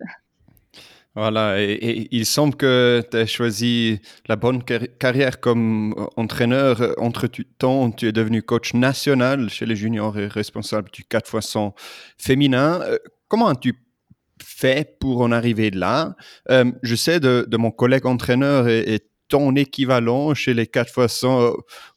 Voilà, 1.15 1.62
et, 1.62 2.10
il 2.12 2.25
semble 2.25 2.56
que 2.56 3.01
tu 3.10 3.15
as 3.15 3.25
choisi 3.25 4.01
la 4.28 4.36
bonne 4.36 4.62
carrière 4.63 5.39
comme 5.39 5.95
entraîneur. 6.17 6.93
Entre-temps, 6.97 7.91
tu 7.91 8.08
es 8.08 8.12
devenu 8.12 8.43
coach 8.43 8.73
national 8.73 9.49
chez 9.49 9.65
les 9.65 9.78
juniors 9.78 10.19
et 10.19 10.28
responsable 10.28 10.89
du 10.91 11.06
4 11.06 11.38
x 11.38 11.47
100 11.47 11.73
féminin. 12.17 12.82
Euh, 12.82 12.97
comment 13.30 13.47
as-tu 13.47 13.85
fait 14.43 14.98
pour 15.00 15.21
en 15.21 15.32
arriver 15.32 15.71
là. 15.71 16.15
Euh, 16.50 16.71
je 16.84 16.95
sais 16.95 17.19
de, 17.19 17.58
mon 17.58 17.71
collègue 17.71 18.06
entraîneur 18.06 18.67
et, 18.67 19.00
ton 19.28 19.56
équivalent 19.56 20.36
chez 20.36 20.54
les 20.54 20.67
4 20.67 20.93
fois 20.93 21.08
100 21.08 21.54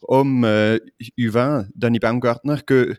hommes 0.09 0.45
euh, 0.47 0.79
U20, 1.19 1.67
Danny 1.75 1.99
Baumgartner, 1.99 2.57
que 2.67 2.97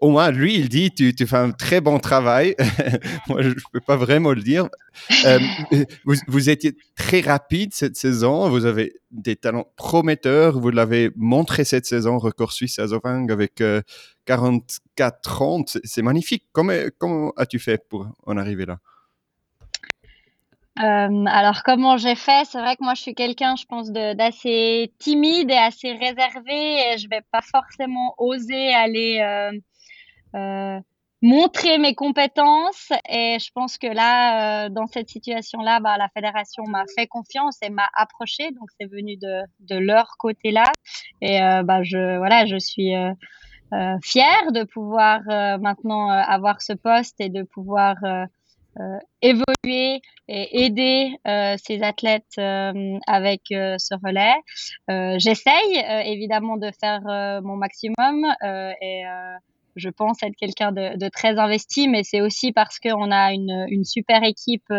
au 0.00 0.10
moins, 0.10 0.30
lui, 0.30 0.56
il 0.56 0.68
dit, 0.68 0.90
tu, 0.90 1.14
tu 1.14 1.26
fais 1.26 1.36
un 1.36 1.52
très 1.52 1.80
bon 1.80 1.98
travail. 1.98 2.56
Moi, 3.28 3.42
je 3.42 3.48
ne 3.48 3.54
peux 3.72 3.80
pas 3.80 3.96
vraiment 3.96 4.32
le 4.32 4.42
dire. 4.42 4.68
Euh, 5.26 5.38
vous, 6.04 6.14
vous, 6.26 6.50
étiez 6.50 6.76
très 6.96 7.20
rapide 7.20 7.72
cette 7.72 7.96
saison. 7.96 8.48
Vous 8.48 8.64
avez 8.64 8.94
des 9.10 9.36
talents 9.36 9.68
prometteurs. 9.76 10.58
Vous 10.58 10.70
l'avez 10.70 11.10
montré 11.16 11.64
cette 11.64 11.86
saison, 11.86 12.18
record 12.18 12.52
suisse 12.52 12.78
à 12.78 12.88
Zovang 12.88 13.30
avec 13.30 13.60
euh, 13.60 13.82
44-30. 14.26 15.78
C'est 15.84 16.02
magnifique. 16.02 16.44
Comment, 16.52 16.74
comment 16.98 17.32
as-tu 17.36 17.58
fait 17.58 17.86
pour 17.88 18.08
en 18.26 18.36
arriver 18.36 18.66
là? 18.66 18.78
Euh, 20.78 21.24
alors 21.26 21.62
comment 21.64 21.98
j'ai 21.98 22.14
fait? 22.14 22.46
C'est 22.46 22.58
vrai 22.58 22.76
que 22.76 22.82
moi 22.82 22.94
je 22.94 23.02
suis 23.02 23.14
quelqu'un, 23.14 23.56
je 23.56 23.66
pense, 23.66 23.90
d'assez 23.92 24.92
timide 24.98 25.50
et 25.50 25.56
assez 25.56 25.92
réservé 25.92 26.92
et 26.94 26.98
je 26.98 27.08
vais 27.10 27.20
pas 27.30 27.42
forcément 27.42 28.14
oser 28.16 28.72
aller 28.72 29.20
euh, 29.20 29.52
euh, 30.34 30.80
montrer 31.20 31.76
mes 31.76 31.94
compétences. 31.94 32.90
Et 33.06 33.36
je 33.38 33.50
pense 33.54 33.76
que 33.76 33.86
là, 33.86 34.70
dans 34.70 34.86
cette 34.86 35.10
situation-là, 35.10 35.80
bah, 35.80 35.98
la 35.98 36.08
fédération 36.08 36.62
m'a 36.66 36.84
fait 36.96 37.06
confiance 37.06 37.58
et 37.60 37.68
m'a 37.68 37.88
approché, 37.94 38.50
donc 38.52 38.70
c'est 38.80 38.86
venu 38.86 39.18
de, 39.18 39.76
leur 39.76 40.16
côté 40.18 40.52
là 40.52 40.64
et 41.20 41.38
bah 41.64 41.82
je 41.82 42.16
voilà, 42.16 42.46
je 42.46 42.58
suis 42.58 42.92
fière 44.02 44.52
de 44.52 44.64
pouvoir 44.64 45.20
maintenant 45.60 46.08
avoir 46.08 46.62
ce 46.62 46.72
poste 46.72 47.20
et 47.20 47.28
de 47.28 47.42
pouvoir 47.42 47.96
évoluer 49.20 50.00
et 50.28 50.64
aider 50.64 51.16
euh, 51.26 51.56
ces 51.62 51.82
athlètes 51.82 52.24
euh, 52.38 52.98
avec 53.06 53.42
ce 53.48 53.94
relais. 54.04 54.34
J'essaye 55.18 55.84
évidemment 56.06 56.56
de 56.56 56.70
faire 56.80 57.02
mon 57.42 57.56
maximum 57.56 58.24
et 58.80 59.02
je 59.74 59.88
pense 59.88 60.22
être 60.22 60.36
quelqu'un 60.36 60.70
de, 60.70 60.98
de, 60.98 61.08
très 61.08 61.38
investi, 61.38 61.88
mais 61.88 62.02
c'est 62.02 62.20
aussi 62.20 62.52
parce 62.52 62.78
qu'on 62.78 63.10
a 63.10 63.32
une, 63.32 63.66
une, 63.68 63.84
super 63.84 64.22
équipe 64.22 64.70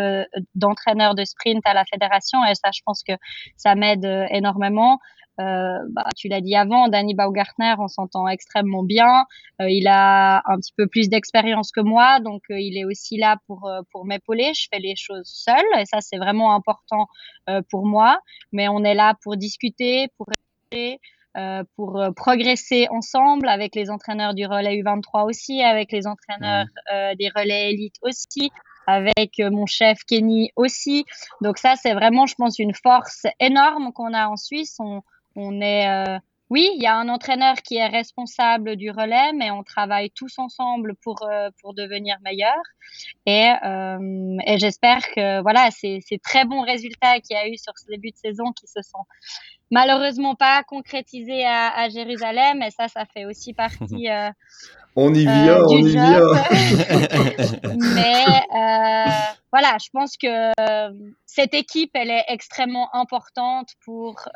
d'entraîneurs 0.53 1.15
de 1.15 1.25
sprint 1.25 1.61
à 1.65 1.73
la 1.73 1.83
fédération 1.85 2.39
et 2.45 2.53
ça, 2.53 2.69
je 2.73 2.81
pense 2.85 3.01
que 3.03 3.13
ça 3.57 3.75
m'aide 3.75 4.05
énormément. 4.29 4.99
Euh, 5.39 5.79
bah, 5.89 6.05
tu 6.15 6.27
l'as 6.27 6.41
dit 6.41 6.55
avant, 6.55 6.89
Danny 6.89 7.15
Baugartner, 7.15 7.73
on 7.79 7.87
s'entend 7.87 8.27
extrêmement 8.27 8.83
bien. 8.83 9.25
Euh, 9.61 9.69
il 9.69 9.87
a 9.87 10.43
un 10.45 10.57
petit 10.57 10.73
peu 10.77 10.87
plus 10.87 11.09
d'expérience 11.09 11.71
que 11.71 11.81
moi, 11.81 12.19
donc 12.19 12.43
euh, 12.51 12.59
il 12.59 12.77
est 12.77 12.85
aussi 12.85 13.17
là 13.17 13.37
pour 13.47 13.69
pour 13.91 14.05
m'épauler. 14.05 14.51
Je 14.53 14.67
fais 14.71 14.79
les 14.79 14.95
choses 14.95 15.25
seule 15.25 15.79
et 15.79 15.85
ça 15.85 16.01
c'est 16.01 16.17
vraiment 16.17 16.53
important 16.53 17.07
pour 17.69 17.85
moi. 17.85 18.19
Mais 18.51 18.67
on 18.67 18.83
est 18.83 18.93
là 18.93 19.15
pour 19.23 19.37
discuter, 19.37 20.07
pour 20.17 20.27
pour 21.75 21.99
progresser 22.15 22.87
ensemble 22.91 23.47
avec 23.47 23.75
les 23.75 23.89
entraîneurs 23.89 24.35
du 24.35 24.45
relais 24.45 24.77
U23 24.77 25.27
aussi, 25.27 25.63
avec 25.63 25.91
les 25.91 26.05
entraîneurs 26.05 26.65
des 27.17 27.29
relais 27.35 27.71
élites 27.73 27.97
aussi. 28.03 28.51
avec 28.85 29.39
mon 29.39 29.65
chef 29.65 29.99
Kenny 30.03 30.51
aussi. 30.57 31.05
Donc 31.39 31.57
ça, 31.57 31.75
c'est 31.77 31.93
vraiment, 31.93 32.25
je 32.25 32.35
pense, 32.35 32.59
une 32.59 32.73
force 32.73 33.25
énorme 33.39 33.93
qu'on 33.93 34.13
a 34.13 34.27
en 34.27 34.35
Suisse. 34.35 34.75
On, 34.79 35.01
on 35.35 35.61
est 35.61 36.19
oui, 36.53 36.69
il 36.75 36.83
y 36.83 36.85
a 36.85 36.95
un 36.95 37.09
entraîneur 37.09 37.55
qui 37.63 37.77
est 37.77 37.87
responsable 37.87 38.75
du 38.75 38.91
relais, 38.91 39.33
mais 39.33 39.49
on 39.49 39.63
travaille 39.63 40.11
tous 40.11 40.37
ensemble 40.37 40.93
pour 41.01 41.23
euh, 41.23 41.49
pour 41.59 41.73
devenir 41.73 42.17
meilleurs. 42.23 42.67
Et, 43.25 43.49
euh, 43.65 44.37
et 44.45 44.59
j'espère 44.59 45.01
que 45.15 45.41
voilà, 45.41 45.71
ces, 45.71 46.01
ces 46.07 46.19
très 46.19 46.45
bons 46.45 46.61
résultats 46.61 47.19
qu'il 47.21 47.35
y 47.35 47.39
a 47.39 47.47
eu 47.47 47.57
sur 47.57 47.73
ce 47.75 47.87
début 47.87 48.11
de 48.11 48.17
saison 48.17 48.51
qui 48.51 48.67
se 48.67 48.83
sont 48.83 49.03
malheureusement 49.71 50.35
pas 50.35 50.61
concrétisés 50.61 51.43
à, 51.43 51.69
à 51.75 51.89
Jérusalem, 51.89 52.61
et 52.61 52.69
ça, 52.69 52.87
ça 52.87 53.05
fait 53.11 53.25
aussi 53.25 53.53
partie. 53.53 54.07
Euh, 54.13 54.29
on 54.95 55.11
y 55.11 55.23
vient, 55.23 55.63
on 55.67 55.77
y 55.79 55.89
vient. 55.89 56.19
mais 57.95 58.25
voilà, 59.51 59.77
je 59.83 59.89
pense 59.91 60.17
que 60.17 60.51
cette 61.25 61.55
équipe, 61.55 61.89
elle 61.95 62.11
est 62.11 62.25
extrêmement 62.27 62.95
importante 62.95 63.69
pour 63.83 64.29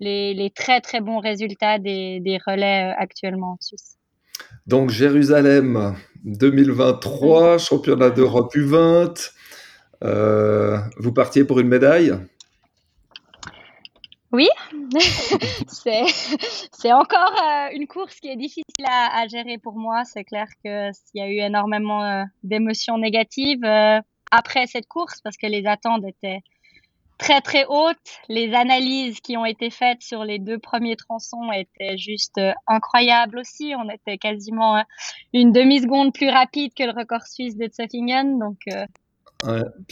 les, 0.00 0.52
très 0.54 0.80
très 0.80 1.00
bons 1.00 1.18
résultats 1.18 1.78
des, 1.78 2.38
relais 2.46 2.90
euh, 2.90 2.94
actuellement 2.96 3.52
en 3.52 3.58
Suisse. 3.60 3.96
Donc 4.66 4.90
Jérusalem 4.90 5.96
2023, 6.24 7.58
championnat 7.58 8.10
d'Europe 8.10 8.54
U20. 8.54 9.30
Euh, 10.02 10.78
vous 10.98 11.12
partiez 11.12 11.44
pour 11.44 11.60
une 11.60 11.68
médaille? 11.68 12.14
Oui, 14.32 14.48
c'est 15.68 16.92
encore 16.92 17.36
euh, 17.40 17.68
une 17.72 17.86
course 17.86 18.16
qui 18.16 18.28
est 18.28 18.36
difficile 18.36 18.84
à, 18.84 19.28
gérer 19.28 19.58
pour 19.58 19.74
moi. 19.76 20.02
C'est 20.04 20.24
clair 20.24 20.48
qu'il 20.60 20.92
y 21.14 21.20
a 21.20 21.28
eu 21.28 21.38
énormément 21.38 22.24
d'émotions 22.42 22.98
négatives 22.98 23.64
après 24.32 24.66
cette 24.66 24.88
course 24.88 25.20
parce 25.20 25.36
que 25.36 25.46
les 25.46 25.66
attentes 25.66 26.04
étaient 26.04 26.40
très 27.18 27.40
très 27.40 27.64
haute. 27.68 27.96
Les 28.28 28.52
analyses 28.54 29.20
qui 29.20 29.36
ont 29.36 29.44
été 29.44 29.70
faites 29.70 30.02
sur 30.02 30.24
les 30.24 30.38
deux 30.38 30.58
premiers 30.58 30.96
tronçons 30.96 31.50
étaient 31.52 31.96
juste 31.96 32.38
euh, 32.38 32.52
incroyables 32.66 33.38
aussi. 33.38 33.74
On 33.78 33.88
était 33.90 34.18
quasiment 34.18 34.76
euh, 34.76 34.82
une 35.32 35.52
demi-seconde 35.52 36.12
plus 36.12 36.28
rapide 36.28 36.72
que 36.76 36.84
le 36.84 36.90
record 36.90 37.26
suisse 37.26 37.56
de 37.56 37.68
Zöffingen. 37.72 38.38
Donc, 38.38 38.58
euh, 38.72 38.84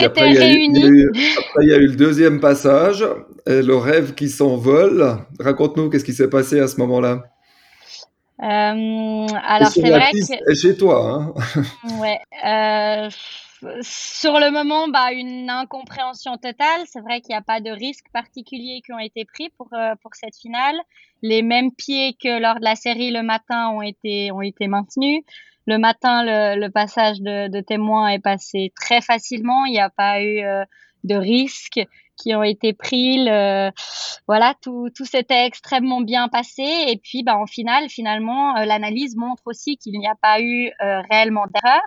après, 0.00 0.30
il 0.30 0.36
y, 0.36 1.72
a 1.72 1.76
eu 1.76 1.88
le 1.88 1.96
deuxième 1.96 2.40
passage, 2.40 3.04
le 3.46 3.74
rêve 3.74 4.14
qui 4.14 4.30
s'envole. 4.30 5.18
Raconte-nous, 5.38 5.90
qu'est-ce 5.90 6.06
qui 6.06 6.14
s'est 6.14 6.30
passé 6.30 6.58
à 6.58 6.68
ce 6.68 6.78
moment-là? 6.78 7.24
Alors, 8.38 9.68
c'est 9.70 9.82
vrai 9.82 10.10
que... 10.12 10.54
chez 10.54 10.76
toi. 10.76 11.34
Hein 11.34 11.34
ouais 12.00 13.10
sur 13.82 14.38
le 14.38 14.50
moment, 14.50 14.88
bah, 14.88 15.12
une 15.12 15.50
incompréhension 15.50 16.36
totale. 16.36 16.82
C'est 16.86 17.00
vrai 17.00 17.20
qu'il 17.20 17.30
n'y 17.30 17.38
a 17.38 17.42
pas 17.42 17.60
de 17.60 17.70
risques 17.70 18.06
particuliers 18.12 18.82
qui 18.84 18.92
ont 18.92 18.98
été 18.98 19.24
pris 19.24 19.50
pour, 19.56 19.68
euh, 19.72 19.94
pour 20.02 20.14
cette 20.14 20.36
finale. 20.36 20.76
Les 21.22 21.42
mêmes 21.42 21.72
pieds 21.72 22.14
que 22.14 22.40
lors 22.40 22.56
de 22.56 22.64
la 22.64 22.74
série 22.74 23.10
le 23.10 23.22
matin 23.22 23.68
ont 23.70 23.82
été, 23.82 24.32
ont 24.32 24.42
été 24.42 24.66
maintenus. 24.68 25.22
Le 25.66 25.78
matin, 25.78 26.24
le, 26.24 26.68
passage 26.68 27.20
de, 27.20 27.60
témoins 27.60 28.08
est 28.08 28.18
passé 28.18 28.72
très 28.74 29.00
facilement. 29.00 29.64
Il 29.64 29.72
n'y 29.72 29.80
a 29.80 29.90
pas 29.90 30.20
eu 30.20 30.40
euh, 30.40 30.64
de 31.04 31.14
risques 31.14 31.80
qui 32.22 32.34
ont 32.34 32.42
été 32.42 32.72
pris. 32.72 33.24
Le, 33.24 33.70
voilà, 34.26 34.54
tout, 34.62 34.88
tout 34.94 35.04
s'était 35.04 35.46
extrêmement 35.46 36.00
bien 36.00 36.28
passé. 36.28 36.64
Et 36.88 36.96
puis, 37.02 37.22
bah, 37.22 37.36
en 37.38 37.46
finale, 37.46 37.88
finalement, 37.88 38.56
euh, 38.56 38.64
l'analyse 38.64 39.16
montre 39.16 39.42
aussi 39.46 39.76
qu'il 39.76 39.98
n'y 39.98 40.08
a 40.08 40.14
pas 40.20 40.40
eu 40.40 40.70
réellement 41.10 41.46
d'erreur. 41.46 41.82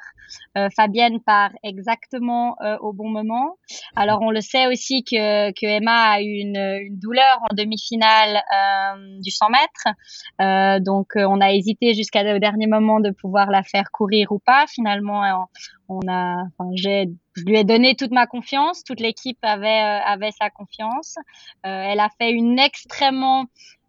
Euh, 0.57 0.69
Fabienne 0.75 1.19
part 1.19 1.51
exactement 1.63 2.55
euh, 2.61 2.77
au 2.79 2.93
bon 2.93 3.09
moment. 3.09 3.57
Alors 3.95 4.21
on 4.21 4.31
le 4.31 4.41
sait 4.41 4.67
aussi 4.67 5.03
que, 5.03 5.51
que 5.51 5.65
Emma 5.65 6.11
a 6.11 6.21
eu 6.21 6.39
une, 6.39 6.79
une 6.81 6.99
douleur 6.99 7.39
en 7.49 7.53
demi-finale 7.53 8.37
euh, 8.37 9.19
du 9.21 9.31
100 9.31 9.47
mètres. 9.49 10.81
donc 10.83 11.13
on 11.15 11.41
a 11.41 11.51
hésité 11.51 11.93
jusqu'à 11.93 12.23
le 12.23 12.39
dernier 12.39 12.67
moment 12.67 12.99
de 12.99 13.11
pouvoir 13.11 13.49
la 13.51 13.63
faire 13.63 13.91
courir 13.91 14.31
ou 14.31 14.39
pas. 14.39 14.65
Finalement, 14.67 15.47
on, 15.89 15.99
a, 16.07 16.43
enfin, 16.57 16.69
j'ai, 16.75 17.09
je 17.33 17.43
lui 17.43 17.57
ai 17.57 17.63
donné 17.63 17.95
toute 17.95 18.11
ma 18.11 18.27
confiance. 18.27 18.83
Toute 18.83 18.99
l'équipe 18.99 19.37
avait 19.41 19.67
avait 19.67 20.31
sa 20.31 20.49
confiance. 20.49 21.15
elle 21.63 21.99
a 21.99 22.09
fait 22.19 22.31
une 22.31 22.59
extrêmement 22.59 23.45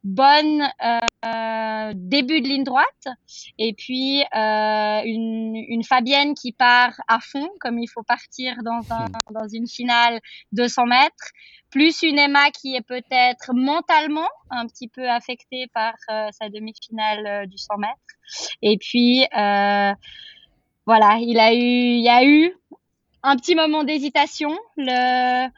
bonne 0.07 0.63
euh, 0.85 1.93
début 1.97 2.41
de 2.41 2.47
ligne 2.47 2.63
droite 2.63 3.09
et 3.59 3.75
puis 3.75 4.23
euh, 4.23 5.01
une, 5.05 5.57
une, 5.57 5.83
Fabienne 5.83 6.35
qui 6.35 6.53
part 6.53 6.93
à 7.09 7.19
fond 7.19 7.49
comme 7.59 7.81
il 7.81 7.89
faut 7.89 8.05
partir 8.05 8.55
dans, 8.63 8.83
un, 8.95 9.07
hmm. 9.07 9.33
dans 9.33 9.49
une 9.49 9.67
finale 9.67 10.21
200 10.53 10.87
mètres 10.87 11.33
plus 11.71 12.03
une 12.03 12.21
Emma 12.21 12.51
qui 12.53 12.77
est 12.77 12.87
peut-être 12.87 13.53
mentalement 13.53 14.29
un 14.51 14.69
petit 14.69 14.87
peu 14.87 15.11
affectée 15.11 15.67
par 15.75 15.95
euh, 16.11 16.29
sa 16.31 16.51
demi-finale 16.51 17.27
euh, 17.27 17.47
du 17.47 17.59
100 17.59 17.79
mètres 17.79 17.97
et 18.63 18.79
puis 18.79 19.27
euh, 19.37 19.93
voilà 20.87 21.19
il 21.21 21.39
a 21.39 21.53
eu 21.53 21.59
il 21.59 22.03
y 22.03 22.09
a 22.09 22.25
eu 22.25 22.55
un 23.23 23.37
petit 23.37 23.55
moment 23.55 23.85
d'hésitation 23.85 24.57
le 24.77 25.49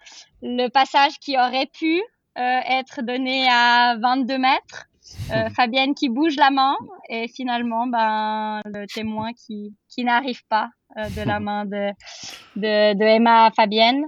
le 0.43 0.69
passage 0.69 1.19
qui 1.19 1.37
aurait 1.37 1.67
pu 1.67 2.03
euh, 2.39 2.61
être 2.67 3.03
donné 3.03 3.49
à 3.51 3.97
22 4.01 4.39
mètres. 4.39 4.87
Euh, 5.33 5.49
Fabienne 5.57 5.95
qui 5.95 6.09
bouge 6.09 6.37
la 6.37 6.51
main 6.51 6.77
et 7.09 7.29
finalement 7.29 7.87
ben 7.87 8.61
le 8.67 8.87
témoin 8.87 9.33
qui 9.33 9.75
qui 9.89 10.05
n'arrive 10.05 10.43
pas 10.49 10.69
euh, 10.99 11.09
de 11.11 11.23
la 11.23 11.41
main 11.47 11.65
de 11.65 11.91
de, 12.57 12.95
de 12.95 13.05
Emma 13.05 13.47
à 13.47 13.51
Fabienne. 13.51 14.05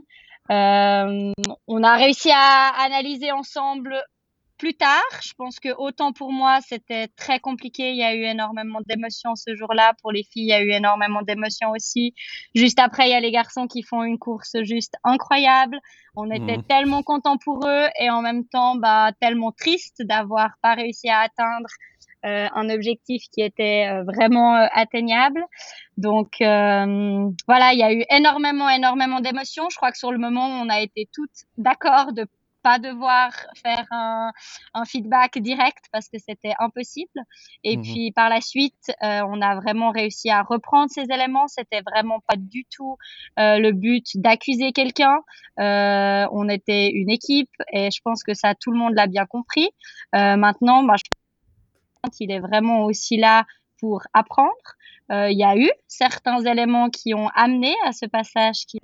On 0.49 1.83
a 1.83 1.97
réussi 1.97 2.31
à 2.33 2.69
analyser 2.85 3.31
ensemble 3.33 4.03
plus 4.61 4.75
tard. 4.75 5.03
Je 5.23 5.33
pense 5.33 5.59
que 5.59 5.71
autant 5.79 6.13
pour 6.13 6.33
moi, 6.33 6.59
c'était 6.61 7.09
très 7.09 7.41
compliqué. 7.41 7.91
Il 7.93 7.97
y 7.97 8.03
a 8.03 8.15
eu 8.15 8.25
énormément 8.25 8.81
d'émotions 8.87 9.35
ce 9.35 9.57
jour-là. 9.57 9.95
Pour 10.03 10.13
les 10.13 10.23
filles, 10.23 10.45
il 10.45 10.49
y 10.49 10.53
a 10.53 10.63
eu 10.63 10.71
énormément 10.71 11.23
d'émotions 11.23 11.71
aussi. 11.71 12.15
Juste 12.55 12.79
après, 12.79 13.09
il 13.09 13.13
y 13.13 13.15
a 13.15 13.21
les 13.21 13.31
garçons 13.33 13.67
qui 13.67 13.83
font 13.83 14.05
une 14.05 14.19
course 14.19 14.57
juste 14.63 14.95
incroyable. 15.03 15.79
On 16.15 16.31
était 16.31 16.59
mhm. 16.59 16.65
tellement 16.65 17.03
contents 17.03 17.39
pour 17.39 17.67
eux 17.67 17.87
et 17.99 18.11
en 18.11 18.21
même 18.21 18.45
temps, 18.47 18.77
bah, 18.77 19.13
tellement 19.19 19.53
triste 19.53 20.03
d'avoir 20.03 20.51
pas 20.61 20.75
réussi 20.75 21.09
à 21.09 21.21
atteindre 21.21 21.69
euh, 22.27 22.49
un 22.55 22.69
objectif 22.69 23.23
qui 23.33 23.41
était 23.41 23.89
euh, 23.89 24.03
vraiment 24.03 24.55
euh, 24.55 24.67
atteignable. 24.75 25.43
Donc 25.97 26.37
voilà, 26.41 27.73
il 27.73 27.79
y 27.79 27.83
a 27.83 27.95
eu 27.95 28.05
énormément, 28.11 28.69
énormément 28.69 29.21
d'émotions. 29.21 29.69
Je 29.71 29.77
crois 29.77 29.91
que 29.91 29.99
sur 29.99 30.13
le 30.13 30.19
moment, 30.19 30.47
on 30.47 30.69
a 30.69 30.81
été 30.81 31.09
toutes 31.15 31.47
d'accord 31.57 32.13
de 32.13 32.27
pas 32.63 32.79
devoir 32.79 33.33
faire 33.63 33.87
un, 33.91 34.33
un 34.75 34.85
feedback 34.85 35.39
direct 35.39 35.85
parce 35.93 36.09
que 36.09 36.19
c'était 36.19 36.55
impossible. 36.59 37.21
Et 37.65 37.77
mhm. 37.77 37.83
puis 37.83 38.13
par 38.13 38.29
la 38.29 38.41
suite, 38.41 38.93
euh, 39.03 39.21
on 39.29 39.41
a 39.41 39.57
vraiment 39.57 39.91
réussi 39.91 40.31
à 40.31 40.43
reprendre 40.43 40.91
ces 40.91 41.03
éléments. 41.03 41.49
C'était 41.49 41.83
vraiment 41.83 42.21
pas 42.27 42.37
du 42.37 42.65
tout 42.71 42.97
euh, 43.39 43.59
le 43.59 43.73
but 43.73 44.07
d'accuser 44.15 44.73
quelqu'un. 44.73 45.21
Euh, 45.59 46.27
on 46.33 46.49
était 46.49 46.91
une 46.91 47.11
équipe 47.11 47.51
et 47.73 47.91
je 47.91 48.01
pense 48.03 48.23
que 48.23 48.35
ça 48.35 48.55
tout 48.55 48.71
le 48.71 48.79
monde 48.79 48.95
l'a 48.95 49.07
bien 49.07 49.27
compris. 49.27 49.69
Euh, 50.15 50.37
maintenant, 50.37 50.83
bah, 50.83 50.95
je 50.97 51.03
pense 52.03 52.17
qu'il 52.17 52.31
est 52.31 52.41
vraiment 52.41 52.85
aussi 52.85 53.17
là 53.17 53.45
pour 53.79 54.03
apprendre. 54.13 54.51
Euh, 55.11 55.31
il 55.31 55.39
y 55.39 55.45
a 55.45 55.57
eu 55.57 55.71
certains 55.89 56.41
éléments 56.45 56.89
qui 56.89 57.15
ont 57.15 57.29
amené 57.35 57.75
à 57.85 57.93
ce 57.93 58.07
passage 58.07 58.67
qui 58.67 58.79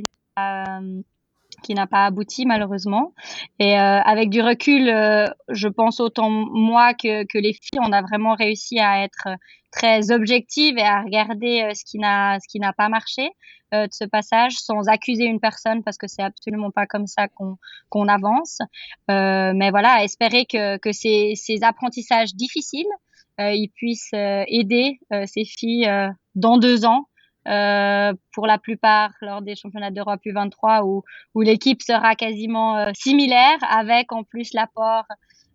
qui 1.67 1.75
n'a 1.75 1.87
pas 1.87 2.07
abouti 2.07 2.47
malheureusement. 2.47 3.13
Et 3.59 3.79
euh, 3.79 4.01
avec 4.01 4.31
du 4.31 4.41
recul, 4.41 4.89
euh, 4.89 5.27
je 5.49 5.69
pense 5.69 5.99
autant 6.01 6.31
moi 6.31 6.95
que, 6.95 7.25
que 7.25 7.39
les 7.39 7.53
filles, 7.53 7.81
on 7.81 7.93
a 7.93 8.03
vraiment 8.03 8.35
réussi 8.35 8.79
à 8.79 9.03
être 9.03 9.29
très 9.73 10.13
objective 10.13 10.79
et 10.79 10.83
à 10.83 11.03
regarder 11.03 11.63
euh, 11.63 11.75
ce 11.75 11.85
qui 11.85 11.99
n'a 11.99 12.39
ce 12.41 12.49
qui 12.49 12.61
n'a 12.61 12.73
pas 12.73 12.89
marché 12.89 13.31
de 13.73 13.89
ce 13.91 14.05
passage 14.05 14.53
sans 14.53 14.89
accuser 14.89 15.25
une 15.25 15.41
personne 15.41 15.83
parce 15.83 15.99
que 15.99 16.07
c'est 16.07 16.23
absolument 16.23 16.71
pas 16.71 16.87
comme 16.87 17.09
ça 17.09 17.27
qu'on 17.27 17.57
qu'on 17.89 18.07
avance. 18.07 18.59
mais 19.09 19.71
voilà, 19.71 20.05
espérer 20.05 20.47
que 20.47 20.79
que 20.79 20.93
ces 20.93 21.33
ces 21.35 21.65
apprentissages 21.65 22.33
difficiles 22.37 22.93
ils 23.39 23.71
puissent 23.75 24.15
aider 24.15 25.01
ces 25.27 25.45
filles 25.45 25.91
dans 26.37 26.59
deux 26.59 26.87
ans 26.87 27.09
euh, 27.47 28.13
pour 28.33 28.47
la 28.47 28.59
plupart 28.59 29.11
lors 29.21 29.43
des 29.43 29.55
championnats 29.55 29.91
d'Europe 29.91 30.21
U23 30.25 30.83
où, 30.83 31.03
où 31.35 31.41
l'équipe 31.43 31.83
sera 31.83 32.15
quasiment 32.15 32.77
euh, 32.77 32.91
similaire 32.95 33.59
avec 33.69 34.13
en 34.13 34.25
plus 34.25 34.53
l'apport 34.53 35.05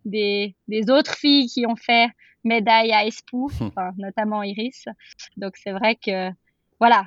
des, 0.06 0.56
des 0.68 0.90
autres 0.90 1.16
filles 1.16 1.48
qui 1.48 1.66
ont 1.68 1.76
fait 1.76 2.10
médaille 2.44 2.92
à 2.92 3.06
Espoo, 3.06 3.52
enfin, 3.62 3.92
notamment 3.98 4.42
Iris. 4.42 4.86
Donc 5.38 5.58
c'est 5.58 5.72
vrai 5.72 5.96
que 5.96 6.30
voilà, 6.80 7.06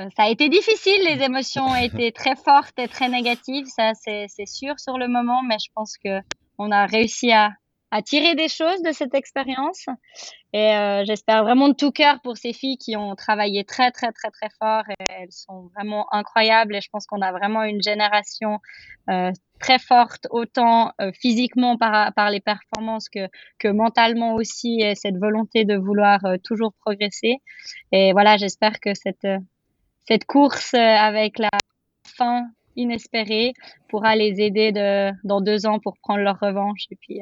euh, 0.00 0.08
ça 0.16 0.24
a 0.24 0.28
été 0.28 0.48
difficile, 0.48 1.00
les 1.04 1.22
émotions 1.24 1.66
ont 1.68 1.74
été 1.74 2.12
très 2.12 2.36
fortes 2.36 2.78
et 2.78 2.88
très 2.88 3.08
négatives, 3.08 3.66
ça 3.66 3.92
c'est 3.94 4.28
sûr 4.46 4.78
sur 4.78 4.98
le 4.98 5.08
moment, 5.08 5.42
mais 5.42 5.56
je 5.58 5.70
pense 5.74 5.96
que 5.96 6.20
on 6.58 6.70
a 6.70 6.86
réussi 6.86 7.32
à, 7.32 7.52
à 7.90 8.02
tirer 8.02 8.34
des 8.34 8.48
choses 8.48 8.82
de 8.82 8.92
cette 8.92 9.14
expérience. 9.14 9.86
Et 10.52 10.74
euh, 10.74 11.04
j'espère 11.04 11.42
vraiment 11.42 11.68
de 11.68 11.74
tout 11.74 11.90
cœur 11.90 12.20
pour 12.22 12.36
ces 12.36 12.52
filles 12.52 12.78
qui 12.78 12.96
ont 12.96 13.14
travaillé 13.14 13.64
très, 13.64 13.90
très, 13.90 14.12
très, 14.12 14.30
très 14.30 14.48
fort. 14.58 14.82
Et 14.90 15.04
elles 15.20 15.32
sont 15.32 15.70
vraiment 15.74 16.06
incroyables. 16.12 16.76
Et 16.76 16.80
je 16.80 16.88
pense 16.90 17.06
qu'on 17.06 17.22
a 17.22 17.32
vraiment 17.32 17.62
une 17.64 17.82
génération 17.82 18.58
euh, 19.08 19.32
très 19.58 19.78
forte, 19.78 20.26
autant 20.30 20.92
euh, 21.00 21.12
physiquement 21.12 21.76
par, 21.76 22.12
par 22.12 22.30
les 22.30 22.40
performances 22.40 23.08
que, 23.08 23.28
que 23.58 23.68
mentalement 23.68 24.34
aussi, 24.34 24.80
et 24.82 24.94
cette 24.94 25.16
volonté 25.16 25.64
de 25.64 25.76
vouloir 25.76 26.24
euh, 26.24 26.36
toujours 26.44 26.72
progresser. 26.80 27.38
Et 27.92 28.12
voilà, 28.12 28.36
j'espère 28.36 28.80
que 28.80 28.94
cette, 28.94 29.26
cette 30.06 30.24
course 30.26 30.74
avec 30.74 31.38
la 31.38 31.48
fin 32.04 32.48
inespérée 32.76 33.52
pourra 33.88 34.14
les 34.14 34.40
aider 34.40 34.72
de, 34.72 35.10
dans 35.24 35.40
deux 35.40 35.66
ans 35.66 35.78
pour 35.80 35.96
prendre 36.02 36.20
leur 36.20 36.38
revanche. 36.40 36.84
Et 36.90 36.96
puis, 36.96 37.20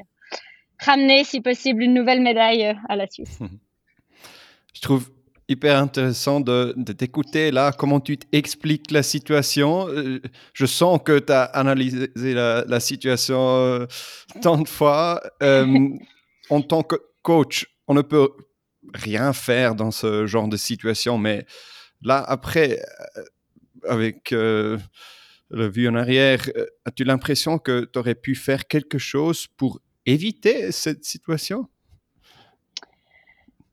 ramener, 0.78 1.24
si 1.24 1.40
possible, 1.40 1.82
une 1.82 1.94
nouvelle 1.94 2.20
médaille 2.20 2.66
euh, 2.66 2.74
à 2.88 2.96
la 2.96 3.06
Suisse. 3.06 3.38
Je 4.74 4.80
trouve 4.80 5.10
hyper 5.48 5.78
intéressant 5.78 6.40
de, 6.40 6.74
t'écouter 6.92 7.50
là, 7.50 7.72
comment 7.72 8.00
tu 8.00 8.18
expliques 8.32 8.90
la 8.90 9.02
situation. 9.02 9.88
Euh, 9.88 10.20
je 10.52 10.66
sens 10.66 11.00
que 11.02 11.20
tu 11.20 11.32
as 11.32 11.44
analysé 11.44 12.10
la, 12.34 12.80
situation 12.80 13.38
euh, 13.56 13.86
tant 14.42 14.58
de 14.58 14.68
fois. 14.68 15.22
en 16.50 16.62
tant 16.62 16.82
que 16.82 16.96
coach, 17.22 17.66
on 17.86 17.94
ne 17.94 18.02
peut 18.02 18.28
rien 18.92 19.32
faire 19.32 19.76
dans 19.76 19.92
ce 19.92 20.26
genre 20.26 20.48
de 20.48 20.56
situation, 20.56 21.16
mais 21.16 21.46
là, 22.02 22.22
après, 22.26 22.82
avec 23.88 24.32
le 24.32 24.78
vue 25.50 25.88
en 25.88 25.94
arrière, 25.94 26.50
as-tu 26.84 27.04
l'impression 27.04 27.58
que 27.58 27.88
tu 27.90 27.98
aurais 27.98 28.16
pu 28.16 28.34
faire 28.34 28.66
quelque 28.66 28.98
chose 28.98 29.46
pour 29.56 29.80
éviter 30.06 30.72
cette 30.72 31.04
situation? 31.04 31.66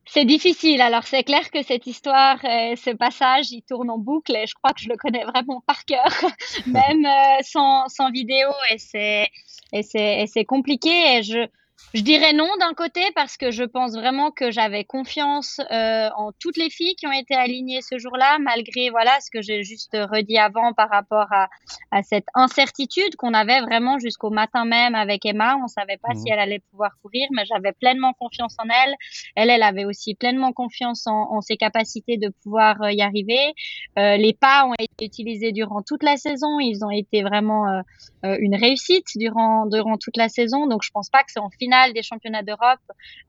C'est 0.06 0.26
difficile. 0.26 0.82
Alors, 0.82 1.06
c'est 1.06 1.24
clair 1.24 1.50
que 1.50 1.63
cette 1.63 1.88
histoire, 1.88 2.39
ce 2.41 2.96
passage, 2.96 3.52
il 3.52 3.63
tourne 3.63 3.89
en 3.89 3.98
boucle 3.98 4.36
et 4.36 4.46
je 4.46 4.54
crois 4.54 4.72
que 4.72 4.82
je 4.82 4.89
le 4.89 4.96
connais 4.96 5.24
vraiment 5.24 5.62
par 5.65 5.86
cœur, 5.86 6.06
même 6.67 7.06
euh, 7.06 7.41
sans, 7.41 8.12
vidéo. 8.12 8.50
Et 8.69 8.78
c'est, 8.78 9.30
et 9.72 10.28
c'est 10.28 10.46
compliqué. 10.46 11.17
Et 11.17 11.24
je, 11.24 11.48
je 11.93 12.01
dirais 12.01 12.33
non 12.33 12.49
d'un 12.59 12.73
côté 12.73 13.01
parce 13.13 13.38
que 13.38 13.51
je 13.51 13.63
pense 13.63 13.93
vraiment 13.93 14.31
que 14.31 14.49
j'avais 14.49 14.83
confiance 14.83 15.59
euh, 15.71 16.09
en 16.17 16.31
toutes 16.39 16.57
les 16.57 16.71
filles 16.71 16.95
qui 16.95 17.05
ont 17.05 17.12
été 17.12 17.36
alignées 17.36 17.81
ce 17.83 17.99
jour-là, 17.99 18.39
malgré 18.39 18.89
voilà 18.89 19.19
ce 19.21 19.29
que 19.29 19.43
j'ai 19.43 19.63
juste 19.63 19.95
redit 19.95 20.39
avant 20.39 20.73
par 20.73 20.89
rapport 20.89 21.27
à, 21.31 21.49
à 21.91 22.01
cette 22.01 22.25
incertitude 22.33 23.15
qu'on 23.15 23.36
avait 23.36 23.62
vraiment 23.62 23.99
jusqu'au 23.99 24.31
matin 24.31 24.65
même 24.65 24.95
avec 24.95 25.23
Emma. 25.23 25.55
On 25.63 25.67
savait 25.67 25.97
pas 25.97 26.15
si 26.15 26.23
mmh. 26.23 26.33
elle 26.33 26.39
allait 26.39 26.62
pouvoir 26.71 26.91
courir, 27.03 27.27
mais 27.31 27.45
j'avais 27.45 27.73
pleinement 27.73 28.13
confiance 28.13 28.55
en 28.57 28.65
elle. 28.69 28.95
Elle, 29.36 29.51
elle 29.51 29.63
avait 29.63 29.86
aussi 29.86 30.15
pleinement 30.15 30.51
confiance 30.51 31.05
en, 31.05 31.31
en 31.31 31.41
ses 31.41 31.57
capacités 31.57 32.17
de 32.17 32.29
pouvoir 32.43 32.81
euh, 32.81 32.91
y 32.91 33.03
arriver. 33.03 33.53
Euh, 33.99 34.17
les 34.17 34.33
pas 34.33 34.65
ont 34.65 34.73
été 34.79 35.05
utilisés 35.05 35.51
durant 35.51 35.83
toute 35.83 36.01
la 36.01 36.17
saison. 36.17 36.59
Ils 36.59 36.83
ont 36.83 36.89
été 36.89 37.21
vraiment 37.21 37.83
une 38.23 38.55
réussite 38.55 39.05
durant 39.15 39.65
durant 39.65 39.97
toute 39.97 40.17
la 40.17 40.29
saison. 40.29 40.65
Donc 40.65 40.81
je 40.83 40.89
pense 40.91 41.09
pas 41.09 41.23
que 41.23 41.31
c'est 41.31 41.39
en 41.39 41.49
des 41.93 42.04
championnats 42.04 42.43
d'Europe 42.43 42.80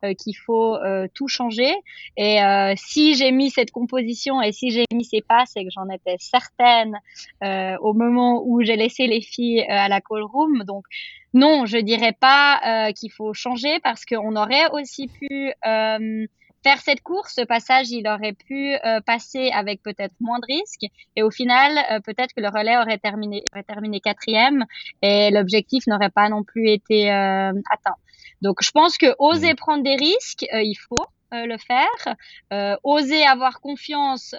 euh, 0.05 0.15
qu'il 0.15 0.37
faut 0.37 0.77
euh, 0.77 1.07
tout 1.15 1.29
changer. 1.29 1.73
Et 2.17 2.43
euh, 2.43 2.75
si 2.77 3.15
j'ai 3.15 3.33
mis 3.33 3.51
cette 3.51 3.71
composition 3.71 4.43
et 4.43 4.53
si 4.53 4.71
j'ai 4.71 4.85
mis 4.93 5.05
ces 5.05 5.23
passes 5.23 5.53
et 5.57 5.65
que 5.65 5.71
j'en 5.71 5.89
étais 5.89 6.17
certaine 6.19 6.99
au 7.81 7.93
moment 7.93 8.43
où 8.45 8.63
j'ai 8.63 8.77
laissé 8.77 9.07
les 9.07 9.21
filles 9.21 9.63
à 9.63 9.89
la 9.89 10.01
call 10.01 10.23
room, 10.23 10.65
donc 10.65 10.85
non, 11.33 11.67
je 11.67 11.79
dirais 11.79 12.17
pas 12.19 12.93
qu'il 12.93 13.11
faut 13.11 13.35
changer 13.35 13.81
parce 13.81 14.05
qu'on 14.05 14.37
aurait 14.37 14.71
aussi 14.73 15.09
pu 15.09 15.53
faire 15.63 16.81
cette 16.81 17.03
course, 17.03 17.35
ce 17.37 17.43
passage, 17.43 17.91
il 17.91 18.09
aurait 18.09 18.33
pu 18.33 18.75
passer 19.05 19.51
avec 19.53 19.83
peut-être 19.83 20.15
moins 20.21 20.39
de 20.39 20.47
risques. 20.47 20.91
Et 21.17 21.23
au 21.23 21.31
final, 21.31 22.03
peut-être 22.05 22.33
que 22.35 22.41
le 22.41 22.49
relais 22.49 22.79
aurait 22.79 22.99
terminé, 22.99 23.43
aurait 23.53 23.65
terminé 23.65 24.01
quatrième 24.01 24.65
et 25.03 25.31
l'objectif 25.31 25.87
n'aurait 25.87 26.11
pas 26.11 26.29
non 26.29 26.43
plus 26.43 26.71
été 26.71 27.11
atteint. 27.11 27.97
Donc, 28.43 28.63
je 28.63 28.71
pense 28.71 28.99
que 28.99 29.15
oser 29.19 29.53
mmh. 29.53 29.57
prendre 29.57 29.83
des 29.83 29.97
risques, 29.97 30.45
euh, 30.53 30.63
il 30.63 30.77
faut 30.77 31.07
euh, 31.33 31.47
le 31.47 31.57
faire. 31.59 32.17
Euh, 32.53 32.77
oser 32.83 33.25
avoir 33.25 33.61
confiance 33.61 34.35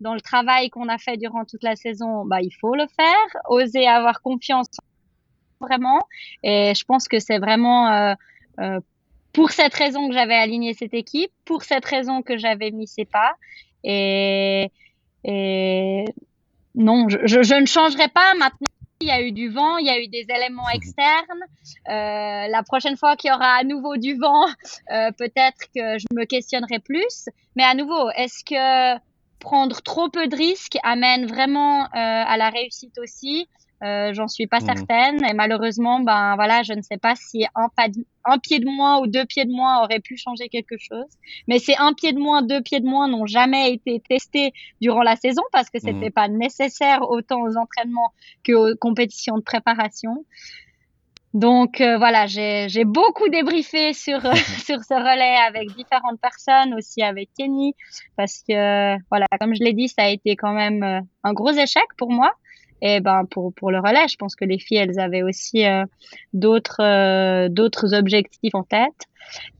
dans 0.00 0.14
le 0.14 0.20
travail 0.20 0.70
qu'on 0.70 0.88
a 0.88 0.98
fait 0.98 1.16
durant 1.16 1.44
toute 1.44 1.62
la 1.62 1.76
saison, 1.76 2.24
bah, 2.24 2.40
il 2.40 2.52
faut 2.60 2.74
le 2.74 2.86
faire. 2.96 3.40
Oser 3.48 3.86
avoir 3.86 4.20
confiance 4.22 4.68
vraiment. 5.60 6.00
Et 6.42 6.72
je 6.74 6.84
pense 6.84 7.08
que 7.08 7.18
c'est 7.18 7.38
vraiment 7.38 8.14
pour 9.32 9.50
cette 9.50 9.74
raison 9.74 10.08
que 10.08 10.14
j'avais 10.14 10.36
aligné 10.36 10.74
cette 10.74 10.94
équipe, 10.94 11.32
pour 11.44 11.64
cette 11.64 11.84
raison 11.84 12.22
que 12.22 12.38
j'avais 12.38 12.70
mis 12.70 12.86
ces 12.86 13.04
pas. 13.04 13.34
Et, 13.82 14.70
et 15.24 16.04
non, 16.74 17.08
je, 17.08 17.42
je 17.42 17.54
ne 17.54 17.66
changerai 17.66 18.08
pas 18.08 18.34
maintenant 18.34 18.68
il 19.00 19.08
y 19.08 19.10
a 19.10 19.20
eu 19.20 19.32
du 19.32 19.48
vent, 19.50 19.76
il 19.76 19.86
y 19.86 19.90
a 19.90 20.00
eu 20.00 20.08
des 20.08 20.26
éléments 20.28 20.68
mhm. 20.68 20.76
externes. 20.76 21.44
Euh, 21.88 22.48
la 22.48 22.62
prochaine 22.62 22.96
fois 22.96 23.16
qu'il 23.16 23.30
y 23.30 23.34
aura 23.34 23.56
à 23.56 23.64
nouveau 23.64 23.96
du 23.96 24.14
vent, 24.14 24.46
euh, 24.92 25.10
peut-être 25.12 25.60
que 25.74 25.98
je 25.98 26.06
me 26.14 26.24
questionnerai 26.24 26.78
plus. 26.78 27.28
Mais 27.56 27.64
à 27.64 27.74
nouveau, 27.74 28.10
est-ce 28.16 28.44
que 28.44 28.98
prendre 29.40 29.82
trop 29.82 30.08
peu 30.08 30.26
de 30.26 30.36
risques 30.36 30.78
amène 30.82 31.26
vraiment 31.26 31.84
euh, 31.84 31.88
à 31.92 32.36
la 32.36 32.50
réussite 32.50 32.98
aussi? 32.98 33.48
Euh, 33.84 34.14
j'en 34.14 34.28
suis 34.28 34.46
pas 34.46 34.60
mmh. 34.60 34.66
certaine. 34.66 35.24
Et 35.24 35.34
malheureusement, 35.34 36.00
ben 36.00 36.34
voilà, 36.36 36.62
je 36.62 36.72
ne 36.72 36.82
sais 36.82 36.96
pas 36.96 37.14
si 37.16 37.44
un, 37.54 37.68
pas 37.76 37.86
un 38.24 38.38
pied 38.38 38.58
de 38.58 38.66
moins 38.66 39.00
ou 39.00 39.06
deux 39.06 39.24
pieds 39.26 39.44
de 39.44 39.52
moins 39.52 39.82
aurait 39.82 40.00
pu 40.00 40.16
changer 40.16 40.48
quelque 40.48 40.76
chose. 40.78 41.06
Mais 41.48 41.58
ces 41.58 41.74
un 41.78 41.92
pied 41.92 42.12
de 42.12 42.18
moins, 42.18 42.42
deux 42.42 42.62
pieds 42.62 42.80
de 42.80 42.86
moins 42.86 43.08
n'ont 43.08 43.26
jamais 43.26 43.72
été 43.72 44.00
testés 44.00 44.52
durant 44.80 45.02
la 45.02 45.16
saison 45.16 45.42
parce 45.52 45.70
que 45.70 45.78
c'était 45.78 46.08
mmh. 46.08 46.12
pas 46.12 46.28
nécessaire 46.28 47.08
autant 47.08 47.42
aux 47.42 47.56
entraînements 47.56 48.12
qu'aux 48.46 48.74
compétitions 48.76 49.36
de 49.36 49.42
préparation. 49.42 50.24
Donc 51.34 51.80
euh, 51.80 51.98
voilà, 51.98 52.26
j'ai 52.28 52.84
beaucoup 52.84 53.28
débriefé 53.28 53.92
sur 53.92 54.20
sur 54.64 54.82
ce 54.84 54.94
relais 54.94 55.36
avec 55.48 55.68
différentes 55.74 56.20
personnes, 56.20 56.74
aussi 56.74 57.02
avec 57.02 57.28
Kenny, 57.36 57.74
parce 58.16 58.44
que 58.48 58.96
voilà, 59.10 59.26
comme 59.40 59.52
je 59.54 59.64
l'ai 59.64 59.72
dit, 59.72 59.88
ça 59.88 60.04
a 60.04 60.08
été 60.08 60.36
quand 60.36 60.52
même 60.52 60.82
euh, 60.84 61.00
un 61.24 61.32
gros 61.32 61.50
échec 61.50 61.84
pour 61.98 62.12
moi. 62.12 62.32
Et 62.86 63.00
ben 63.00 63.24
pour 63.24 63.54
pour 63.54 63.70
le 63.70 63.78
relais, 63.78 64.06
je 64.08 64.16
pense 64.16 64.36
que 64.36 64.44
les 64.44 64.58
filles, 64.58 64.76
elles 64.76 65.00
avaient 65.00 65.22
aussi 65.22 65.66
euh, 65.66 65.86
d'autres 66.34 66.82
euh, 66.82 67.48
d'autres 67.48 67.94
objectifs 67.94 68.54
en 68.54 68.62
tête. 68.62 69.08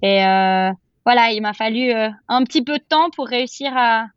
Et 0.02 0.22
euh, 0.22 0.70
voilà, 1.06 1.32
il 1.32 1.40
m'a 1.40 1.54
fallu 1.54 1.90
un 1.90 2.44
petit 2.44 2.62
peu 2.62 2.76
de 2.78 2.84
temps 2.86 3.08
pour 3.10 3.26
réussir 3.26 3.72
à 3.74 4.08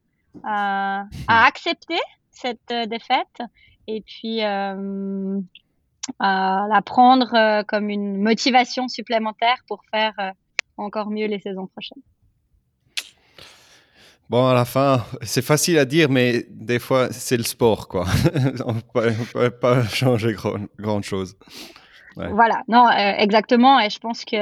à, 0.44 1.06
à 1.30 1.46
accepter 1.46 1.98
cette 2.32 2.74
défaite 2.90 3.42
et 3.88 4.02
puis 4.02 4.42
à 4.42 4.76
la 6.20 6.82
prendre 6.86 7.64
comme 7.64 7.90
une 7.90 8.18
motivation 8.22 8.90
supplémentaire 8.90 9.64
pour 9.70 9.84
faire 9.90 10.34
encore 10.76 11.10
mieux 11.10 11.28
les 11.28 11.40
saisons 11.40 11.68
prochaines. 11.68 12.04
Bon, 14.30 14.46
à 14.46 14.54
la 14.54 14.66
fin, 14.66 15.06
c'est 15.22 15.42
facile 15.42 15.78
à 15.78 15.86
dire, 15.86 16.10
mais 16.10 16.46
des 16.50 16.80
fois, 16.80 17.08
c'est 17.12 17.38
le 17.38 17.44
sport, 17.44 17.88
quoi. 17.88 18.06
on 18.66 18.74
ne 18.74 18.82
peut, 19.34 19.50
pas 19.52 19.84
changer 19.86 20.34
grand, 20.34 20.60
grand 20.78 21.02
chose. 21.02 21.38
Voilà, 22.18 22.64
non, 22.68 22.88
euh, 22.88 23.14
exactement. 23.18 23.80
Et 23.80 23.90
je 23.90 24.00
pense 24.00 24.26
que 24.26 24.36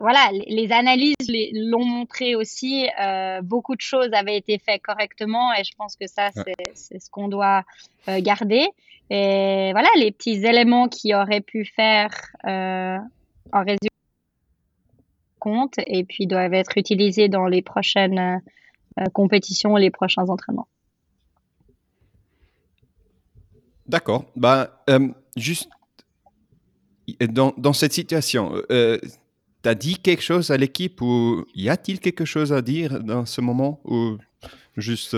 voilà, 0.00 0.30
les, 0.32 0.72
analyses 0.72 1.14
l'ont 1.52 1.84
montré 1.84 2.34
aussi. 2.34 2.88
Euh, 3.00 3.42
beaucoup 3.42 3.76
de 3.76 3.80
choses 3.80 4.08
avaient 4.12 4.36
été 4.36 4.58
faites 4.58 4.82
correctement, 4.82 5.52
et 5.52 5.62
je 5.62 5.72
pense 5.76 5.94
que 5.94 6.06
ça, 6.06 6.30
c'est 6.74 6.98
ce 6.98 7.10
qu'on 7.10 7.28
doit 7.28 7.62
euh, 8.08 8.20
garder. 8.20 8.66
Et 9.10 9.70
voilà, 9.72 9.88
les 9.96 10.10
petits 10.10 10.44
éléments 10.44 10.88
qui 10.88 11.14
auraient 11.14 11.42
pu 11.42 11.64
faire 11.64 12.10
en 12.44 13.62
résumé 13.64 13.88
compte, 15.38 15.74
et 15.86 16.04
puis 16.04 16.26
doivent 16.26 16.54
être 16.54 16.76
utilisés 16.76 17.28
dans 17.28 17.46
les 17.46 17.62
prochaines 17.62 18.40
euh, 18.98 19.04
compétition 19.12 19.76
les 19.76 19.90
prochains 19.90 20.24
entraînements. 20.28 20.68
D'accord. 23.86 24.24
Ben, 24.36 24.68
euh, 24.88 25.08
juste 25.36 25.68
dans, 27.28 27.52
dans, 27.56 27.72
cette 27.72 27.92
situation, 27.92 28.52
euh, 28.70 28.98
tu 29.62 29.68
as 29.68 29.74
dit 29.74 29.96
quelque 29.96 30.22
chose 30.22 30.50
à 30.50 30.56
l'équipe 30.56 31.00
ou 31.02 31.44
y 31.54 31.68
a-t-il 31.68 32.00
quelque 32.00 32.24
chose 32.24 32.52
à 32.52 32.62
dire 32.62 33.02
dans 33.02 33.26
ce 33.26 33.40
moment 33.40 33.80
ou 33.84 34.16
juste 34.76 35.16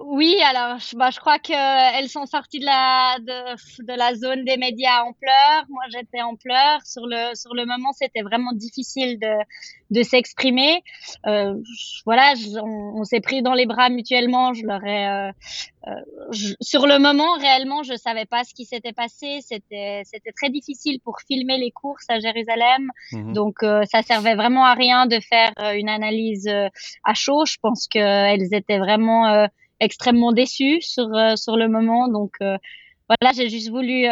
oui, 0.00 0.36
alors 0.42 0.78
je, 0.78 0.96
bah, 0.96 1.10
je 1.10 1.18
crois 1.18 1.38
qu'elles 1.38 2.08
sont 2.08 2.26
sorties 2.26 2.60
de 2.60 2.64
la, 2.64 3.18
de, 3.18 3.96
la 3.96 4.14
zone 4.14 4.44
des 4.44 4.56
médias 4.56 5.02
en 5.02 5.12
pleurs. 5.12 5.64
Moi, 5.68 5.82
j'étais 5.90 6.22
en 6.22 6.36
pleurs. 6.36 6.80
Sur 6.84 7.06
le, 7.06 7.34
sur 7.34 7.54
le 7.54 7.64
moment, 7.66 7.92
c'était 7.92 8.22
vraiment 8.22 8.52
difficile 8.52 9.18
de, 9.18 9.32
de 9.90 10.02
s'exprimer. 10.02 10.82
Euh, 11.26 11.54
voilà, 12.04 12.34
on, 12.62 13.04
s'est 13.04 13.20
pris 13.20 13.42
dans 13.42 13.54
les 13.54 13.66
bras 13.66 13.88
mutuellement. 13.88 14.54
Je 14.54 14.64
leur 14.64 14.84
ai, 14.84 15.08
euh, 15.08 15.32
sur 16.60 16.86
le 16.86 16.98
moment, 16.98 17.36
réellement, 17.38 17.82
je 17.82 17.94
savais 17.96 18.26
pas 18.26 18.44
ce 18.44 18.54
qui 18.54 18.64
s'était 18.64 18.92
passé. 18.92 19.40
C'était, 19.40 20.02
c'était 20.04 20.32
très 20.32 20.50
difficile 20.50 21.00
pour 21.02 21.18
filmer 21.26 21.58
les 21.58 21.70
courses 21.70 22.06
à 22.08 22.20
Jérusalem. 22.20 22.90
Mhm. 23.12 23.32
Donc, 23.32 23.62
euh, 23.62 23.82
ça 23.90 24.02
servait 24.02 24.34
vraiment 24.34 24.64
à 24.64 24.74
rien 24.74 25.06
de 25.06 25.18
faire 25.20 25.52
euh, 25.58 25.72
une 25.72 25.88
analyse 25.88 26.46
euh, 26.48 26.68
à 27.04 27.14
chaud. 27.14 27.44
Je 27.46 27.56
pense 27.60 27.88
qu'elles 27.88 28.54
étaient 28.54 28.78
vraiment 28.78 29.48
extrêmement 29.80 30.32
déçues 30.32 30.82
sur, 30.82 31.08
sur 31.36 31.56
le 31.56 31.68
moment. 31.68 32.08
Donc, 32.08 32.32
voilà, 32.40 33.32
j'ai 33.34 33.48
juste 33.48 33.70
voulu 33.70 34.06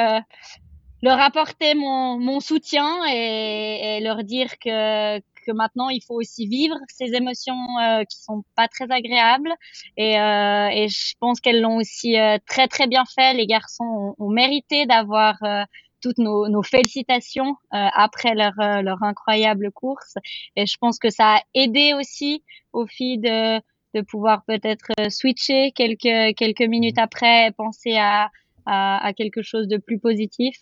leur 1.02 1.20
apporter 1.20 1.74
mon, 1.74 2.18
mon 2.18 2.40
soutien 2.40 2.88
et, 3.08 3.98
et, 3.98 4.00
leur 4.00 4.24
dire 4.24 4.58
que, 4.58 5.18
que 5.48 5.52
maintenant 5.52 5.88
il 5.88 6.02
faut 6.06 6.14
aussi 6.14 6.46
vivre 6.46 6.76
ces 6.88 7.14
émotions 7.14 7.56
euh, 7.80 8.04
qui 8.04 8.18
sont 8.20 8.44
pas 8.54 8.68
très 8.68 8.90
agréables. 8.90 9.52
Et, 9.96 10.20
euh, 10.20 10.68
et 10.68 10.88
je 10.88 11.14
pense 11.20 11.40
qu'elles 11.40 11.60
l'ont 11.60 11.76
aussi 11.76 12.18
euh, 12.18 12.38
très 12.46 12.68
très 12.68 12.86
bien 12.86 13.04
fait. 13.14 13.34
Les 13.34 13.46
garçons 13.46 14.14
ont, 14.18 14.28
mérité 14.30 14.86
d'avoir 14.86 15.42
euh, 15.42 15.64
toutes 16.02 16.18
nos, 16.18 16.48
nos 16.48 16.62
félicitations 16.62 17.56
après 17.70 18.34
leur, 18.34 18.52
leur 18.82 19.02
incroyable 19.02 19.72
course. 19.72 20.14
Et 20.54 20.66
je 20.66 20.76
pense 20.78 20.98
que 20.98 21.10
ça 21.10 21.36
a 21.36 21.40
aidé 21.54 21.94
aussi 21.94 22.44
aux 22.72 22.86
filles 22.86 23.18
de 23.18 23.60
de 23.94 24.02
pouvoir 24.02 24.44
peut-être 24.44 24.92
switcher 25.08 25.72
quelques 25.72 26.36
quelques 26.36 26.68
minutes 26.68 26.98
après, 26.98 27.52
penser 27.52 27.96
à 27.96 28.30
à, 28.68 29.12
quelque 29.16 29.42
chose 29.42 29.66
de 29.68 29.78
plus 29.78 29.98
positif. 29.98 30.56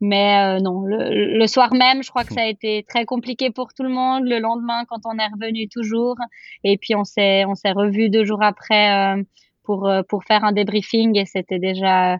Mais 0.00 0.56
euh, 0.56 0.60
non, 0.60 0.84
le, 0.86 1.46
soir 1.46 1.72
même, 1.74 2.02
je 2.02 2.10
crois 2.10 2.24
que 2.24 2.32
ça 2.32 2.42
a 2.42 2.46
été 2.46 2.84
très 2.88 3.04
compliqué 3.04 3.50
pour 3.50 3.74
tout 3.74 3.82
le 3.82 3.90
monde. 3.90 4.24
Le 4.24 4.38
lendemain, 4.38 4.84
quand 4.86 5.00
on 5.04 5.18
est 5.18 5.26
revenu 5.26 5.68
toujours, 5.68 6.16
et 6.64 6.78
puis 6.78 6.94
on 6.94 7.04
s'est 7.04 7.44
on 7.44 7.54
s'est 7.54 7.72
revu 7.72 8.08
deux 8.08 8.24
jours 8.24 8.42
après 8.42 9.16
euh, 9.16 9.22
pour 9.64 9.86
euh, 9.86 10.02
pour 10.08 10.24
faire 10.24 10.44
un 10.44 10.52
débriefing 10.52 11.18
et 11.18 11.26
c'était 11.26 11.58
déjà 11.58 12.18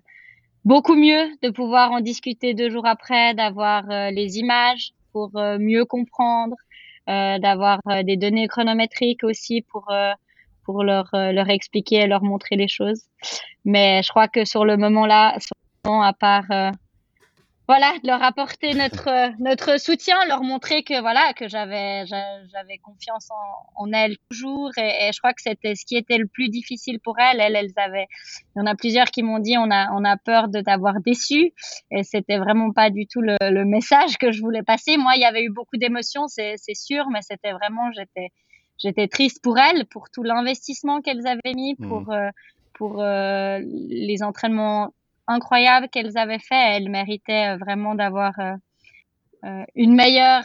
beaucoup 0.64 0.95
mieux 0.95 1.29
de 1.42 1.51
pouvoir 1.51 1.92
en 1.92 2.01
discuter 2.01 2.55
deux 2.55 2.71
jours 2.71 2.87
après, 2.87 3.35
d'avoir 3.35 3.85
les 3.88 4.38
images 4.38 4.92
pour 5.12 5.31
mieux 5.35 5.85
comprendre, 5.85 6.55
d'avoir 7.09 7.81
des 8.05 8.16
données 8.16 8.47
chronométriques 8.47 9.25
aussi 9.25 9.62
pour 9.62 9.88
pour 10.64 10.85
leur, 10.85 11.09
euh, 11.14 11.33
leur 11.33 11.48
expliquer 11.51 11.96
et 11.96 12.07
leur 12.07 12.22
montrer 12.22 12.57
les 12.57 12.68
choses. 12.68 13.03
Mais 13.64 14.03
je 14.03 14.09
crois 14.09 14.29
que 14.29 14.44
sur 14.44 14.64
le 14.64 14.77
moment 14.77 15.07
là, 15.07 15.37
à 15.85 16.12
part 16.12 16.51
euh, 16.51 16.70
voilà, 17.68 17.94
leur 18.03 18.22
apporter 18.22 18.75
notre 18.75 19.09
euh, 19.09 19.31
notre 19.38 19.81
soutien, 19.81 20.16
leur 20.27 20.42
montrer 20.42 20.83
que 20.83 21.01
voilà 21.01 21.33
que 21.33 21.48
j'avais 21.48 22.05
j'avais 22.07 22.79
confiance 22.83 23.29
en, 23.77 23.92
elles 23.92 24.16
toujours 24.31 24.70
et, 24.77 25.11
je 25.12 25.18
crois 25.20 25.33
que 25.33 25.42
c'était 25.42 25.75
ce 25.75 25.85
qui 25.87 25.96
était 25.96 26.18
le 26.18 26.27
plus 26.27 26.48
difficile 26.48 26.98
pour 27.01 27.18
elles. 27.18 27.40
Elles, 27.40 27.57
elles 27.57 27.72
avaient, 27.77 28.09
il 28.55 28.59
y 28.59 28.62
en 28.62 28.66
a 28.66 28.75
plusieurs 28.75 29.07
qui 29.07 29.22
m'ont 29.22 29.38
dit 29.38 29.57
on 29.57 29.70
a 29.70 29.90
on 29.92 30.05
a 30.05 30.16
peur 30.16 30.48
de 30.48 30.61
t'avoir 30.61 31.01
déçu 31.01 31.53
et 31.90 32.03
c'était 32.03 32.38
vraiment 32.38 32.72
pas 32.72 32.90
du 32.90 33.07
tout 33.07 33.20
le, 33.20 33.37
le 33.40 33.64
message 33.64 34.18
que 34.18 34.33
je 34.33 34.40
voulais 34.40 34.62
passer. 34.62 34.96
Moi, 34.96 35.12
il 35.16 35.22
y 35.22 35.25
avait 35.25 35.44
eu 35.44 35.51
beaucoup 35.51 35.77
d'émotions, 35.77 36.27
c'est 36.27 36.57
sûr, 36.75 37.07
mais 37.11 37.22
c'était 37.22 37.53
vraiment 37.53 37.92
j'étais 37.92 38.31
j'étais 38.78 39.08
triste 39.08 39.42
pour 39.42 39.58
elles, 39.58 39.87
pour 39.87 40.11
tout 40.11 40.22
l'investissement 40.22 41.00
qu'elles 41.00 41.26
avaient 41.26 41.54
mis, 41.54 41.74
mmh. 41.78 41.88
pour, 41.88 42.12
euh, 42.12 42.28
pour 42.74 43.02
euh, 43.02 43.61
les 43.64 44.22
entraînements 44.22 44.92
incroyables 45.26 45.88
qu'elles 45.88 46.18
avaient 46.18 46.38
fait. 46.38 46.76
Elles 46.76 46.90
méritaient 46.90 47.54
euh, 47.54 47.56
vraiment 47.56 47.94
d'avoir 47.94 48.35
une 49.74 49.96
meilleure 49.96 50.44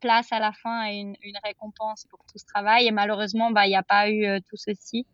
place 0.00 0.32
à 0.32 0.38
la 0.38 0.52
fin 0.52 0.86
et 0.88 0.94
une, 0.94 1.14
une, 1.22 1.36
récompense 1.44 2.06
pour 2.08 2.20
tout 2.20 2.38
ce 2.38 2.46
travail. 2.46 2.86
Et 2.86 2.90
malheureusement, 2.90 3.50
bah, 3.50 3.66
il 3.66 3.70
n'y 3.70 3.76
a 3.76 3.82
pas 3.82 4.08
eu 4.10 4.40
tout 4.48 4.56
ceci. 4.56 5.06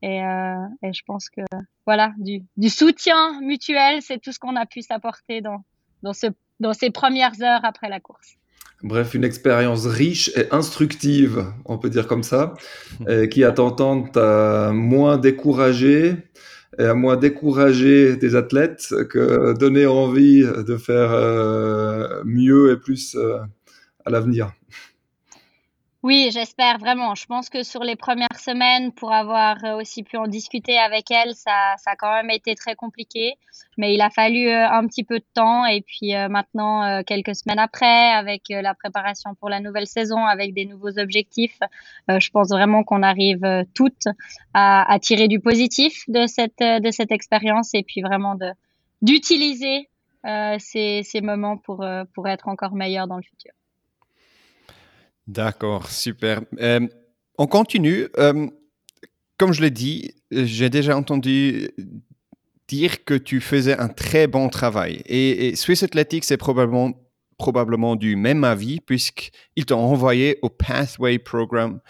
Et, 0.00 0.16
et, 0.16 0.92
je 0.92 1.02
pense 1.04 1.28
que 1.28 1.42
voilà, 1.84 2.14
du, 2.16 2.42
du 2.56 2.70
soutien 2.70 3.38
mutuel, 3.42 4.00
c'est 4.00 4.18
tout 4.18 4.32
ce 4.32 4.38
qu'on 4.38 4.56
a 4.56 4.64
pu 4.64 4.80
s'apporter 4.80 5.42
dans, 5.42 5.62
dans, 6.02 6.14
ce, 6.14 6.28
dans 6.60 6.72
ces 6.72 6.88
premières 6.88 7.42
heures 7.42 7.64
après 7.66 7.90
la 7.90 8.00
course. 8.00 8.36
Bref, 8.82 9.14
une 9.14 9.24
expérience 9.24 9.86
riche 9.86 10.30
et 10.36 10.46
instructive, 10.50 11.44
on 11.64 11.78
peut 11.78 11.88
dire 11.88 12.08
comme 12.08 12.24
ça, 12.24 12.54
et 13.08 13.28
qui 13.28 13.44
a 13.44 13.52
tendance 13.52 14.16
à 14.16 14.72
moins 14.72 15.18
décourager 15.18 16.16
et 16.78 16.84
à 16.84 16.94
moins 16.94 17.16
décourager 17.16 18.16
des 18.16 18.34
athlètes 18.34 18.92
que 19.10 19.56
donner 19.56 19.86
envie 19.86 20.42
de 20.42 20.76
faire 20.76 21.12
euh, 21.12 22.22
mieux 22.24 22.72
et 22.72 22.76
plus 22.76 23.14
euh, 23.14 23.38
à 24.04 24.10
l'avenir. 24.10 24.52
Oui, 26.02 26.30
j'espère 26.32 26.78
vraiment. 26.78 27.14
Je 27.14 27.26
pense 27.26 27.48
que 27.48 27.62
sur 27.62 27.84
les 27.84 27.94
premières 27.94 28.40
semaines, 28.40 28.90
pour 28.90 29.12
avoir 29.12 29.64
euh, 29.64 29.76
aussi 29.76 30.02
pu 30.02 30.16
en 30.16 30.26
discuter 30.26 30.76
avec 30.76 31.12
elle, 31.12 31.36
ça, 31.36 31.76
ça 31.78 31.92
a 31.92 31.96
quand 31.96 32.12
même 32.12 32.30
été 32.30 32.56
très 32.56 32.74
compliqué. 32.74 33.34
Mais 33.78 33.94
il 33.94 34.00
a 34.00 34.10
fallu 34.10 34.48
euh, 34.48 34.68
un 34.68 34.84
petit 34.88 35.04
peu 35.04 35.20
de 35.20 35.24
temps. 35.32 35.64
Et 35.64 35.80
puis 35.80 36.16
euh, 36.16 36.28
maintenant, 36.28 37.04
quelques 37.04 37.36
semaines 37.36 37.60
après, 37.60 38.10
avec 38.10 38.46
la 38.48 38.74
préparation 38.74 39.36
pour 39.36 39.48
la 39.48 39.60
nouvelle 39.60 39.86
saison, 39.86 40.26
avec 40.26 40.54
des 40.54 40.66
nouveaux 40.66 40.98
objectifs, 40.98 41.60
je 42.08 42.30
pense 42.30 42.48
vraiment 42.48 42.82
qu'on 42.82 43.04
arrive 43.04 43.46
toutes 43.72 44.08
à, 44.54 44.92
à, 44.92 44.98
tirer 44.98 45.28
du 45.28 45.38
positif 45.38 46.02
de 46.08 46.26
cette, 46.26 46.58
de 46.58 46.90
cette 46.90 47.12
expérience 47.12 47.74
et 47.74 47.84
puis 47.84 48.02
vraiment 48.02 48.36
d'utiliser 49.02 49.88
ces, 50.24 51.02
ces 51.04 51.20
moments 51.20 51.58
pour, 51.58 51.84
pour 52.14 52.28
être 52.28 52.48
encore 52.48 52.74
meilleur 52.74 53.06
dans 53.06 53.16
le 53.16 53.22
futur. 53.22 53.52
D'accord, 55.26 55.88
super. 55.90 56.42
Euh, 56.60 56.86
on 57.38 57.46
continue. 57.46 58.08
Euh, 58.18 58.48
comme 59.38 59.52
je 59.52 59.60
l'ai 59.60 59.70
dit, 59.70 60.14
j'ai 60.30 60.70
déjà 60.70 60.96
entendu 60.96 61.70
dire 62.68 63.04
que 63.04 63.14
tu 63.14 63.40
faisais 63.40 63.78
un 63.78 63.88
très 63.88 64.26
bon 64.26 64.48
travail. 64.48 65.02
Et, 65.06 65.54
Swiss 65.56 65.82
Athletics 65.82 66.30
est 66.30 66.36
probablement, 66.36 66.92
probablement 67.38 67.96
du 67.96 68.16
même 68.16 68.44
avis, 68.44 68.80
puisqu'ils 68.80 69.66
t'ont 69.66 69.80
envoyé 69.80 70.38
au 70.42 70.48
Pathway 70.48 71.18
Programme 71.18 71.80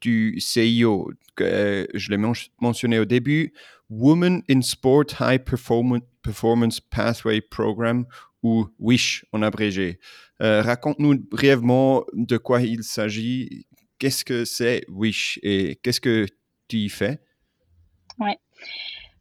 du 0.00 0.40
CIO, 0.40 1.10
que 1.36 1.44
euh, 1.44 1.86
je 1.94 2.10
l'ai 2.10 2.18
mentionné 2.60 2.98
au 2.98 3.04
début, 3.04 3.52
Women 3.88 4.42
in 4.50 4.62
Sport 4.62 5.04
High 5.20 5.42
Performance 5.44 6.80
Pathway 6.80 7.40
Program, 7.40 8.04
ou 8.42 8.66
WISH 8.78 9.24
en 9.32 9.42
abrégé. 9.42 9.98
Euh, 10.42 10.62
raconte-nous 10.62 11.18
brièvement 11.30 12.04
de 12.12 12.36
quoi 12.36 12.60
il 12.62 12.82
s'agit, 12.82 13.66
qu'est-ce 13.98 14.24
que 14.24 14.44
c'est 14.44 14.84
Wish 14.88 15.38
et 15.42 15.76
qu'est-ce 15.82 16.00
que 16.00 16.26
tu 16.68 16.78
y 16.78 16.88
fais? 16.88 17.20
Ouais. 18.18 18.38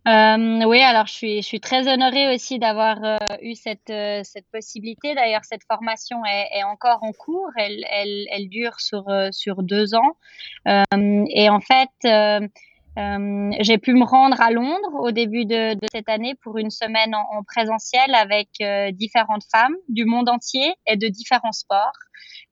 Euh, 0.07 0.65
oui, 0.65 0.79
alors 0.79 1.05
je 1.05 1.13
suis, 1.13 1.41
je 1.43 1.47
suis 1.47 1.59
très 1.59 1.87
honorée 1.87 2.33
aussi 2.33 2.57
d'avoir 2.57 3.03
euh, 3.03 3.17
eu 3.43 3.53
cette, 3.53 3.93
cette 4.23 4.47
possibilité. 4.51 5.13
D'ailleurs, 5.13 5.45
cette 5.45 5.63
formation 5.63 6.25
est, 6.25 6.47
est, 6.57 6.63
encore 6.63 7.03
en 7.03 7.11
cours. 7.11 7.51
Elle, 7.55 7.85
elle, 7.91 8.25
elle 8.31 8.49
dure 8.49 8.79
sur, 8.79 9.03
sur 9.31 9.61
deux 9.61 9.93
ans. 9.93 10.17
et 10.65 11.49
en 11.49 11.59
fait, 11.59 12.49
euh, 12.97 13.51
j'ai 13.59 13.77
pu 13.77 13.93
me 13.93 14.03
rendre 14.03 14.39
à 14.41 14.51
Londres 14.51 14.93
au 14.99 15.11
début 15.11 15.45
de, 15.45 15.75
de 15.75 15.87
cette 15.93 16.09
année 16.09 16.35
pour 16.43 16.57
une 16.57 16.71
semaine 16.71 17.15
en, 17.15 17.25
en 17.37 17.43
présentiel 17.43 18.13
avec 18.13 18.49
euh, 18.61 18.91
différentes 18.91 19.45
femmes 19.51 19.75
du 19.87 20.05
monde 20.05 20.29
entier 20.29 20.73
et 20.87 20.97
de 20.97 21.07
différents 21.07 21.53
sports. 21.53 21.97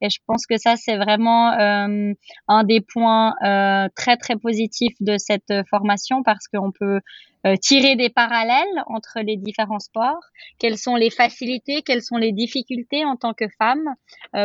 Et 0.00 0.08
je 0.08 0.18
pense 0.26 0.46
que 0.46 0.56
ça, 0.56 0.76
c'est 0.76 0.96
vraiment 0.96 1.52
euh, 1.52 2.12
un 2.48 2.64
des 2.64 2.80
points 2.80 3.34
euh, 3.44 3.88
très, 3.94 4.16
très 4.16 4.36
positifs 4.36 4.96
de 5.00 5.18
cette 5.18 5.52
formation 5.68 6.22
parce 6.22 6.48
qu'on 6.48 6.72
peut 6.72 7.00
euh, 7.46 7.56
tirer 7.56 7.96
des 7.96 8.08
parallèles 8.08 8.82
entre 8.86 9.20
les 9.20 9.36
différents 9.36 9.78
sports. 9.78 10.22
Quelles 10.58 10.78
sont 10.78 10.96
les 10.96 11.10
facilités, 11.10 11.82
quelles 11.82 12.02
sont 12.02 12.16
les 12.16 12.32
difficultés 12.32 13.04
en 13.04 13.16
tant 13.16 13.34
que 13.34 13.46
femme 13.58 13.94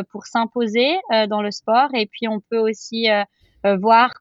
pour 0.10 0.26
s'imposer 0.26 0.98
dans 1.30 1.42
le 1.42 1.52
sport? 1.52 1.90
Et 1.94 2.06
puis, 2.06 2.28
on 2.28 2.40
peut 2.40 2.60
aussi 2.60 3.08
voir 3.64 4.12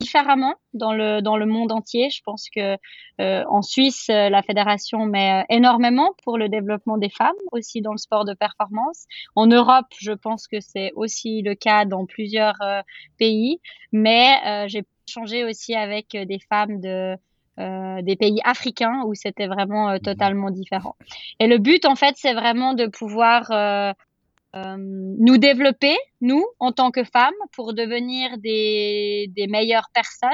différemment 0.00 0.54
dans 0.74 0.92
le 0.92 1.20
dans 1.20 1.36
le 1.36 1.46
monde 1.46 1.72
entier. 1.72 2.10
Je 2.10 2.20
pense 2.24 2.48
que 2.54 2.76
euh, 3.20 3.44
en 3.48 3.62
Suisse, 3.62 4.08
euh, 4.10 4.28
la 4.28 4.42
fédération 4.42 5.06
met 5.06 5.42
euh, 5.42 5.44
énormément 5.48 6.14
pour 6.24 6.38
le 6.38 6.48
développement 6.48 6.98
des 6.98 7.10
femmes 7.10 7.32
aussi 7.52 7.80
dans 7.82 7.92
le 7.92 7.98
sport 7.98 8.24
de 8.24 8.34
performance. 8.34 9.06
En 9.34 9.46
Europe, 9.46 9.86
je 10.00 10.12
pense 10.12 10.46
que 10.46 10.60
c'est 10.60 10.92
aussi 10.94 11.42
le 11.42 11.54
cas 11.54 11.84
dans 11.84 12.06
plusieurs 12.06 12.58
pays, 13.18 13.60
mais 13.92 14.68
j'ai 14.68 14.84
changé 15.08 15.44
aussi 15.44 15.74
avec 15.74 16.10
des 16.12 16.38
femmes 16.48 16.80
de 16.80 17.16
des 18.02 18.16
pays 18.16 18.40
africains 18.44 19.02
où 19.06 19.14
c'était 19.14 19.48
vraiment 19.48 19.98
totalement 19.98 20.50
différent. 20.50 20.94
Et 21.40 21.48
le 21.48 21.58
but, 21.58 21.84
en 21.86 21.96
fait, 21.96 22.14
c'est 22.16 22.34
vraiment 22.34 22.74
de 22.74 22.86
pouvoir 22.86 23.50
euh, 23.50 23.92
nous 24.54 25.38
développer, 25.38 25.96
nous, 26.20 26.44
en 26.58 26.72
tant 26.72 26.90
que 26.90 27.04
femmes, 27.04 27.34
pour 27.52 27.74
devenir 27.74 28.38
des, 28.38 29.30
meilleures 29.48 29.88
personnes, 29.94 30.30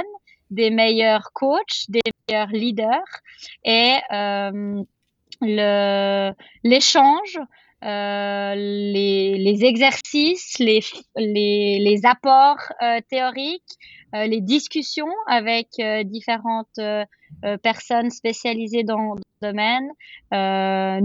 des 0.51 0.71
meilleurs 0.71 1.31
coachs, 1.33 1.85
des 1.89 2.01
meilleurs 2.29 2.49
leaders. 2.49 3.21
Et 3.65 3.97
euh, 4.13 4.83
l'échange 6.63 7.39
les, 7.83 9.37
les, 9.37 9.65
exercices, 9.65 10.59
les, 10.59 10.81
les 11.17 12.01
apports 12.05 12.73
théoriques, 13.11 13.63
les 14.15 14.41
discussions 14.41 15.13
avec 15.27 15.69
différentes 16.05 16.81
personnes 17.63 18.11
spécialisées 18.11 18.85
dans, 18.85 19.17
domaine 19.49 19.89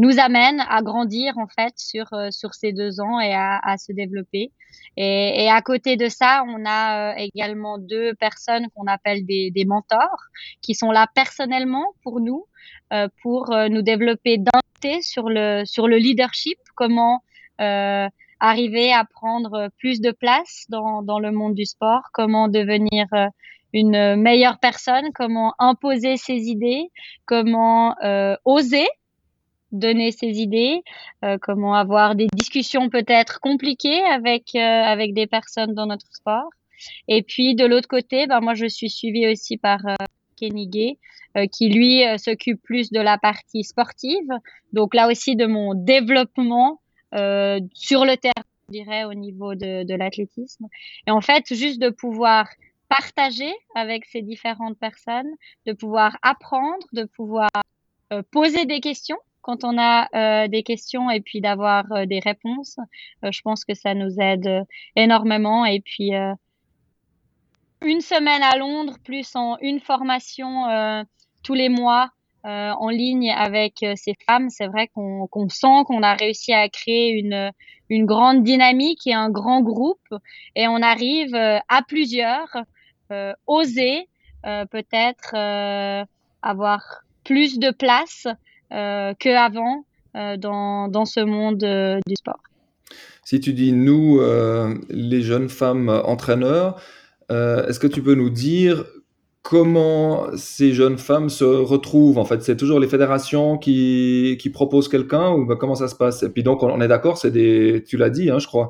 nous 0.04 0.16
amènent 0.20 0.64
à 0.78 0.82
grandir 0.82 1.38
en 1.38 1.48
fait 1.48 1.74
sur 1.78 2.08
sur 2.32 2.54
ces 2.54 2.72
deux 2.74 3.00
ans 3.00 3.20
et 3.20 3.34
à, 3.34 3.76
se 3.78 3.92
développer. 3.92 4.52
Et, 4.98 5.50
à 5.50 5.62
côté 5.62 5.96
de 5.96 6.08
ça, 6.10 6.44
on 6.48 6.66
a 6.66 7.16
également 7.18 7.78
deux 7.78 8.14
personnes 8.16 8.68
qu'on 8.76 8.88
appelle 8.88 9.26
des, 9.26 9.66
mentors 9.66 10.24
qui 10.62 10.74
sont 10.76 10.92
là 10.92 11.08
personnellement 11.14 11.88
pour 12.04 12.20
nous 12.20 12.46
euh, 12.94 13.08
pour 13.22 13.52
euh, 13.52 13.68
nous 13.70 13.82
développer 13.82 14.38
d'un 14.38 14.62
sur 15.02 15.30
le 15.30 15.64
sur 15.66 15.88
le 15.88 15.98
leadership, 15.98 16.58
comment 16.76 17.22
euh, 17.60 18.08
arriver 18.40 18.94
à 18.94 19.04
prendre 19.04 19.70
plus 19.78 20.00
de 20.00 20.12
place 20.12 20.66
dans, 20.70 21.04
dans 21.04 21.20
le 21.20 21.32
monde 21.32 21.54
du 21.54 21.66
sport, 21.66 22.04
comment 22.14 22.48
devenir 22.48 23.08
une 23.74 24.16
meilleure 24.16 24.60
personne, 24.60 25.12
comment 25.14 25.54
imposer 25.60 26.18
ses 26.18 26.50
idées, 26.50 26.90
comment 27.26 27.96
oser 28.46 28.88
donner 29.72 30.12
ses 30.12 30.40
idées, 30.40 30.82
comment 31.42 31.76
avoir 31.76 32.16
des 32.16 32.28
discussions 32.34 32.90
peut-être 32.90 33.40
compliquées 33.40 34.02
avec 34.06 34.56
avec 34.56 35.14
des 35.14 35.28
personnes 35.28 35.76
dans 35.76 35.86
notre 35.86 36.08
sport. 36.12 36.50
Et 37.08 37.22
puis 37.22 37.54
de 37.54 37.66
l'autre 37.66 37.88
côté, 37.88 38.26
ben 38.26 38.40
moi 38.42 38.56
je 38.56 38.66
suis 38.66 38.90
suivie 38.90 39.28
aussi 39.28 39.58
par 39.58 39.82
Kenny 40.40 40.68
Gay, 40.68 40.98
euh, 41.38 41.46
qui 41.46 41.70
lui 41.70 42.04
euh, 42.06 42.18
s'occupe 42.18 42.62
plus 42.62 42.92
de 42.92 43.00
la 43.00 43.18
partie 43.18 43.64
sportive. 43.64 44.30
Donc 44.74 44.96
là 44.96 45.08
aussi 45.08 45.36
de 45.36 45.46
mon 45.46 45.74
développement 45.74 46.82
euh, 47.14 47.60
sur 47.74 48.06
le 48.06 48.16
terrain, 48.18 48.34
je 48.70 48.74
dirais, 48.74 49.04
au 49.04 49.14
niveau 49.14 49.56
de, 49.56 49.84
de 49.84 49.94
l'athlétisme. 49.96 50.66
Et 51.08 51.12
en 51.12 51.22
fait, 51.22 51.54
juste 51.54 51.80
de 51.80 51.90
pouvoir 51.90 52.48
partager 52.90 53.54
avec 53.76 54.06
ces 54.06 54.22
différentes 54.22 54.78
personnes, 54.78 55.32
de 55.66 55.74
pouvoir 55.74 56.18
apprendre, 56.22 56.86
de 56.94 57.06
pouvoir 57.06 57.50
poser 58.32 58.66
des 58.66 58.80
questions 58.80 59.20
quand 59.42 59.64
on 59.64 59.78
a 59.78 60.08
euh, 60.16 60.48
des 60.48 60.64
questions 60.64 61.12
et 61.12 61.22
puis 61.22 61.42
d'avoir 61.42 62.08
des 62.08 62.20
réponses. 62.20 62.78
je 63.24 63.42
pense 63.42 63.64
que 63.64 63.76
ça 63.76 63.94
nous 63.94 64.20
aide 64.20 64.66
énormément. 64.96 65.64
Et 65.66 65.80
puis, 65.80 66.12
une 67.82 68.02
semaine 68.02 68.42
à 68.42 68.58
Londres, 68.58 68.98
plus 69.04 69.36
en 69.36 69.58
une 69.62 69.80
formation 69.80 71.06
tous 71.44 71.54
les 71.54 71.70
mois 71.70 72.10
euh, 72.46 72.72
en 72.72 72.88
ligne 72.88 73.32
avec 73.32 73.84
euh, 73.84 73.96
ces 73.98 74.14
femmes, 74.26 74.50
c'est 74.50 74.68
vrai 74.68 74.88
qu'on 74.88 75.28
sent 75.50 75.84
qu'on 75.86 76.02
a 76.04 76.14
réussi 76.14 76.54
à 76.54 76.70
créer 76.70 77.12
une, 77.12 77.52
grande 78.06 78.44
dynamique 78.44 79.06
et 79.08 79.14
un 79.14 79.30
grand 79.30 79.60
groupe 79.62 80.14
et 80.56 80.70
on 80.70 80.82
arrive 80.82 81.36
euh, 81.36 81.60
à 81.68 81.82
plusieurs 81.82 82.56
oser 83.48 84.08
peut-être 84.44 85.36
avoir 86.42 87.04
plus 87.24 87.60
de 87.60 87.72
place 87.72 88.28
qu'avant 88.70 89.86
dans, 90.14 90.88
dans 90.88 91.06
ce 91.06 91.20
monde 91.20 92.00
du 92.06 92.16
sport. 92.16 92.42
Si 93.24 93.40
tu 93.40 93.54
dis 93.54 93.74
nous, 93.74 94.22
les 94.90 95.22
jeunes 95.22 95.50
femmes 95.50 95.90
entraîneurs, 95.90 96.82
est-ce 97.30 97.80
que 97.80 97.88
tu 97.88 98.02
peux 98.02 98.16
nous 98.16 98.30
dire 98.30 98.86
comment 99.42 100.28
ces 100.36 100.74
jeunes 100.74 100.98
femmes 100.98 101.30
se 101.30 101.44
retrouvent? 101.44 102.18
En 102.18 102.26
fait, 102.26 102.44
c'est 102.44 102.58
toujours 102.58 102.80
les 102.80 102.88
fédérations 102.88 103.58
qui, 103.58 104.38
qui 104.40 104.50
proposent 104.50 104.90
quelqu'un 104.90 105.32
ou 105.32 105.46
ben, 105.46 105.56
comment 105.56 105.76
ça 105.76 105.88
se 105.88 105.96
passe? 105.96 106.24
Et 106.24 106.30
puis 106.30 106.44
donc, 106.44 106.64
on, 106.64 106.82
est 106.82 106.88
d'accord, 106.88 107.18
c'est 107.18 107.32
des, 107.32 107.84
tu 107.88 107.98
l'as 107.98 108.10
dit, 108.10 108.30
hein, 108.30 108.40
je 108.40 108.48
crois, 108.48 108.70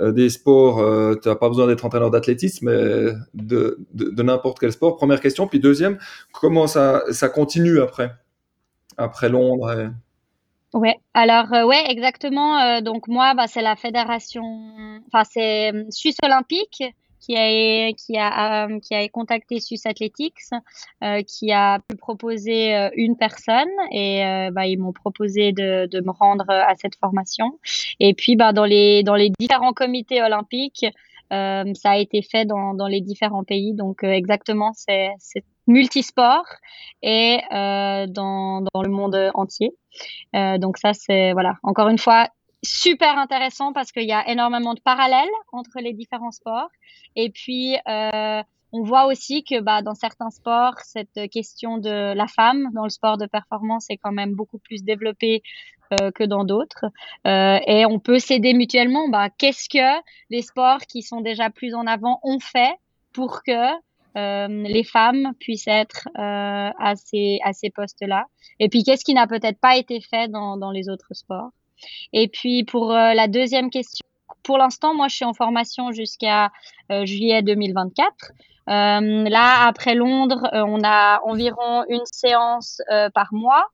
des 0.00 0.30
sports, 0.30 0.80
euh, 0.80 1.14
tu 1.22 1.28
n'as 1.28 1.34
pas 1.34 1.48
besoin 1.48 1.66
d'être 1.66 1.84
entraîneur 1.84 2.10
d'athlétisme, 2.10 2.70
mais 2.70 3.12
de, 3.34 4.22
n'importe 4.22 4.58
quel 4.58 4.72
sport. 4.72 4.96
Première 4.96 5.20
question. 5.20 5.46
Puis 5.46 5.60
deuxième, 5.60 5.98
comment 6.32 6.66
ça, 6.66 7.02
continue 7.34 7.80
après, 7.80 8.12
après 8.96 9.28
Londres 9.28 9.90
Ouais, 10.72 10.96
alors 11.14 11.52
euh, 11.54 11.64
ouais, 11.64 11.84
exactement. 11.88 12.80
donc 12.80 13.06
moi, 13.06 13.34
bah, 13.34 13.46
c'est 13.46 13.62
la 13.62 13.76
fédération, 13.76 14.42
enfin 15.06 15.22
c'est 15.24 15.72
Suisse 15.90 16.16
Olympique 16.24 16.82
qui 17.24 17.36
a, 17.36 17.92
qui 17.92 18.16
a, 18.18 18.66
euh, 18.66 18.78
qui 18.80 18.94
a 18.94 19.08
contacté 19.08 19.60
Swiss 19.60 19.86
Athletics, 19.86 20.50
euh, 21.02 21.22
qui 21.22 21.52
a 21.52 21.78
pu 21.88 21.96
proposer 21.96 22.74
euh, 22.74 22.90
une 22.96 23.16
personne 23.16 23.68
et 23.90 24.22
bah, 24.52 24.66
ils 24.66 24.78
m'ont 24.78 24.92
proposé 24.92 25.52
de, 25.52 25.86
de 25.86 26.00
me 26.00 26.10
rendre 26.10 26.48
à 26.48 26.74
cette 26.76 26.96
formation. 26.96 27.58
Et 28.00 28.14
puis 28.14 28.36
bah, 28.36 28.52
dans, 28.52 28.64
les, 28.64 29.02
dans 29.02 29.14
les 29.14 29.30
différents 29.38 29.72
comités 29.72 30.22
olympiques, 30.22 30.86
ça 31.30 31.90
a 31.90 31.96
été 31.96 32.22
fait 32.22 32.44
dans, 32.44 32.74
dans 32.74 32.86
les 32.86 33.00
différents 33.00 33.44
pays. 33.44 33.72
Donc 33.74 34.04
exactement, 34.04 34.72
c'est 34.74 35.10
multisport 35.66 36.44
et 37.02 37.40
dans, 37.50 38.64
dans 38.72 38.82
le 38.82 38.90
monde 38.90 39.30
entier. 39.34 39.74
Donc 40.32 40.78
ça, 40.78 40.92
c'est 40.92 41.32
voilà, 41.32 41.56
encore 41.62 41.88
une 41.88 41.98
fois, 41.98 42.28
super 42.64 43.18
intéressant 43.18 43.72
parce 43.72 43.92
qu'il 43.92 44.04
y 44.04 44.12
a 44.12 44.28
énormément 44.28 44.74
de 44.74 44.80
parallèles 44.80 45.28
entre 45.52 45.80
les 45.80 45.92
différents 45.92 46.32
sports. 46.32 46.70
Et 47.16 47.30
puis, 47.30 47.76
euh, 47.88 48.42
on 48.72 48.82
voit 48.82 49.06
aussi 49.06 49.44
que 49.44 49.60
bah, 49.60 49.82
dans 49.82 49.94
certains 49.94 50.30
sports, 50.30 50.74
cette 50.82 51.30
question 51.30 51.78
de 51.78 52.12
la 52.12 52.26
femme 52.26 52.70
dans 52.72 52.82
le 52.82 52.90
sport 52.90 53.18
de 53.18 53.26
performance 53.26 53.88
est 53.88 53.98
quand 53.98 54.10
même 54.10 54.34
beaucoup 54.34 54.58
plus 54.58 54.82
développée 54.82 55.42
euh, 55.92 56.10
que 56.10 56.24
dans 56.24 56.44
d'autres. 56.44 56.86
Euh, 57.26 57.60
et 57.66 57.86
on 57.86 58.00
peut 58.00 58.18
s'aider 58.18 58.52
mutuellement. 58.52 59.08
Bah, 59.08 59.28
Qu'est-ce 59.30 59.68
que 59.68 60.02
les 60.30 60.42
sports 60.42 60.80
qui 60.88 61.02
sont 61.02 61.20
déjà 61.20 61.50
plus 61.50 61.74
en 61.74 61.86
avant 61.86 62.18
ont 62.24 62.40
fait 62.40 62.74
pour 63.12 63.42
que 63.44 63.52
euh, 64.16 64.48
les 64.48 64.84
femmes 64.84 65.34
puissent 65.38 65.68
être 65.68 66.08
euh, 66.18 66.70
à 66.76 66.96
ces, 66.96 67.38
à 67.44 67.52
ces 67.52 67.70
postes-là? 67.70 68.26
Et 68.58 68.68
puis, 68.68 68.82
qu'est-ce 68.82 69.04
qui 69.04 69.14
n'a 69.14 69.26
peut-être 69.26 69.60
pas 69.60 69.76
été 69.76 70.00
fait 70.00 70.28
dans, 70.28 70.56
dans 70.56 70.72
les 70.72 70.88
autres 70.88 71.12
sports? 71.14 71.50
Et 72.12 72.28
puis 72.28 72.64
pour 72.64 72.92
euh, 72.92 73.14
la 73.14 73.28
deuxième 73.28 73.70
question, 73.70 74.06
pour 74.42 74.58
l'instant, 74.58 74.94
moi, 74.94 75.08
je 75.08 75.16
suis 75.16 75.24
en 75.24 75.34
formation 75.34 75.92
jusqu'à 75.92 76.50
euh, 76.92 77.04
juillet 77.04 77.42
2024. 77.42 78.12
Euh, 78.68 79.28
là, 79.28 79.66
après 79.66 79.94
Londres, 79.94 80.48
on 80.52 80.80
a 80.84 81.20
environ 81.24 81.84
une 81.88 82.04
séance 82.04 82.80
par 83.14 83.28
mois 83.32 83.66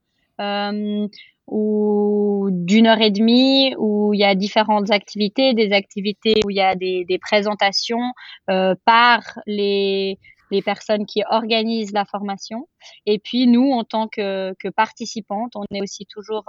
ou 1.47 2.49
d'une 2.51 2.87
heure 2.87 3.01
et 3.01 3.11
demie 3.11 3.75
où 3.79 4.15
il 4.15 4.21
y 4.21 4.25
a 4.25 4.35
différentes 4.35 4.91
activités, 4.91 5.53
des 5.53 5.73
activités 5.73 6.41
où 6.45 6.51
il 6.51 6.57
y 6.57 6.61
a 6.61 6.75
des, 6.75 7.19
présentations 7.21 8.13
par 8.47 9.21
les, 9.47 10.19
personnes 10.65 11.07
qui 11.07 11.23
organisent 11.29 11.93
la 11.93 12.05
formation. 12.05 12.69
Et 13.07 13.19
puis 13.19 13.47
nous, 13.47 13.71
en 13.73 13.85
tant 13.85 14.09
que 14.09 14.69
participantes, 14.71 15.53
on 15.57 15.65
est 15.73 15.83
aussi 15.83 16.07
toujours 16.07 16.45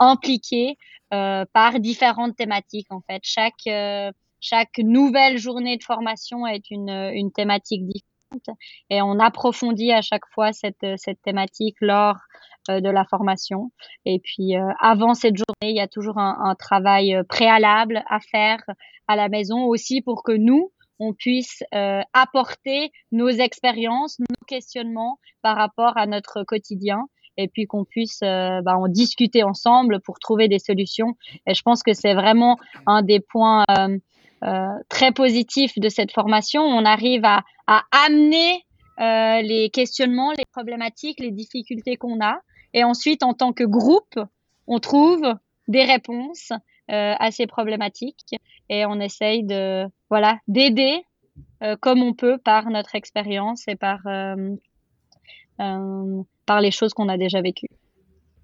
impliqués 0.00 0.76
euh, 1.12 1.44
par 1.52 1.78
différentes 1.78 2.36
thématiques 2.36 2.90
en 2.90 3.02
fait. 3.02 3.20
Chaque 3.22 3.66
euh, 3.68 4.10
chaque 4.40 4.78
nouvelle 4.78 5.38
journée 5.38 5.76
de 5.76 5.84
formation 5.84 6.46
est 6.46 6.70
une, 6.70 6.88
une 6.88 7.30
thématique 7.30 7.86
différente 7.86 8.58
et 8.88 9.02
on 9.02 9.18
approfondit 9.18 9.92
à 9.92 10.00
chaque 10.00 10.26
fois 10.32 10.52
cette, 10.52 10.86
cette 10.96 11.20
thématique 11.20 11.76
lors 11.80 12.16
euh, 12.70 12.80
de 12.80 12.88
la 12.88 13.04
formation. 13.04 13.70
Et 14.06 14.18
puis 14.20 14.54
avant 14.80 15.14
cette 15.14 15.36
journée, 15.36 15.72
il 15.72 15.76
y 15.76 15.80
a 15.80 15.88
toujours 15.88 16.18
un, 16.18 16.54
travail 16.58 17.20
préalable 17.28 18.02
à 18.08 18.18
faire 18.20 18.62
à 19.08 19.16
la 19.16 19.28
maison 19.28 19.64
aussi 19.64 20.00
pour 20.00 20.22
que 20.22 20.32
nous, 20.32 20.72
on 21.00 21.12
puisse 21.12 21.62
apporter 22.12 22.92
nos 23.12 23.28
expériences, 23.28 24.18
nos 24.20 24.46
questionnements 24.46 25.18
par 25.42 25.56
rapport 25.56 25.98
à 25.98 26.06
notre 26.06 26.44
quotidien 26.44 27.08
et 27.40 27.48
puis 27.48 27.66
qu'on 27.66 27.84
puisse 27.84 28.20
euh, 28.22 28.60
bah, 28.62 28.76
en 28.76 28.88
discuter 28.88 29.42
ensemble 29.42 30.00
pour 30.00 30.18
trouver 30.18 30.48
des 30.48 30.58
solutions. 30.58 31.16
Et 31.46 31.54
je 31.54 31.62
pense 31.62 31.82
que 31.82 31.94
c'est 31.94 32.14
vraiment 32.14 32.58
un 32.86 33.02
des 33.02 33.20
points 33.20 33.64
euh, 33.70 33.98
euh, 34.44 34.68
très 34.88 35.12
positifs 35.12 35.78
de 35.78 35.88
cette 35.88 36.12
formation. 36.12 36.62
On 36.62 36.84
arrive 36.84 37.24
à, 37.24 37.42
à 37.66 37.82
amener 38.06 38.64
les 39.02 39.70
questionnements, 39.72 40.30
les 40.32 40.44
problématiques, 40.52 41.20
les 41.20 41.30
difficultés 41.30 41.96
qu'on 41.96 42.22
a. 42.22 42.38
Et 42.74 42.84
ensuite, 42.84 43.22
en 43.22 43.32
tant 43.32 43.54
que 43.54 43.64
groupe, 43.64 44.20
on 44.66 44.78
trouve 44.78 45.22
des 45.68 45.84
réponses 45.84 46.52
à 46.88 47.30
ces 47.30 47.46
problématiques 47.46 48.34
et 48.68 48.84
on 48.84 49.00
essaye 49.00 49.42
de 49.42 49.86
voilà 50.10 50.38
d'aider 50.48 51.02
comme 51.80 52.02
on 52.02 52.12
peut 52.12 52.36
par 52.36 52.68
notre 52.68 52.94
expérience 52.94 53.66
et 53.68 53.74
par 53.74 54.00
par 56.50 56.60
les 56.60 56.72
choses 56.72 56.92
qu'on 56.94 57.08
a 57.08 57.16
déjà 57.16 57.40
vécues. 57.40 57.70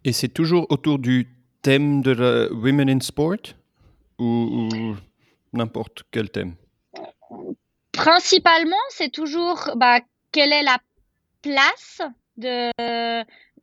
Et 0.05 0.13
c'est 0.13 0.29
toujours 0.29 0.65
autour 0.71 1.01
du 1.01 1.27
thème 1.63 2.03
de 2.03 2.13
la 2.13 2.53
Women 2.53 2.89
in 2.89 3.01
Sport 3.01 3.45
ou, 4.21 4.69
n'importe 5.53 6.05
quel 6.13 6.31
thème? 6.31 6.55
Principalement, 7.91 8.85
c'est 8.91 9.11
toujours 9.11 9.73
bah, 9.75 9.99
quelle 10.31 10.53
est 10.53 10.63
la 10.63 10.79
place 11.43 12.01
de 12.37 12.71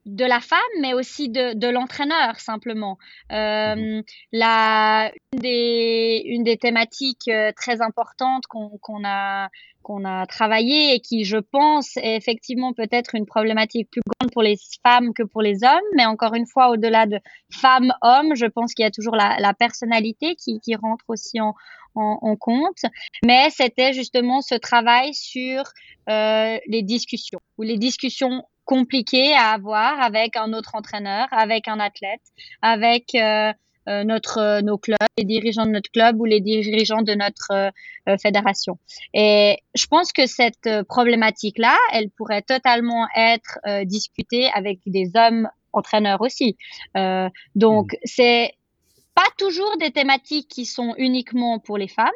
de 0.06 0.26
la 0.26 0.40
femme, 0.40 0.60
mais 0.82 0.94
aussi 0.94 1.30
de, 1.30 1.54
de 1.54 1.68
l'entraîneur 1.68 2.40
simplement. 2.40 2.98
Euh, 3.32 3.76
mhm. 3.76 4.04
la, 4.32 5.12
une, 5.34 5.40
des, 5.40 6.22
une 6.26 6.44
des 6.44 6.58
thématiques 6.58 7.28
euh, 7.30 7.52
très 7.56 7.82
importantes 7.82 8.46
qu'on 8.48 8.78
qu'on 8.82 9.06
a 9.06 9.50
qu'on 9.82 10.06
a 10.06 10.26
travaillé 10.26 10.96
et 10.96 11.00
qui, 11.02 11.26
je 11.26 11.38
pense, 11.38 11.98
est 11.98 12.16
effectivement 12.16 12.74
peut-être 12.74 13.16
une 13.16 13.26
problématique 13.26 13.90
plus 13.92 14.02
grande 14.06 14.32
pour 14.32 14.42
les 14.42 14.56
femmes 14.82 15.14
que 15.14 15.24
pour 15.24 15.42
les 15.42 15.64
hommes. 15.64 15.90
Mais 15.96 16.06
encore 16.06 16.36
une 16.36 16.48
fois, 16.48 16.70
au-delà 16.70 17.06
de 17.06 17.20
femmes-hommes, 17.52 18.34
je 18.36 18.46
pense 18.46 18.74
qu'il 18.74 18.84
y 18.84 18.88
a 18.88 18.92
toujours 18.92 19.18
la, 19.18 19.36
la 19.40 19.54
personnalité 19.54 20.36
qui, 20.36 20.62
qui 20.62 20.76
rentre 20.76 21.04
aussi 21.10 21.42
en, 21.42 21.54
en, 21.96 22.18
en 22.22 22.36
compte. 22.36 22.84
Mais 23.26 23.50
c'était 23.50 23.94
justement 23.94 24.42
ce 24.42 24.56
travail 24.56 25.14
sur 25.14 25.64
euh, 26.10 26.58
les 26.68 26.82
discussions 26.82 27.40
ou 27.58 27.64
les 27.64 27.78
discussions 27.78 28.44
compliqué 28.66 29.34
à 29.34 29.52
avoir 29.52 30.00
avec 30.00 30.36
un 30.36 30.54
autre 30.54 30.76
entraîneur, 30.76 31.28
avec 31.32 31.68
un 31.68 31.80
athlète, 31.80 32.22
avec 32.62 33.16
euh, 33.16 33.52
euh, 33.90 34.04
notre 34.04 34.38
euh, 34.40 34.62
nos 34.62 34.78
clubs, 34.78 34.98
les 35.18 35.26
dirigeants 35.26 35.66
de 35.66 35.72
notre 35.72 35.92
club 35.92 36.20
ou 36.20 36.26
les 36.26 36.40
dirigeants 36.40 37.02
de 37.02 37.14
notre 37.14 37.72
fédération. 38.22 38.78
Et 39.14 39.60
je 39.76 39.86
pense 39.88 40.12
que 40.12 40.26
cette 40.26 40.70
problématique-là, 40.90 41.78
elle 41.94 42.10
pourrait 42.10 42.42
totalement 42.42 43.08
être 43.16 43.60
discutée 43.86 44.50
avec 44.54 44.80
des 44.86 45.12
hommes 45.16 45.48
entraîneurs 45.72 46.20
aussi. 46.20 46.58
donc 47.56 47.94
mmh. 47.94 47.98
c'est 48.04 48.52
pas 49.16 49.28
toujours 49.38 49.78
des 49.78 49.92
thématiques 49.92 50.50
qui 50.50 50.66
sont 50.66 50.96
uniquement 50.98 51.60
pour 51.60 51.78
les 51.78 51.88
femmes. 51.88 52.10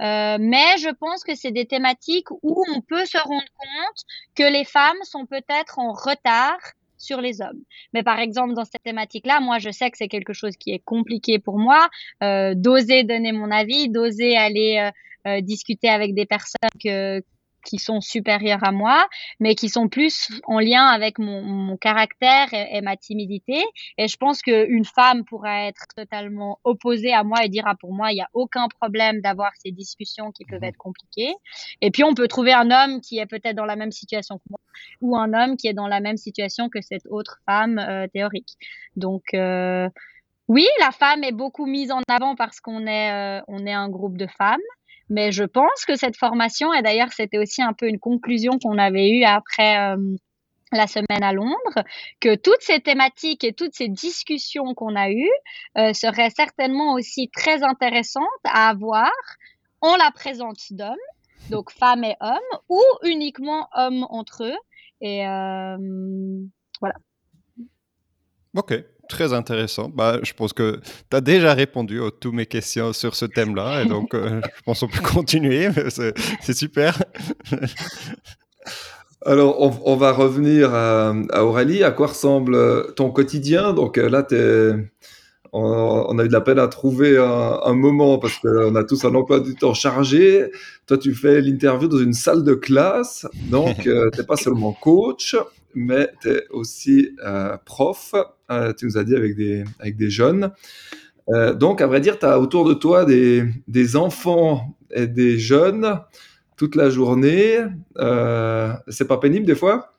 Euh, 0.00 0.38
mais 0.40 0.78
je 0.78 0.90
pense 0.90 1.24
que 1.24 1.34
c'est 1.34 1.50
des 1.50 1.66
thématiques 1.66 2.30
où 2.30 2.64
on 2.74 2.80
peut 2.80 3.04
se 3.04 3.18
rendre 3.18 3.44
compte 3.58 4.04
que 4.34 4.42
les 4.42 4.64
femmes 4.64 5.02
sont 5.04 5.26
peut-être 5.26 5.78
en 5.78 5.92
retard 5.92 6.58
sur 6.98 7.20
les 7.20 7.40
hommes. 7.40 7.62
Mais 7.94 8.02
par 8.02 8.18
exemple, 8.18 8.54
dans 8.54 8.64
cette 8.64 8.82
thématique-là, 8.82 9.40
moi, 9.40 9.58
je 9.58 9.70
sais 9.70 9.90
que 9.90 9.96
c'est 9.96 10.08
quelque 10.08 10.32
chose 10.32 10.56
qui 10.56 10.72
est 10.72 10.82
compliqué 10.84 11.38
pour 11.38 11.58
moi, 11.58 11.88
euh, 12.22 12.54
d'oser 12.54 13.04
donner 13.04 13.32
mon 13.32 13.50
avis, 13.50 13.88
d'oser 13.88 14.36
aller 14.36 14.90
euh, 15.26 15.40
discuter 15.40 15.88
avec 15.88 16.14
des 16.14 16.26
personnes 16.26 16.70
que, 16.82 17.22
qui 17.64 17.78
sont 17.78 18.00
supérieurs 18.00 18.64
à 18.64 18.72
moi, 18.72 19.06
mais 19.38 19.54
qui 19.54 19.68
sont 19.68 19.88
plus 19.88 20.30
en 20.44 20.58
lien 20.58 20.86
avec 20.86 21.18
mon, 21.18 21.42
mon 21.42 21.76
caractère 21.76 22.48
et, 22.52 22.80
ma 22.80 22.96
timidité. 22.96 23.62
Et 23.98 24.08
je 24.08 24.16
pense 24.16 24.42
qu'une 24.42 24.84
femme 24.84 25.24
pourrait 25.24 25.68
être 25.68 25.86
totalement 25.96 26.58
opposée 26.64 27.12
à 27.12 27.24
moi 27.24 27.44
et 27.44 27.48
dire, 27.48 27.64
ah, 27.66 27.74
pour 27.78 27.92
moi, 27.92 28.12
il 28.12 28.16
n'y 28.16 28.22
a 28.22 28.28
aucun 28.34 28.68
problème 28.68 29.20
d'avoir 29.20 29.52
ces 29.62 29.70
discussions 29.70 30.32
qui 30.32 30.44
peuvent 30.44 30.60
mhm. 30.60 30.68
être 30.68 30.76
compliquées. 30.76 31.34
Et 31.80 31.90
puis, 31.90 32.04
on 32.04 32.14
peut 32.14 32.28
trouver 32.28 32.52
un 32.52 32.70
homme 32.70 33.00
qui 33.00 33.18
est 33.18 33.26
peut-être 33.26 33.56
dans 33.56 33.64
la 33.64 33.76
même 33.76 33.92
situation 33.92 34.38
que 34.38 34.44
moi, 34.50 34.60
ou 35.00 35.16
un 35.16 35.32
homme 35.32 35.56
qui 35.56 35.68
est 35.68 35.74
dans 35.74 35.88
la 35.88 36.00
même 36.00 36.16
situation 36.16 36.68
que 36.68 36.80
cette 36.80 37.06
autre 37.10 37.40
femme 37.46 37.78
euh, 37.78 38.06
théorique. 38.08 38.56
Donc, 38.96 39.22
euh, 39.34 39.88
oui, 40.48 40.66
la 40.80 40.90
femme 40.90 41.22
est 41.22 41.32
beaucoup 41.32 41.66
mise 41.66 41.92
en 41.92 42.00
avant 42.08 42.34
parce 42.34 42.60
qu'on 42.60 42.86
est, 42.86 43.12
euh, 43.12 43.42
on 43.46 43.66
est 43.66 43.72
un 43.72 43.88
groupe 43.88 44.18
de 44.18 44.26
femmes. 44.26 44.58
Mais 45.10 45.32
je 45.32 45.44
pense 45.44 45.84
que 45.86 45.96
cette 45.96 46.16
formation, 46.16 46.72
et 46.72 46.82
d'ailleurs 46.82 47.12
c'était 47.12 47.38
aussi 47.38 47.62
un 47.62 47.72
peu 47.72 47.86
une 47.88 47.98
conclusion 47.98 48.58
qu'on 48.58 48.78
avait 48.78 49.10
eue 49.10 49.24
après 49.24 49.76
euh, 49.78 50.16
la 50.72 50.86
semaine 50.86 51.22
à 51.22 51.32
Londres, 51.32 51.84
que 52.20 52.36
toutes 52.36 52.60
ces 52.62 52.80
thématiques 52.80 53.42
et 53.42 53.52
toutes 53.52 53.74
ces 53.74 53.88
discussions 53.88 54.72
qu'on 54.74 54.94
a 54.94 55.10
eues 55.10 55.28
euh, 55.76 55.92
seraient 55.92 56.30
certainement 56.30 56.94
aussi 56.94 57.28
très 57.28 57.64
intéressantes 57.64 58.24
à 58.44 58.68
avoir 58.68 59.10
en 59.80 59.96
la 59.96 60.12
présence 60.12 60.72
d'hommes, 60.72 60.94
donc 61.50 61.72
femmes 61.72 62.04
et 62.04 62.14
hommes, 62.20 62.38
ou 62.68 62.80
uniquement 63.02 63.68
hommes 63.74 64.06
entre 64.10 64.44
eux. 64.44 64.58
Et 65.00 65.26
euh, 65.26 65.76
voilà. 66.80 66.94
Ok, 68.56 68.74
très 69.10 69.34
intéressant. 69.34 69.90
Bah, 69.94 70.18
je 70.22 70.32
pense 70.32 70.54
que 70.54 70.80
tu 71.10 71.16
as 71.16 71.20
déjà 71.20 71.52
répondu 71.52 72.02
à 72.02 72.10
toutes 72.18 72.32
mes 72.32 72.46
questions 72.46 72.94
sur 72.94 73.14
ce 73.14 73.26
thème-là. 73.26 73.82
Et 73.82 73.86
donc, 73.94 74.14
euh, 74.14 74.40
je 74.56 74.62
pense 74.64 74.80
qu'on 74.80 74.88
peut 74.88 75.02
continuer. 75.02 75.68
C'est 75.90 76.56
super. 76.56 76.96
Alors, 79.26 79.60
on, 79.86 79.96
va 79.96 80.12
revenir 80.12 80.74
à, 80.74 81.12
Aurélie. 81.44 81.84
À 81.84 81.90
quoi 81.90 82.06
ressemble 82.06 82.94
ton 82.94 83.10
quotidien? 83.10 83.74
Donc 83.74 83.98
euh, 83.98 84.08
là, 84.08 84.26
on, 85.52 86.18
a 86.18 86.24
eu 86.24 86.28
de 86.28 86.32
la 86.32 86.40
peine 86.40 86.58
à 86.58 86.68
trouver 86.68 87.18
un, 87.18 87.74
moment 87.74 88.18
parce 88.18 88.38
qu'on 88.38 88.74
a 88.76 88.84
tous 88.84 89.04
un 89.04 89.14
emploi 89.14 89.40
du 89.40 89.54
temps 89.56 89.74
chargé. 89.74 90.50
Toi, 90.86 90.96
tu 90.96 91.14
fais 91.14 91.42
l'interview 91.42 91.88
dans 91.88 91.98
une 91.98 92.14
salle 92.14 92.44
de 92.44 92.54
classe. 92.54 93.26
Donc, 93.50 93.86
euh, 93.86 94.08
tu 94.10 94.20
n'es 94.20 94.26
pas 94.26 94.36
seulement 94.36 94.72
coach, 94.72 95.36
mais 95.74 96.10
tu 96.20 96.30
es 96.30 96.48
aussi 96.50 97.10
prof 97.64 98.14
euh, 98.50 98.72
tu 98.72 98.86
nous 98.86 98.98
as 98.98 99.04
dit, 99.04 99.14
avec 99.14 99.36
des, 99.36 99.64
avec 99.78 99.96
des 99.96 100.10
jeunes. 100.10 100.52
Euh, 101.28 101.54
donc, 101.54 101.80
à 101.80 101.86
vrai 101.86 102.00
dire, 102.00 102.18
tu 102.18 102.26
as 102.26 102.40
autour 102.40 102.64
de 102.64 102.74
toi 102.74 103.04
des, 103.04 103.44
des, 103.68 103.94
enfants 103.94 104.76
et 104.90 105.06
des 105.06 105.38
jeunes 105.38 106.00
toute 106.56 106.74
la 106.74 106.90
journée. 106.90 107.58
Euh, 107.98 108.72
c'est 108.88 109.06
pas 109.06 109.18
pénible 109.18 109.46
des 109.46 109.54
fois? 109.54 109.94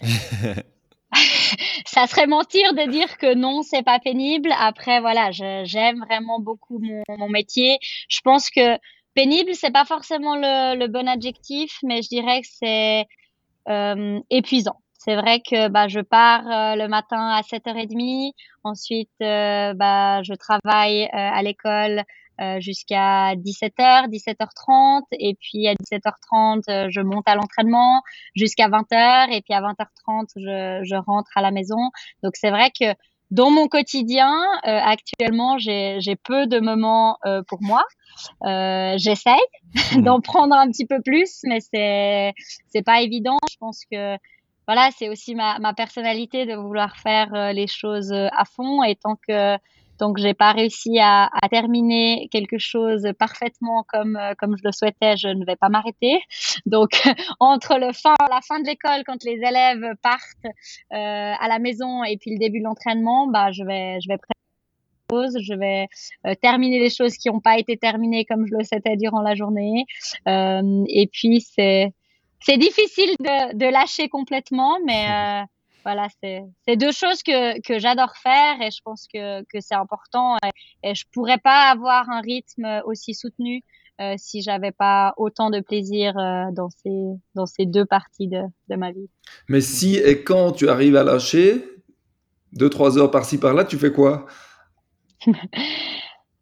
Ça 1.84 2.06
serait 2.06 2.26
mentir 2.26 2.72
de 2.72 2.88
dire 2.90 3.18
que 3.18 3.34
non, 3.34 3.62
c'est 3.62 3.82
pas 3.82 3.98
pénible. 3.98 4.50
Après, 4.58 5.00
voilà, 5.00 5.30
j'aime 5.32 6.02
vraiment 6.08 6.40
beaucoup 6.40 6.78
mon, 6.78 7.02
mon, 7.18 7.28
métier. 7.28 7.78
Je 8.08 8.20
pense 8.20 8.48
que 8.48 8.78
pénible, 9.14 9.50
c'est 9.54 9.72
pas 9.72 9.84
forcément 9.84 10.36
le, 10.36 10.78
le, 10.78 10.86
bon 10.86 11.08
adjectif, 11.08 11.78
mais 11.82 12.00
je 12.00 12.08
dirais 12.08 12.40
que 12.40 12.46
c'est 12.48 13.00
euh, 13.00 13.04
épuisant. 14.30 14.80
C'est 15.02 15.16
vrai 15.16 15.40
que 15.40 15.68
bah, 15.68 15.88
je 15.88 16.00
pars 16.00 16.46
euh, 16.46 16.76
le 16.76 16.86
matin 16.86 17.30
à 17.30 17.40
7h30. 17.40 18.32
Ensuite, 18.64 19.08
euh, 19.22 19.72
bah, 19.72 20.22
je 20.22 20.34
travaille 20.34 21.04
euh, 21.04 21.08
à 21.12 21.42
l'école 21.42 22.04
jusqu'à 22.58 23.34
17h, 23.34 24.08
17h30. 24.08 25.02
Et 25.12 25.34
puis 25.34 25.68
à 25.68 25.74
17h30, 25.74 26.88
je 26.90 27.00
monte 27.02 27.28
à 27.28 27.34
l'entraînement 27.34 28.00
jusqu'à 28.34 28.68
20h. 28.68 29.30
Et 29.30 29.42
puis 29.42 29.52
à 29.52 29.60
20h30, 29.60 30.28
je, 30.36 30.80
je 30.82 30.96
rentre 30.96 31.30
à 31.34 31.42
la 31.42 31.50
maison. 31.50 31.90
Donc 32.22 32.36
c'est 32.36 32.50
vrai 32.50 32.70
que 32.70 32.94
dans 33.30 33.50
mon 33.50 33.68
quotidien, 33.68 34.44
actuellement, 34.64 35.58
j'ai 35.58 36.16
peu 36.24 36.46
de 36.46 36.60
moments 36.60 37.18
pour 37.46 37.62
moi. 37.62 37.84
Euh, 38.44 38.94
J'essaye 38.96 39.40
mmh. 39.74 40.02
d'en 40.02 40.20
prendre 40.20 40.54
un 40.54 40.68
petit 40.70 40.86
peu 40.86 41.00
plus, 41.02 41.40
mais 41.44 41.60
c'est 41.60 42.32
c'est 42.68 42.82
pas 42.82 43.00
évident. 43.02 43.38
Je 43.50 43.56
pense 43.58 43.84
que 43.90 44.16
voilà, 44.66 44.90
c'est 44.96 45.08
aussi 45.08 45.34
ma, 45.34 45.58
ma, 45.58 45.74
personnalité 45.74 46.46
de 46.46 46.54
vouloir 46.54 46.96
faire 46.96 47.34
euh, 47.34 47.52
les 47.52 47.66
choses 47.66 48.12
euh, 48.12 48.28
à 48.36 48.44
fond. 48.44 48.82
Et 48.84 48.94
tant 48.94 49.16
que 49.16 49.56
donc 50.00 50.18
j'ai 50.18 50.34
pas 50.34 50.52
réussi 50.52 50.98
à, 50.98 51.30
à, 51.32 51.48
terminer 51.48 52.28
quelque 52.30 52.58
chose 52.58 53.06
parfaitement 53.18 53.84
comme 53.88 54.16
euh, 54.16 54.34
comme 54.38 54.56
je 54.56 54.62
le 54.64 54.72
souhaitais, 54.72 55.16
je 55.16 55.28
ne 55.28 55.44
vais 55.44 55.56
pas 55.56 55.68
m'arrêter. 55.68 56.20
Donc 56.66 56.90
entre 57.40 57.78
le 57.78 57.92
fin 57.92 58.14
la 58.30 58.40
fin 58.40 58.58
de 58.60 58.66
l'école 58.66 59.04
quand 59.06 59.22
les 59.24 59.36
élèves 59.36 59.94
partent 60.02 60.46
euh, 60.46 61.32
à 61.38 61.48
la 61.48 61.58
maison 61.58 62.02
et 62.04 62.16
puis 62.16 62.32
le 62.32 62.38
début 62.38 62.58
de 62.58 62.64
l'entraînement, 62.64 63.28
bah 63.28 63.52
je 63.52 63.62
vais 63.62 64.00
je 64.00 64.08
vais 64.08 64.18
je 65.12 65.54
vais 65.54 65.88
terminer 66.40 66.78
les 66.78 66.90
choses 66.90 67.16
qui 67.16 67.28
n'ont 67.28 67.40
pas 67.40 67.58
été 67.58 67.76
terminées 67.76 68.24
comme 68.24 68.46
je 68.46 68.54
le 68.54 68.64
souhaitais 68.64 68.96
durant 68.96 69.22
la 69.22 69.34
journée. 69.34 69.84
Euh, 70.28 70.84
et 70.88 71.08
puis 71.12 71.40
c'est 71.40 71.92
c'est 72.42 72.56
difficile 72.56 73.14
de, 73.20 73.54
de, 73.54 73.66
lâcher 73.66 74.08
complètement, 74.08 74.78
mais 74.86 75.04
euh, 75.10 75.42
voilà, 75.84 76.08
c'est 76.22 76.76
deux 76.76 76.92
choses 76.92 77.22
que, 77.22 77.60
que 77.62 77.78
j'adore 77.78 78.16
faire 78.16 78.60
et 78.60 78.70
je 78.70 78.80
pense 78.84 79.06
que, 79.12 79.42
que 79.44 79.60
c'est 79.60 79.74
important. 79.74 80.36
Et, 80.44 80.90
et, 80.90 80.94
je 80.94 81.04
pourrais 81.12 81.38
pas 81.38 81.70
avoir 81.70 82.08
un 82.10 82.20
rythme 82.20 82.82
aussi 82.84 83.14
soutenu 83.14 83.62
euh, 84.00 84.14
si 84.16 84.40
j'avais 84.40 84.72
pas 84.72 85.12
autant 85.18 85.50
de 85.50 85.60
plaisir 85.60 86.16
euh, 86.16 86.50
dans, 86.52 86.70
ces, 86.70 87.18
dans 87.34 87.44
ces 87.44 87.66
deux 87.66 87.84
parties 87.84 88.28
de, 88.28 88.40
de 88.70 88.76
ma 88.76 88.92
vie. 88.92 89.10
Mais 89.48 89.60
si 89.60 89.96
et 89.96 90.24
quand 90.24 90.52
tu 90.52 90.70
arrives 90.70 90.96
à 90.96 91.04
lâcher, 91.04 91.62
deux, 92.54 92.70
trois 92.70 92.96
heures 92.96 93.10
par-ci 93.10 93.38
par-là, 93.38 93.64
tu 93.64 93.76
fais 93.76 93.92
quoi? 93.92 94.24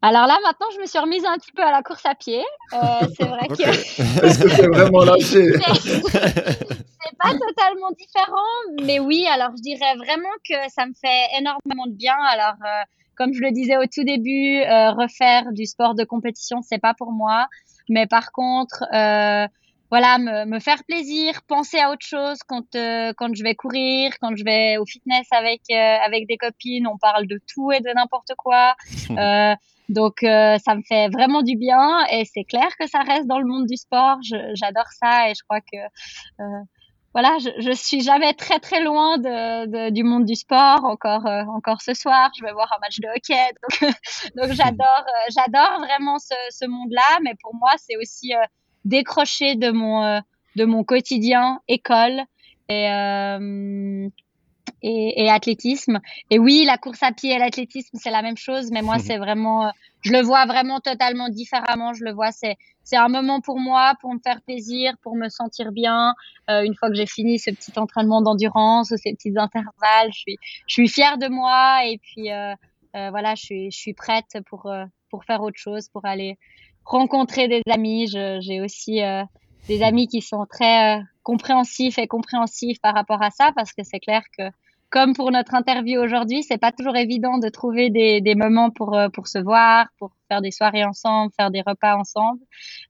Alors 0.01 0.27
là, 0.27 0.39
maintenant, 0.45 0.69
je 0.75 0.81
me 0.81 0.87
suis 0.87 0.99
remise 0.99 1.25
un 1.25 1.37
petit 1.39 1.51
peu 1.53 1.63
à 1.63 1.73
la 1.73 1.83
course 1.83 2.07
à 2.07 2.15
pied. 2.15 2.43
Euh, 2.73 2.79
c'est 3.17 3.25
vrai 3.25 3.49
que. 3.49 3.63
Est-ce 4.25 4.43
que 4.43 4.49
c'est 4.57 4.69
vraiment 4.69 5.05
lâché 5.05 5.53
C'est 5.83 7.17
pas 7.19 7.33
totalement 7.33 7.91
différent, 7.99 8.85
mais 8.85 9.01
oui. 9.01 9.27
Alors, 9.27 9.51
je 9.57 9.63
dirais 9.63 9.97
vraiment 9.97 10.29
que 10.49 10.55
ça 10.71 10.87
me 10.87 10.93
fait 10.95 11.39
énormément 11.39 11.87
de 11.87 11.97
bien. 11.97 12.17
Alors, 12.31 12.55
euh, 12.65 12.83
comme 13.17 13.35
je 13.35 13.41
le 13.41 13.51
disais 13.51 13.77
au 13.77 13.87
tout 13.87 14.05
début, 14.05 14.61
euh, 14.61 14.93
refaire 14.93 15.51
du 15.53 15.67
sport 15.67 15.97
de 15.97 16.05
compétition, 16.05 16.63
c'est 16.63 16.79
pas 16.79 16.95
pour 16.95 17.11
moi. 17.11 17.49
Mais 17.89 18.07
par 18.07 18.31
contre, 18.31 18.85
euh, 18.95 19.47
voilà, 19.91 20.19
me, 20.19 20.45
me, 20.45 20.61
faire 20.61 20.85
plaisir, 20.85 21.41
penser 21.47 21.79
à 21.79 21.91
autre 21.91 22.05
chose 22.05 22.39
quand 22.47 22.75
euh, 22.75 23.13
quand 23.17 23.35
je 23.35 23.43
vais 23.43 23.55
courir, 23.55 24.13
quand 24.21 24.37
je 24.37 24.45
vais 24.45 24.77
au 24.77 24.85
fitness 24.85 25.27
avec 25.31 25.63
euh, 25.71 25.97
avec 26.05 26.27
des 26.27 26.37
copines, 26.37 26.87
on 26.87 26.99
parle 26.99 27.27
de 27.27 27.41
tout 27.53 27.73
et 27.73 27.81
de 27.81 27.91
n'importe 27.95 28.33
quoi. 28.37 28.75
Euh, 29.11 29.55
donc 29.89 30.23
euh, 30.23 30.59
ça 30.59 30.75
me 30.75 30.83
fait 30.83 31.09
vraiment 31.09 31.43
du 31.43 31.57
bien 31.57 32.05
et 32.11 32.25
c'est 32.25 32.45
clair 32.45 32.69
que 32.79 32.87
ça 32.87 33.01
reste 33.01 33.27
dans 33.27 33.39
le 33.39 33.47
monde 33.47 33.67
du 33.67 33.77
sport. 33.77 34.19
J'adore 34.55 34.89
ça 35.01 35.31
et 35.31 35.35
je 35.35 35.43
crois 35.43 35.61
que 35.61 35.79
voilà, 37.15 37.39
je, 37.39 37.49
je 37.59 37.73
suis 37.73 38.01
jamais 38.03 38.35
très 38.35 38.61
très 38.61 38.81
loin 38.83 39.19
de, 39.19 39.91
du 39.91 40.05
monde 40.05 40.25
du 40.25 40.35
sport. 40.35 40.85
Encore 40.85 41.27
euh, 41.27 41.43
encore 41.47 41.81
ce 41.81 41.95
soir, 41.95 42.31
je 42.39 42.45
vais 42.45 42.53
voir 42.53 42.73
un 42.73 42.79
match 42.81 43.01
de 43.01 43.09
hockey. 43.09 43.55
Donc, 43.83 43.95
donc 44.37 44.53
j'adore 44.53 45.05
euh, 45.07 45.31
j'adore 45.31 45.81
vraiment 45.81 46.19
ce, 46.19 46.35
ce 46.51 46.67
monde-là. 46.67 47.19
Mais 47.23 47.35
pour 47.43 47.55
moi, 47.55 47.71
c'est 47.79 47.97
aussi 47.97 48.35
euh, 48.35 48.45
décrocher 48.85 49.55
de 49.55 49.71
mon 49.71 50.23
de 50.57 50.65
mon 50.65 50.85
quotidien 50.85 51.61
école 51.67 52.23
et 52.69 52.87
et, 54.83 55.25
et, 55.25 55.31
athlétisme. 55.31 56.01
Et 56.31 56.39
oui, 56.39 56.65
la 56.65 56.79
course 56.79 57.03
à 57.03 57.13
pied 57.13 57.35
et 57.35 57.39
l'athlétisme, 57.39 57.99
c'est 58.01 58.11
la 58.11 58.23
même 58.23 58.37
chose, 58.37 58.71
mais 58.71 58.83
moi, 58.83 58.99
c'est 58.99 59.19
vraiment, 59.19 59.67
euh, 59.67 59.71
je 60.03 60.13
le 60.13 60.21
vois 60.21 60.47
vraiment 60.47 60.81
totalement 60.81 61.29
différemment. 61.29 61.93
Je 61.95 62.05
le 62.05 62.13
vois, 62.13 62.33
c'est, 62.33 62.57
c'est 62.89 62.97
un 62.97 63.09
moment 63.09 63.43
pour 63.43 63.59
moi, 63.59 63.93
pour 64.01 64.15
me 64.15 64.19
faire 64.19 64.41
plaisir, 64.41 64.95
pour 65.03 65.15
me 65.15 65.29
sentir 65.29 65.73
bien. 65.73 66.15
Euh, 66.49 66.63
une 66.63 66.75
fois 66.75 66.89
que 66.89 66.95
j'ai 66.95 67.05
fini 67.05 67.39
ce 67.39 67.51
petit 67.51 67.79
entraînement 67.79 68.23
d'endurance 68.23 68.91
ou 68.91 68.97
ces 68.97 69.13
petits 69.13 69.37
intervalles, 69.37 70.11
je 70.11 70.19
suis, 70.19 70.39
je 70.67 70.73
suis 70.73 70.89
fière 70.89 71.19
de 71.19 71.29
moi 71.29 71.85
et 71.85 71.99
puis 71.99 72.33
euh, 72.33 72.55
euh 72.97 73.11
voilà, 73.11 73.35
je 73.35 73.43
suis, 73.43 73.71
je 73.71 73.77
suis 73.77 73.93
prête 73.93 74.39
pour 74.49 74.67
euh, 74.67 74.87
pour 75.11 75.25
faire 75.25 75.43
autre 75.43 75.59
chose, 75.59 75.91
pour 75.91 76.07
aller 76.07 76.39
rencontrer 76.87 77.47
des 77.47 77.61
amis. 77.71 78.07
j'ai 78.09 78.63
aussi 78.63 79.01
des 79.69 79.83
amis 79.83 80.09
qui 80.09 80.23
sont 80.23 80.47
très 80.47 81.03
compréhensifs 81.23 81.99
et 81.99 82.07
compréhensifs 82.07 82.81
par 82.81 82.95
rapport 82.95 83.23
à 83.23 83.31
ça, 83.31 83.53
parce 83.55 83.75
que 83.75 83.83
c'est 83.85 84.01
clair 84.01 84.23
que 84.37 84.45
comme 84.91 85.15
pour 85.15 85.31
notre 85.31 85.55
interview 85.55 86.01
aujourd'hui, 86.01 86.43
c'est 86.43 86.59
pas 86.59 86.73
toujours 86.73 86.97
évident 86.97 87.39
de 87.39 87.49
trouver 87.49 87.91
des, 87.91 88.21
des 88.21 88.35
moments 88.35 88.71
pour 88.71 88.97
euh, 88.97 89.09
pour 89.09 89.27
se 89.29 89.39
voir, 89.39 89.87
pour 89.99 90.13
faire 90.29 90.41
des 90.43 90.51
soirées 90.51 90.85
ensemble, 90.85 91.33
faire 91.37 91.51
des 91.51 91.63
repas 91.63 91.97
ensemble. 91.97 92.41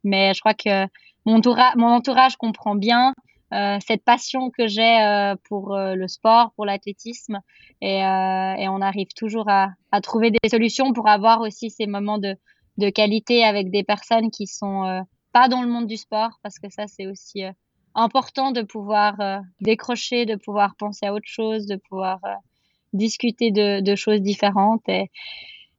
Mais 0.04 0.34
je 0.34 0.40
crois 0.40 0.54
que 0.54 0.86
mon 1.26 1.36
entourage, 1.36 1.74
mon 1.76 1.88
entourage 1.88 2.36
comprend 2.36 2.74
bien 2.74 3.14
euh, 3.54 3.78
cette 3.86 4.04
passion 4.04 4.50
que 4.50 4.66
j'ai 4.66 5.00
euh, 5.00 5.34
pour 5.48 5.74
euh, 5.74 5.94
le 5.94 6.06
sport, 6.06 6.52
pour 6.54 6.66
l'athlétisme, 6.66 7.40
et, 7.80 8.04
euh, 8.04 8.54
et, 8.54 8.68
on 8.68 8.82
arrive 8.82 9.08
toujours 9.16 9.48
à, 9.48 9.70
à, 9.90 10.00
trouver 10.02 10.30
des 10.30 10.48
solutions 10.50 10.92
pour 10.92 11.08
avoir 11.08 11.40
aussi 11.40 11.70
ces 11.70 11.86
moments 11.86 12.18
de, 12.18 12.36
de 12.76 12.90
qualité 12.90 13.44
avec 13.44 13.70
des 13.70 13.84
personnes 13.84 14.30
qui 14.30 14.46
sont 14.46 15.02
pas 15.32 15.48
dans 15.48 15.62
le 15.62 15.68
monde 15.68 15.86
du 15.86 15.96
sport, 15.96 16.38
parce 16.42 16.58
que 16.58 16.70
ça 16.70 16.86
c'est 16.86 17.06
aussi 17.06 17.42
important 17.98 18.52
de 18.52 18.62
pouvoir 18.62 19.20
euh, 19.20 19.38
décrocher, 19.60 20.26
de 20.26 20.36
pouvoir 20.36 20.74
penser 20.76 21.06
à 21.06 21.12
autre 21.12 21.26
chose, 21.28 21.66
de 21.66 21.76
pouvoir 21.76 22.18
euh, 22.24 22.34
discuter 22.92 23.50
de, 23.50 23.94
choses 23.96 24.20
différentes. 24.20 24.88
Et 24.88 25.10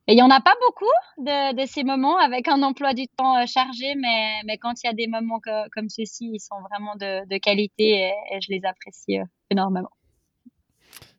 il 0.07 0.15
n'y 0.15 0.21
en 0.21 0.29
a 0.29 0.41
pas 0.41 0.55
beaucoup 0.65 1.25
de, 1.25 1.65
ces 1.65 1.83
moments 1.83 2.17
avec 2.17 2.47
un 2.47 2.61
emploi 2.63 2.93
du 2.93 3.07
temps 3.07 3.37
euh, 3.37 3.45
chargé, 3.45 3.95
mais, 3.95 4.41
mais 4.45 4.57
quand 4.57 4.83
il 4.83 4.87
y 4.87 4.89
a 4.89 4.93
des 4.93 5.07
moments 5.07 5.39
comme 5.71 5.89
ceux-ci, 5.89 6.29
ils 6.33 6.39
sont 6.39 6.59
vraiment 6.69 6.95
de, 6.95 7.27
de 7.27 7.37
qualité 7.37 7.91
et, 7.91 8.13
et, 8.31 8.41
je 8.41 8.51
les 8.51 8.65
apprécie 8.65 9.17
énormément. 9.49 9.91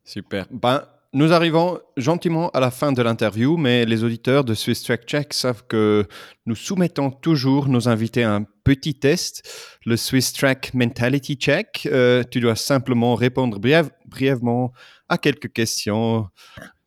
Super. 0.05 0.47
Ben, 0.51 0.85
nous 1.13 1.33
arrivons 1.33 1.81
gentiment 1.97 2.51
à 2.51 2.61
la 2.61 2.71
fin 2.71 2.93
de 2.93 3.03
l'interview, 3.03 3.57
mais 3.57 3.85
les 3.85 4.05
auditeurs 4.05 4.45
de 4.45 4.55
Swiss 4.55 4.83
Track 4.83 5.07
Check 5.07 5.35
savent 5.35 5.67
que 5.67 6.07
nous 6.47 6.55
soumettons 6.55 7.11
toujours 7.11 7.69
nos 7.69 7.89
invités 7.89 8.23
à 8.23 8.35
un 8.35 8.45
petit 8.63 8.95
test, 8.95 9.77
le 9.85 9.97
Swiss 9.97 10.33
Track 10.33 10.73
Mentality 10.73 11.35
Check. 11.35 11.89
Euh, 11.91 12.23
tu 12.31 12.39
dois 12.39 12.55
simplement 12.55 13.17
répondre 13.17 13.59
briève, 13.59 13.91
brièvement 14.07 14.73
à 15.09 15.19
quelques 15.19 15.53
questions 15.53 16.29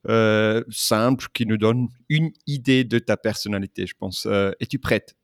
euh, 0.07 0.63
simples 0.69 1.27
qui 1.33 1.45
nous 1.45 1.57
donnent 1.57 1.89
une 2.07 2.31
idée 2.47 2.85
de 2.85 2.99
ta 2.99 3.17
personnalité, 3.17 3.85
je 3.87 3.95
pense. 3.99 4.25
Euh, 4.25 4.51
Es-tu 4.61 4.79
prête? 4.79 5.15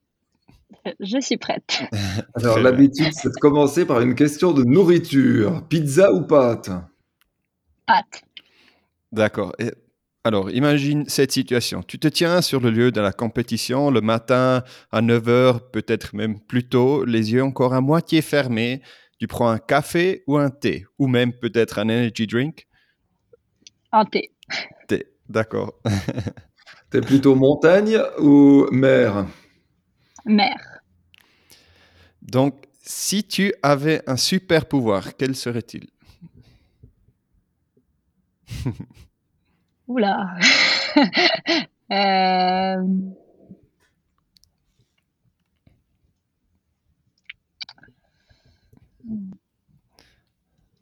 Je 1.00 1.20
suis 1.22 1.38
prête. 1.38 1.84
Alors, 2.36 2.60
l'habitude, 2.60 3.14
c'est 3.14 3.30
de 3.30 3.40
commencer 3.40 3.86
par 3.86 4.02
une 4.02 4.16
question 4.16 4.52
de 4.52 4.64
nourriture. 4.64 5.66
Pizza 5.70 6.12
ou 6.14 6.22
pâte? 6.22 6.70
Pâte. 7.88 8.24
D'accord. 9.12 9.54
Alors, 10.24 10.52
imagine 10.52 11.06
cette 11.08 11.32
situation. 11.32 11.82
Tu 11.82 11.98
te 11.98 12.08
tiens 12.08 12.42
sur 12.42 12.60
le 12.60 12.70
lieu 12.70 12.92
de 12.92 13.02
la 13.02 13.14
compétition 13.14 13.90
le 13.90 14.02
matin 14.02 14.64
à 14.92 15.02
9h, 15.02 15.72
peut-être 15.72 16.16
même 16.16 16.40
plus 16.40 16.68
tôt, 16.68 17.06
les 17.06 17.32
yeux 17.32 17.44
encore 17.44 17.74
à 17.74 17.82
moitié 17.82 18.22
fermés. 18.22 18.82
Tu 19.18 19.28
prends 19.28 19.50
un 19.50 19.58
café 19.58 20.24
ou 20.28 20.38
un 20.38 20.50
thé, 20.50 20.86
ou 20.98 21.08
même 21.08 21.34
peut-être 21.34 21.80
un 21.80 21.84
energy 21.84 22.28
drink? 22.28 22.68
Un 23.92 24.06
thé. 24.06 24.32
Thé, 24.88 25.08
d'accord. 25.28 25.80
T'es 26.90 27.02
plutôt 27.02 27.36
montagne 27.36 28.00
ou 28.20 28.68
mer? 28.72 29.26
Mer. 30.26 30.82
Donc, 32.22 32.66
si 32.82 33.24
tu 33.24 33.54
avais 33.62 34.02
un 34.08 34.18
super 34.18 34.66
pouvoir, 34.66 35.16
quel 35.16 35.36
serait-il? 35.36 35.88
Oula. 39.88 40.36
euh... 41.92 42.84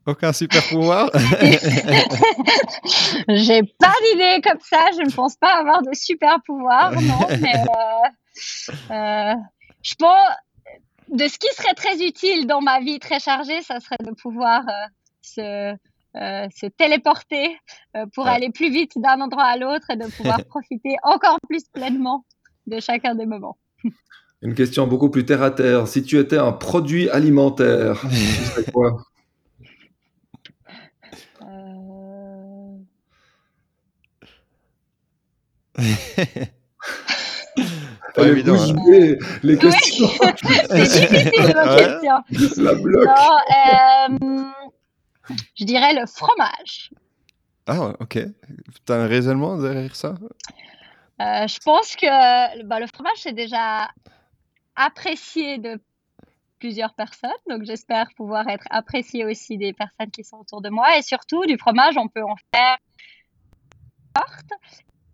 Aucun 0.06 0.32
super 0.32 0.64
pouvoir 0.70 1.10
J'ai 3.28 3.64
pas 3.64 3.94
d'idée 4.04 4.42
comme 4.42 4.60
ça. 4.62 4.86
Je 4.96 5.02
ne 5.06 5.12
pense 5.12 5.36
pas 5.36 5.60
avoir 5.60 5.82
de 5.82 5.94
super 5.94 6.38
pouvoir, 6.46 6.94
non. 6.94 7.28
Mais 7.42 7.56
euh, 7.56 8.08
euh, 8.92 9.36
je 9.84 9.96
pense 9.96 10.30
de 11.10 11.28
ce 11.28 11.38
qui 11.38 11.48
serait 11.56 11.74
très 11.74 12.02
utile 12.06 12.48
dans 12.48 12.62
ma 12.62 12.80
vie 12.80 13.00
très 13.00 13.20
chargée, 13.20 13.62
ça 13.62 13.80
serait 13.80 13.98
de 14.00 14.12
pouvoir 14.12 14.62
euh, 14.68 14.88
se 15.22 15.76
euh, 16.20 16.48
se 16.56 16.66
téléporter 16.66 17.58
euh, 17.96 18.06
pour 18.14 18.26
ouais. 18.26 18.32
aller 18.32 18.50
plus 18.50 18.72
vite 18.72 18.94
d'un 18.96 19.22
endroit 19.22 19.44
à 19.44 19.58
l'autre 19.58 19.90
et 19.92 19.96
de 19.96 20.06
pouvoir 20.06 20.44
profiter 20.50 20.96
encore 21.04 21.38
plus 21.48 21.64
pleinement 21.72 22.26
de 22.66 22.80
chacun 22.80 23.16
des 23.16 23.26
moments. 23.26 23.58
Une 24.42 24.54
question 24.54 24.88
beaucoup 24.88 25.10
plus 25.10 25.26
terre 25.26 25.44
à 25.44 25.52
terre. 25.52 25.88
Si 25.88 26.04
tu 26.04 26.18
étais 26.20 26.38
un 26.38 26.52
produit 26.52 27.10
alimentaire, 27.10 28.02
tu 28.10 28.16
serais 28.16 28.72
quoi? 28.72 28.98
Euh... 31.42 32.78
Pas 38.16 38.28
évident. 38.28 38.56
Hein. 38.56 39.16
Les 39.44 39.58
questions. 39.58 40.10
C'est 40.70 41.12
difficile, 41.12 41.54
vos 41.56 41.76
questions. 41.78 42.64
La 42.64 42.74
bloque. 42.74 43.06
Non, 43.06 43.38
euh, 44.32 44.44
je 45.56 45.66
dirais 45.66 45.94
le 45.94 46.06
fromage. 46.06 46.92
Ah, 47.68 47.94
ok. 48.00 48.20
Tu 48.86 48.92
as 48.92 48.96
un 48.96 49.08
raisonnement 49.08 49.58
derrière 49.58 49.96
ça? 49.96 50.16
Euh, 51.20 51.48
Je 51.48 51.60
pense 51.60 51.96
que 51.96 52.64
bah, 52.64 52.80
le 52.80 52.88
fromage, 52.88 53.18
c'est 53.18 53.34
déjà 53.34 53.90
apprécié 54.76 55.58
de 55.58 55.80
plusieurs 56.60 56.94
personnes. 56.94 57.30
Donc, 57.50 57.64
j'espère 57.64 58.08
pouvoir 58.16 58.48
être 58.48 58.66
apprécié 58.70 59.26
aussi 59.26 59.58
des 59.58 59.74
personnes 59.74 60.12
qui 60.12 60.24
sont 60.24 60.38
autour 60.38 60.62
de 60.62 60.70
moi. 60.70 60.98
Et 60.98 61.02
surtout, 61.02 61.46
du 61.46 61.58
fromage, 61.58 61.98
on 61.98 62.08
peut 62.08 62.24
en 62.24 62.36
faire 62.54 62.78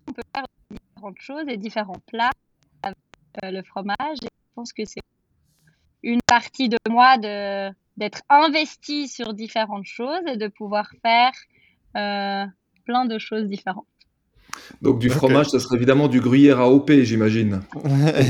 on 0.08 0.14
peut 0.14 0.22
faire 0.36 0.46
différentes 0.70 1.20
choses 1.20 1.46
et 1.48 1.58
différents 1.58 2.00
plats 2.08 2.32
avec 2.82 2.98
euh, 3.44 3.52
le 3.52 3.64
fromage. 3.64 4.18
Et 4.22 4.28
je 4.32 4.54
pense 4.56 4.74
que 4.74 4.86
c'est 4.86 5.02
une 6.04 6.22
partie 6.28 6.70
de 6.70 6.78
moi 6.90 7.18
de 7.18 7.70
d'être 7.98 8.22
investi 8.30 9.08
sur 9.08 9.34
différentes 9.34 9.86
choses 9.86 10.22
et 10.28 10.38
de 10.38 10.48
pouvoir 10.48 10.90
faire 11.02 11.32
euh, 11.96 12.46
plein 12.86 13.06
de 13.06 13.18
choses 13.20 13.48
différentes. 13.48 13.86
Donc 14.82 15.00
du 15.00 15.10
fromage, 15.10 15.48
okay. 15.48 15.58
ça 15.58 15.60
serait 15.60 15.78
évidemment 15.78 16.08
du 16.08 16.22
gruyère 16.22 16.60
AOP, 16.60 16.92
j'imagine. 17.04 17.62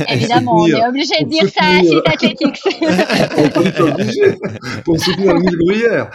évidemment, 0.09 0.55
on 0.55 0.67
est 0.67 0.87
obligé 0.87 1.23
de 1.23 1.29
dire 1.29 1.49
ça 1.49 1.65
à 1.65 1.79
Site 1.81 2.07
Athletics. 2.07 2.61
on 3.57 3.61
est 3.61 3.79
obligé 3.79 4.37
pour 4.85 4.99
soutenir 4.99 5.33
le 5.33 5.65
gruyère. 5.65 6.09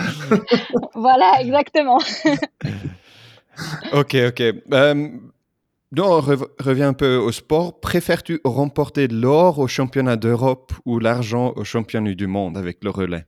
voilà, 0.95 1.41
exactement. 1.41 1.99
ok, 3.93 4.17
ok. 4.29 4.43
Um, 4.73 5.31
donc, 5.91 6.07
on 6.07 6.21
rev 6.21 6.45
revient 6.61 6.83
un 6.83 6.93
peu 6.93 7.17
au 7.17 7.33
sport. 7.33 7.81
Préfères-tu 7.81 8.41
remporter 8.45 9.09
l'or 9.09 9.59
au 9.59 9.69
championnat 9.69 10.17
d'Europe 10.17 10.73
ou 10.85 10.99
l'argent 10.99 11.53
au 11.57 11.65
championnat 11.65 12.15
du 12.15 12.27
monde 12.27 12.59
avec 12.59 12.85
le 12.85 12.91
relais? 12.91 13.25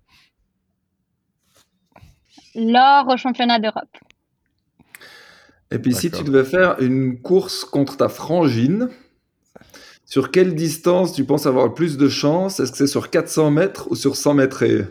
L'or 2.55 3.09
au 3.09 3.17
championnat 3.17 3.59
d'Europe. 3.59 3.97
Et 5.71 5.79
puis, 5.79 5.95
si 5.95 6.11
tu 6.11 6.25
devais 6.25 6.45
faire 6.45 6.81
une 6.81 7.21
course 7.21 7.65
contre 7.65 7.97
ta 7.97 8.09
frangine, 8.09 8.89
sur 10.05 10.33
quelle 10.33 10.57
distance 10.57 11.13
tu 11.13 11.25
penses 11.25 11.47
avoir 11.47 11.67
le 11.67 11.75
plus 11.75 11.97
de 11.97 12.09
chance? 12.09 12.59
Est-ce 12.59 12.73
que 12.73 12.79
c'est 12.79 12.89
sur 12.89 13.11
400 13.11 13.53
mètres 13.53 13.87
ou 13.91 13.95
sur 13.95 14.17
100 14.17 14.35
mètres 14.35 14.65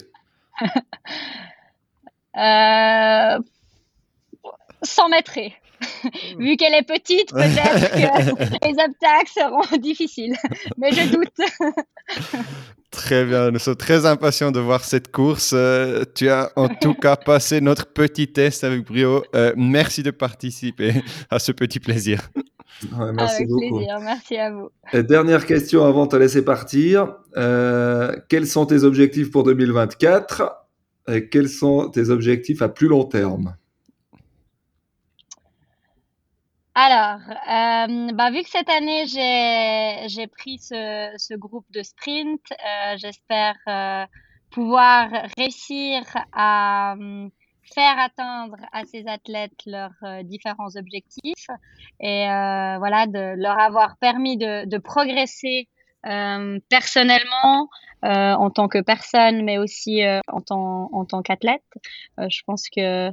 euh... 2.38 3.40
100 4.82 5.10
mètres. 5.10 5.40
vu 6.40 6.58
qu'elle 6.58 6.74
est 6.74 6.88
petite, 6.88 7.32
peut-être 7.32 7.92
que 7.92 8.68
les 8.68 8.74
obstacles 8.74 9.32
seront 9.34 9.78
difficiles. 9.78 10.36
Mais 10.78 10.92
je 10.92 11.12
doute. 11.12 12.46
Très 12.92 13.24
bien, 13.24 13.52
nous 13.52 13.60
sommes 13.60 13.76
très 13.76 14.08
impatients 14.08 14.52
de 14.52 14.60
voir 14.60 14.84
cette 14.84 15.12
course. 15.12 15.52
Euh, 15.56 16.04
tu 16.16 16.28
as 16.28 16.52
en 16.56 16.68
tout 16.68 16.96
cas 16.96 17.16
passé 17.16 17.62
notre 17.62 17.86
petit 17.86 18.32
test 18.32 18.64
avec 18.64 18.84
brio. 18.84 19.24
Euh, 19.36 19.54
merci 19.56 20.02
de 20.02 20.10
participer 20.10 20.94
à 21.30 21.38
ce 21.38 21.52
petit 21.52 21.80
plaisir. 21.80 22.32
merci 23.14 23.44
avec 23.44 23.48
plaisir, 23.48 24.00
merci 24.02 24.38
à 24.38 24.52
vous. 24.52 24.70
dernière 25.04 25.46
question 25.46 25.86
avant 25.86 26.08
de 26.08 26.12
te 26.12 26.16
laisser 26.16 26.44
partir. 26.44 27.14
Euh, 27.38 28.16
quels 28.28 28.48
sont 28.48 28.66
tes 28.66 28.84
objectifs 28.84 29.30
pour 29.30 29.44
2024 29.44 30.52
et 31.12 31.30
quels 31.30 31.50
sont 31.50 31.90
tes 31.90 32.10
objectifs 32.10 32.64
à 32.64 32.70
plus 32.70 32.88
long 32.88 33.04
terme? 33.04 33.56
Alors, 36.82 37.20
euh, 37.28 38.14
bah, 38.14 38.32
vu 38.32 38.42
que 38.42 38.50
cette 38.50 38.70
année, 38.70 39.06
j'ai 39.06 40.28
pris 40.28 40.60
ce, 40.60 41.36
groupe 41.36 41.66
de 41.72 41.84
sprint, 41.84 42.40
euh, 42.52 42.96
j'espère 42.96 43.56
euh, 43.68 44.06
pouvoir 44.50 45.10
réussir 45.38 46.02
à 46.32 46.96
faire 47.76 48.00
atteindre 48.00 48.56
à 48.72 48.86
ces 48.86 49.06
athlètes 49.08 49.66
leurs 49.66 50.24
différents 50.24 50.74
objectifs 50.78 51.50
et 52.00 52.26
voilà, 52.26 53.08
de 53.08 53.36
leur 53.36 53.60
avoir 53.60 53.98
permis 53.98 54.38
de, 54.38 54.78
progresser 54.78 55.68
personnellement 56.02 57.68
en 58.04 58.50
tant 58.52 58.70
que 58.70 58.80
personne, 58.82 59.44
mais 59.44 59.58
aussi 59.58 60.02
en 60.30 60.42
tant 61.06 61.22
qu'athlète. 61.24 61.62
je 62.18 62.42
pense 62.46 62.70
que 62.70 63.12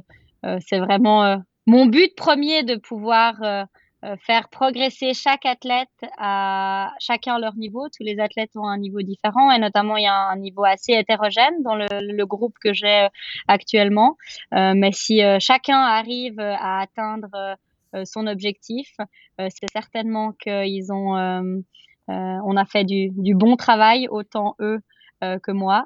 c'est 0.61 0.79
vraiment 0.79 1.43
mon 1.67 1.85
but 1.85 2.15
premier 2.15 2.63
de 2.63 2.75
pouvoir 2.75 3.35
euh, 3.43 3.63
euh, 4.05 4.15
faire 4.25 4.47
progresser 4.49 5.13
chaque 5.13 5.45
athlète 5.45 5.89
à 6.17 6.93
chacun 6.99 7.39
leur 7.39 7.55
niveau. 7.55 7.89
Tous 7.89 8.03
les 8.03 8.19
athlètes 8.19 8.51
ont 8.55 8.67
un 8.67 8.77
niveau 8.77 9.01
différent 9.01 9.51
et 9.51 9.59
notamment 9.59 9.97
il 9.97 10.03
y 10.03 10.07
a 10.07 10.15
un 10.15 10.37
niveau 10.37 10.63
assez 10.63 10.93
hétérogène 10.93 11.61
dans 11.63 11.75
le, 11.75 11.87
le 11.91 12.25
groupe 12.25 12.55
que 12.63 12.73
j'ai 12.73 13.05
euh, 13.05 13.09
actuellement. 13.47 14.15
Euh, 14.53 14.73
mais 14.75 14.91
si 14.93 15.21
chacun 15.39 15.79
arrive 15.79 16.39
à 16.39 16.79
atteindre 16.79 17.57
son 18.03 18.27
objectif, 18.27 18.95
c'est 19.39 19.69
certainement 19.71 20.33
qu'ils 20.33 20.91
ont, 20.91 21.63
on 22.07 22.57
a 22.57 22.65
fait 22.65 22.83
du, 22.83 23.09
du 23.11 23.33
bon 23.33 23.55
travail 23.55 24.07
autant 24.09 24.55
eux 24.59 24.79
euh, 25.23 25.39
que 25.39 25.51
moi. 25.51 25.85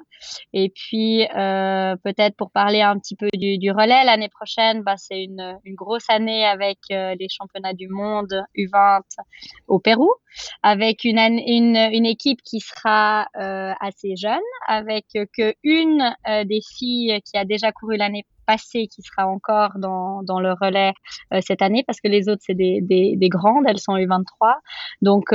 Et 0.52 0.70
puis, 0.70 1.26
euh, 1.34 1.96
peut-être 2.04 2.36
pour 2.36 2.50
parler 2.50 2.82
un 2.82 2.98
petit 2.98 3.16
peu 3.16 3.28
du, 3.32 3.56
du 3.56 3.70
relais, 3.70 4.04
l'année 4.04 4.28
prochaine, 4.28 4.82
bah, 4.82 4.96
c'est 4.98 5.22
une, 5.22 5.58
une, 5.64 5.74
grosse 5.74 6.04
année 6.08 6.44
avec 6.44 6.78
euh, 6.90 7.14
les 7.18 7.28
championnats 7.30 7.72
du 7.72 7.88
monde 7.88 8.44
U20 8.56 9.00
au 9.68 9.78
Pérou, 9.78 10.10
avec 10.62 11.04
une, 11.04 11.18
une, 11.18 11.76
une 11.76 12.04
équipe 12.04 12.42
qui 12.42 12.60
sera 12.60 13.26
euh, 13.40 13.72
assez 13.80 14.16
jeune, 14.16 14.38
avec 14.68 15.06
que 15.14 15.54
une 15.62 16.14
des 16.44 16.60
filles 16.76 17.20
qui 17.24 17.38
a 17.38 17.44
déjà 17.44 17.72
couru 17.72 17.96
l'année 17.96 18.26
passée 18.46 18.86
qui 18.86 19.02
sera 19.02 19.26
encore 19.26 19.78
dans, 19.78 20.22
dans 20.22 20.40
le 20.40 20.52
relais 20.52 20.92
cette 21.40 21.62
année, 21.62 21.84
parce 21.86 22.00
que 22.00 22.08
les 22.08 22.28
autres, 22.28 22.42
c'est 22.44 22.54
des, 22.54 22.80
des, 22.82 23.16
des, 23.16 23.28
grandes, 23.28 23.64
elles 23.66 23.80
sont 23.80 23.96
U23. 23.96 24.56
Donc, 25.00 25.32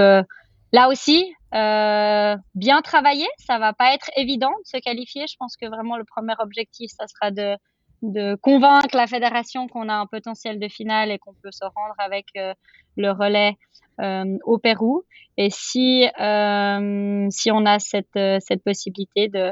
Là 0.73 0.89
aussi, 0.89 1.33
euh, 1.53 2.35
bien 2.55 2.81
travailler. 2.81 3.27
Ça 3.37 3.57
va 3.57 3.73
pas 3.73 3.93
être 3.93 4.09
évident 4.17 4.51
de 4.51 4.65
se 4.65 4.77
qualifier. 4.77 5.25
Je 5.27 5.35
pense 5.37 5.55
que 5.55 5.65
vraiment 5.67 5.97
le 5.97 6.03
premier 6.03 6.33
objectif, 6.39 6.91
ça 6.91 7.07
sera 7.07 7.31
de, 7.31 8.35
convaincre 8.41 8.95
la 8.95 9.07
fédération 9.07 9.67
qu'on 9.67 9.89
a 9.89 9.95
un 9.95 10.05
potentiel 10.05 10.59
de 10.59 10.67
finale 10.67 11.09
et 11.11 11.17
qu'on 11.17 11.33
peut 11.33 11.51
se 11.51 11.63
rendre 11.63 11.95
avec 11.97 12.27
euh, 12.35 12.53
le 12.95 13.11
relais 13.11 13.57
euh, 14.01 14.37
au 14.43 14.57
Pérou. 14.59 15.03
Et 15.37 15.49
si 15.49 16.05
si 16.09 17.51
on 17.51 17.65
a 17.65 17.79
cette 17.79 18.19
cette 18.39 18.63
possibilité 18.63 19.29
de 19.29 19.51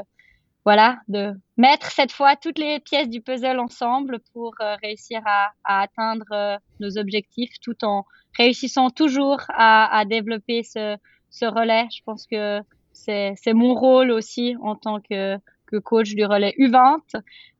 voilà 0.64 0.98
de 1.08 1.32
mettre 1.56 1.90
cette 1.90 2.12
fois 2.12 2.36
toutes 2.36 2.58
les 2.58 2.78
pièces 2.80 3.08
du 3.08 3.20
puzzle 3.20 3.58
ensemble 3.58 4.20
pour 4.32 4.54
réussir 4.82 5.20
à, 5.24 5.52
atteindre 5.64 6.58
nos 6.80 6.98
objectifs 6.98 7.58
tout 7.60 7.84
en 7.84 8.04
réussissant 8.36 8.90
toujours 8.90 9.40
à 9.48 10.04
développer 10.06 10.62
ce, 10.62 10.96
ce 11.30 11.44
relais. 11.44 11.86
Je 11.90 12.02
pense 12.04 12.26
que 12.26 12.60
c'est 12.92 13.54
mon 13.54 13.74
rôle 13.74 14.10
aussi 14.10 14.56
en 14.62 14.74
tant 14.74 15.00
que, 15.00 15.38
coach 15.84 16.14
du 16.14 16.24
relais 16.24 16.54
U20 16.58 17.00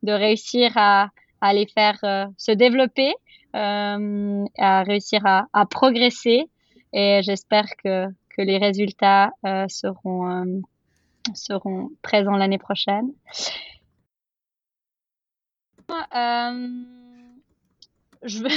de 0.03 0.11
réussir 0.11 0.71
à, 0.75 1.09
les 1.53 1.67
faire 1.67 1.99
euh, 2.03 2.25
se 2.37 2.51
développer, 2.51 3.13
euh, 3.55 4.45
à 4.57 4.83
réussir 4.83 5.21
à, 5.25 5.65
progresser. 5.69 6.49
Et 6.93 7.21
j'espère 7.23 7.67
que, 7.83 8.07
les 8.39 8.59
résultats 8.59 9.31
euh, 9.47 9.65
seront 9.67 10.59
présents 12.03 12.37
l'année 12.37 12.59
prochaine. 12.59 13.11
Je 18.23 18.39
veux, 18.39 18.49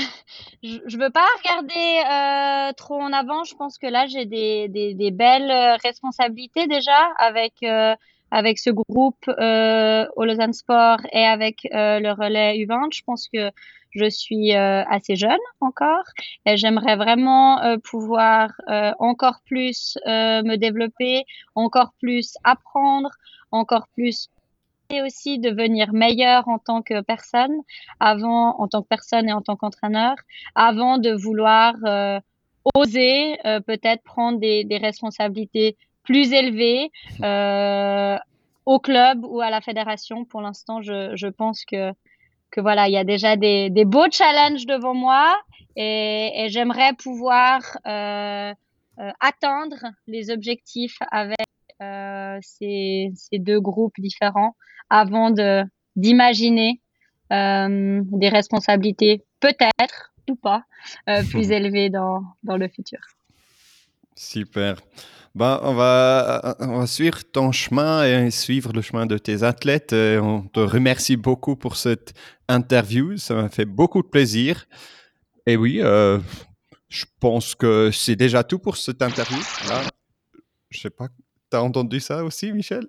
veux 0.98 1.10
pas 1.10 1.26
regarder 1.38 2.70
euh, 2.70 2.72
trop 2.76 3.00
en 3.00 3.12
avant. 3.12 3.44
Je 3.44 3.54
pense 3.54 3.78
que 3.78 3.86
là, 3.86 4.06
j'ai 4.06 4.26
des, 4.26 5.10
belles 5.12 5.50
euh, 5.50 5.76
responsabilités 5.76 6.66
déjà 6.66 7.12
avec 7.18 7.54
euh, 7.62 7.94
avec 8.32 8.60
ce 8.60 8.70
groupe 8.70 9.26
au 9.26 10.24
Lausanne 10.24 10.52
Sport 10.52 11.00
et 11.12 11.24
avec 11.24 11.66
le 11.72 12.12
relais 12.12 12.58
U20. 12.58 12.94
Je 12.94 13.02
pense 13.02 13.28
que 13.28 13.50
je 13.90 14.08
suis 14.08 14.52
assez 14.52 15.16
jeune 15.16 15.40
encore 15.60 16.04
et 16.46 16.56
j'aimerais 16.56 16.94
vraiment 16.94 17.60
pouvoir 17.82 18.52
encore 19.00 19.40
plus 19.44 19.98
me 20.06 20.54
développer, 20.54 21.24
encore 21.56 21.90
plus 21.98 22.34
apprendre, 22.44 23.10
encore 23.50 23.88
plus 23.96 24.28
aussi 24.98 25.38
devenir 25.38 25.92
meilleur 25.92 26.48
en 26.48 26.58
tant 26.58 26.82
que 26.82 27.00
personne, 27.00 27.56
avant 28.00 28.60
en 28.60 28.68
tant 28.68 28.82
que 28.82 28.88
personne 28.88 29.28
et 29.28 29.32
en 29.32 29.42
tant 29.42 29.56
qu'entraîneur, 29.56 30.16
avant 30.54 30.98
de 30.98 31.12
vouloir 31.12 31.74
euh, 31.84 32.18
oser 32.74 33.38
euh, 33.46 33.60
peut-être 33.60 34.02
prendre 34.02 34.38
des, 34.38 34.64
des, 34.64 34.78
responsabilités 34.78 35.76
plus 36.02 36.32
élevées 36.32 36.90
euh, 37.22 38.18
au 38.66 38.78
club 38.78 39.24
ou 39.24 39.40
à 39.40 39.50
la 39.50 39.60
fédération. 39.60 40.24
Pour 40.24 40.40
l'instant, 40.40 40.82
je, 40.82 41.12
je, 41.14 41.28
pense 41.28 41.64
que 41.64 41.92
que 42.50 42.60
voilà, 42.60 42.88
il 42.88 42.92
y 42.92 42.98
a 42.98 43.04
déjà 43.04 43.36
des, 43.36 43.70
des 43.70 43.84
beaux 43.84 44.10
challenges 44.10 44.66
devant 44.66 44.94
moi 44.94 45.40
et, 45.76 46.32
et 46.34 46.48
j'aimerais 46.48 46.94
pouvoir 46.94 47.62
atteindre 49.20 49.78
les 50.08 50.30
objectifs 50.30 50.98
avec 51.12 51.46
ces, 51.80 53.12
ces, 53.14 53.38
deux 53.38 53.60
groupes 53.60 53.98
différents 53.98 54.56
avant 54.90 55.30
de 55.30 55.64
d'imaginer 55.96 56.80
euh, 57.32 58.00
des 58.04 58.28
responsabilités 58.28 59.24
peut-être 59.40 60.12
ou 60.28 60.36
pas 60.36 60.64
euh, 61.08 61.22
plus 61.24 61.50
élevées 61.52 61.90
dans, 61.90 62.22
dans 62.42 62.56
le 62.56 62.68
futur. 62.68 62.98
Super. 64.16 64.76
Ben, 65.34 65.60
on, 65.62 65.74
va, 65.74 66.56
on 66.58 66.80
va 66.80 66.86
suivre 66.86 67.22
ton 67.22 67.52
chemin 67.52 68.04
et 68.04 68.30
suivre 68.32 68.72
le 68.72 68.82
chemin 68.82 69.06
de 69.06 69.16
tes 69.16 69.44
athlètes. 69.44 69.92
Et 69.92 70.18
on 70.18 70.42
te 70.42 70.60
remercie 70.60 71.16
beaucoup 71.16 71.54
pour 71.54 71.76
cette 71.76 72.14
interview. 72.48 73.16
Ça 73.16 73.34
m'a 73.34 73.48
fait 73.48 73.64
beaucoup 73.64 74.02
de 74.02 74.08
plaisir. 74.08 74.66
Et 75.46 75.56
oui, 75.56 75.80
euh, 75.80 76.18
je 76.88 77.04
pense 77.20 77.54
que 77.54 77.90
c'est 77.92 78.16
déjà 78.16 78.42
tout 78.42 78.58
pour 78.58 78.76
cette 78.76 79.02
interview. 79.02 79.38
Là, 79.68 79.82
je 80.70 80.80
sais 80.80 80.90
pas, 80.90 81.08
tu 81.50 81.56
as 81.56 81.62
entendu 81.62 82.00
ça 82.00 82.24
aussi, 82.24 82.52
Michel? 82.52 82.86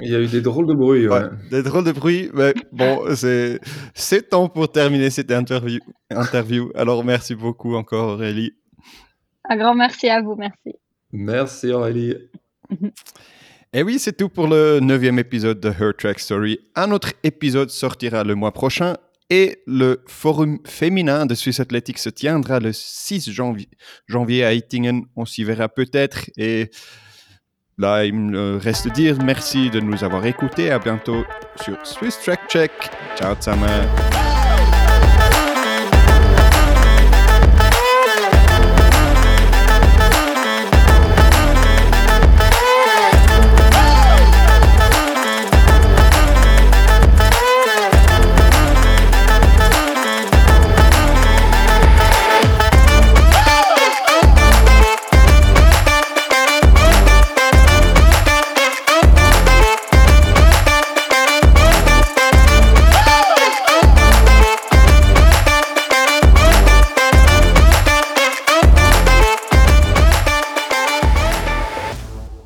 Il 0.00 0.10
y 0.10 0.16
a 0.16 0.20
eu 0.20 0.26
des 0.26 0.40
drôles 0.40 0.66
de 0.66 0.74
bruit. 0.74 1.06
Ouais. 1.06 1.22
Ouais, 1.22 1.28
des 1.50 1.62
drôles 1.62 1.84
de 1.84 1.92
bruit. 1.92 2.30
Mais 2.34 2.54
bon, 2.72 3.04
c'est 3.14 4.28
temps 4.28 4.48
pour 4.48 4.70
terminer 4.72 5.10
cette 5.10 5.30
interview, 5.30 5.78
interview. 6.10 6.70
Alors, 6.74 7.04
merci 7.04 7.34
beaucoup 7.34 7.74
encore, 7.74 8.14
Aurélie. 8.14 8.52
Un 9.48 9.56
grand 9.56 9.74
merci 9.74 10.08
à 10.08 10.22
vous. 10.22 10.34
Merci. 10.36 10.78
Merci, 11.12 11.70
Aurélie. 11.72 12.16
Et 13.72 13.82
oui, 13.82 13.98
c'est 13.98 14.16
tout 14.16 14.28
pour 14.28 14.48
le 14.48 14.80
neuvième 14.80 15.18
épisode 15.18 15.60
de 15.60 15.68
Her 15.68 15.92
Track 15.96 16.20
Story. 16.20 16.58
Un 16.74 16.90
autre 16.90 17.12
épisode 17.22 17.70
sortira 17.70 18.24
le 18.24 18.34
mois 18.34 18.52
prochain 18.52 18.96
et 19.30 19.62
le 19.66 20.02
forum 20.06 20.58
féminin 20.66 21.26
de 21.26 21.34
Swiss 21.34 21.60
Athletics 21.60 21.98
se 21.98 22.08
tiendra 22.08 22.60
le 22.60 22.72
6 22.72 23.30
janvier, 23.30 23.68
janvier 24.06 24.44
à 24.44 24.52
Eitingen. 24.52 25.04
On 25.16 25.24
s'y 25.24 25.44
verra 25.44 25.68
peut-être 25.68 26.30
et 26.36 26.70
Là, 27.78 28.04
il 28.04 28.14
me 28.14 28.58
reste 28.58 28.88
dire 28.92 29.16
merci 29.24 29.70
de 29.70 29.80
nous 29.80 30.04
avoir 30.04 30.24
écoutés. 30.26 30.70
À 30.70 30.78
bientôt 30.78 31.24
sur 31.56 31.76
Swiss 31.84 32.18
Track 32.20 32.40
Check. 32.48 32.72
Ciao, 33.16 33.34
zusammen. 33.34 34.21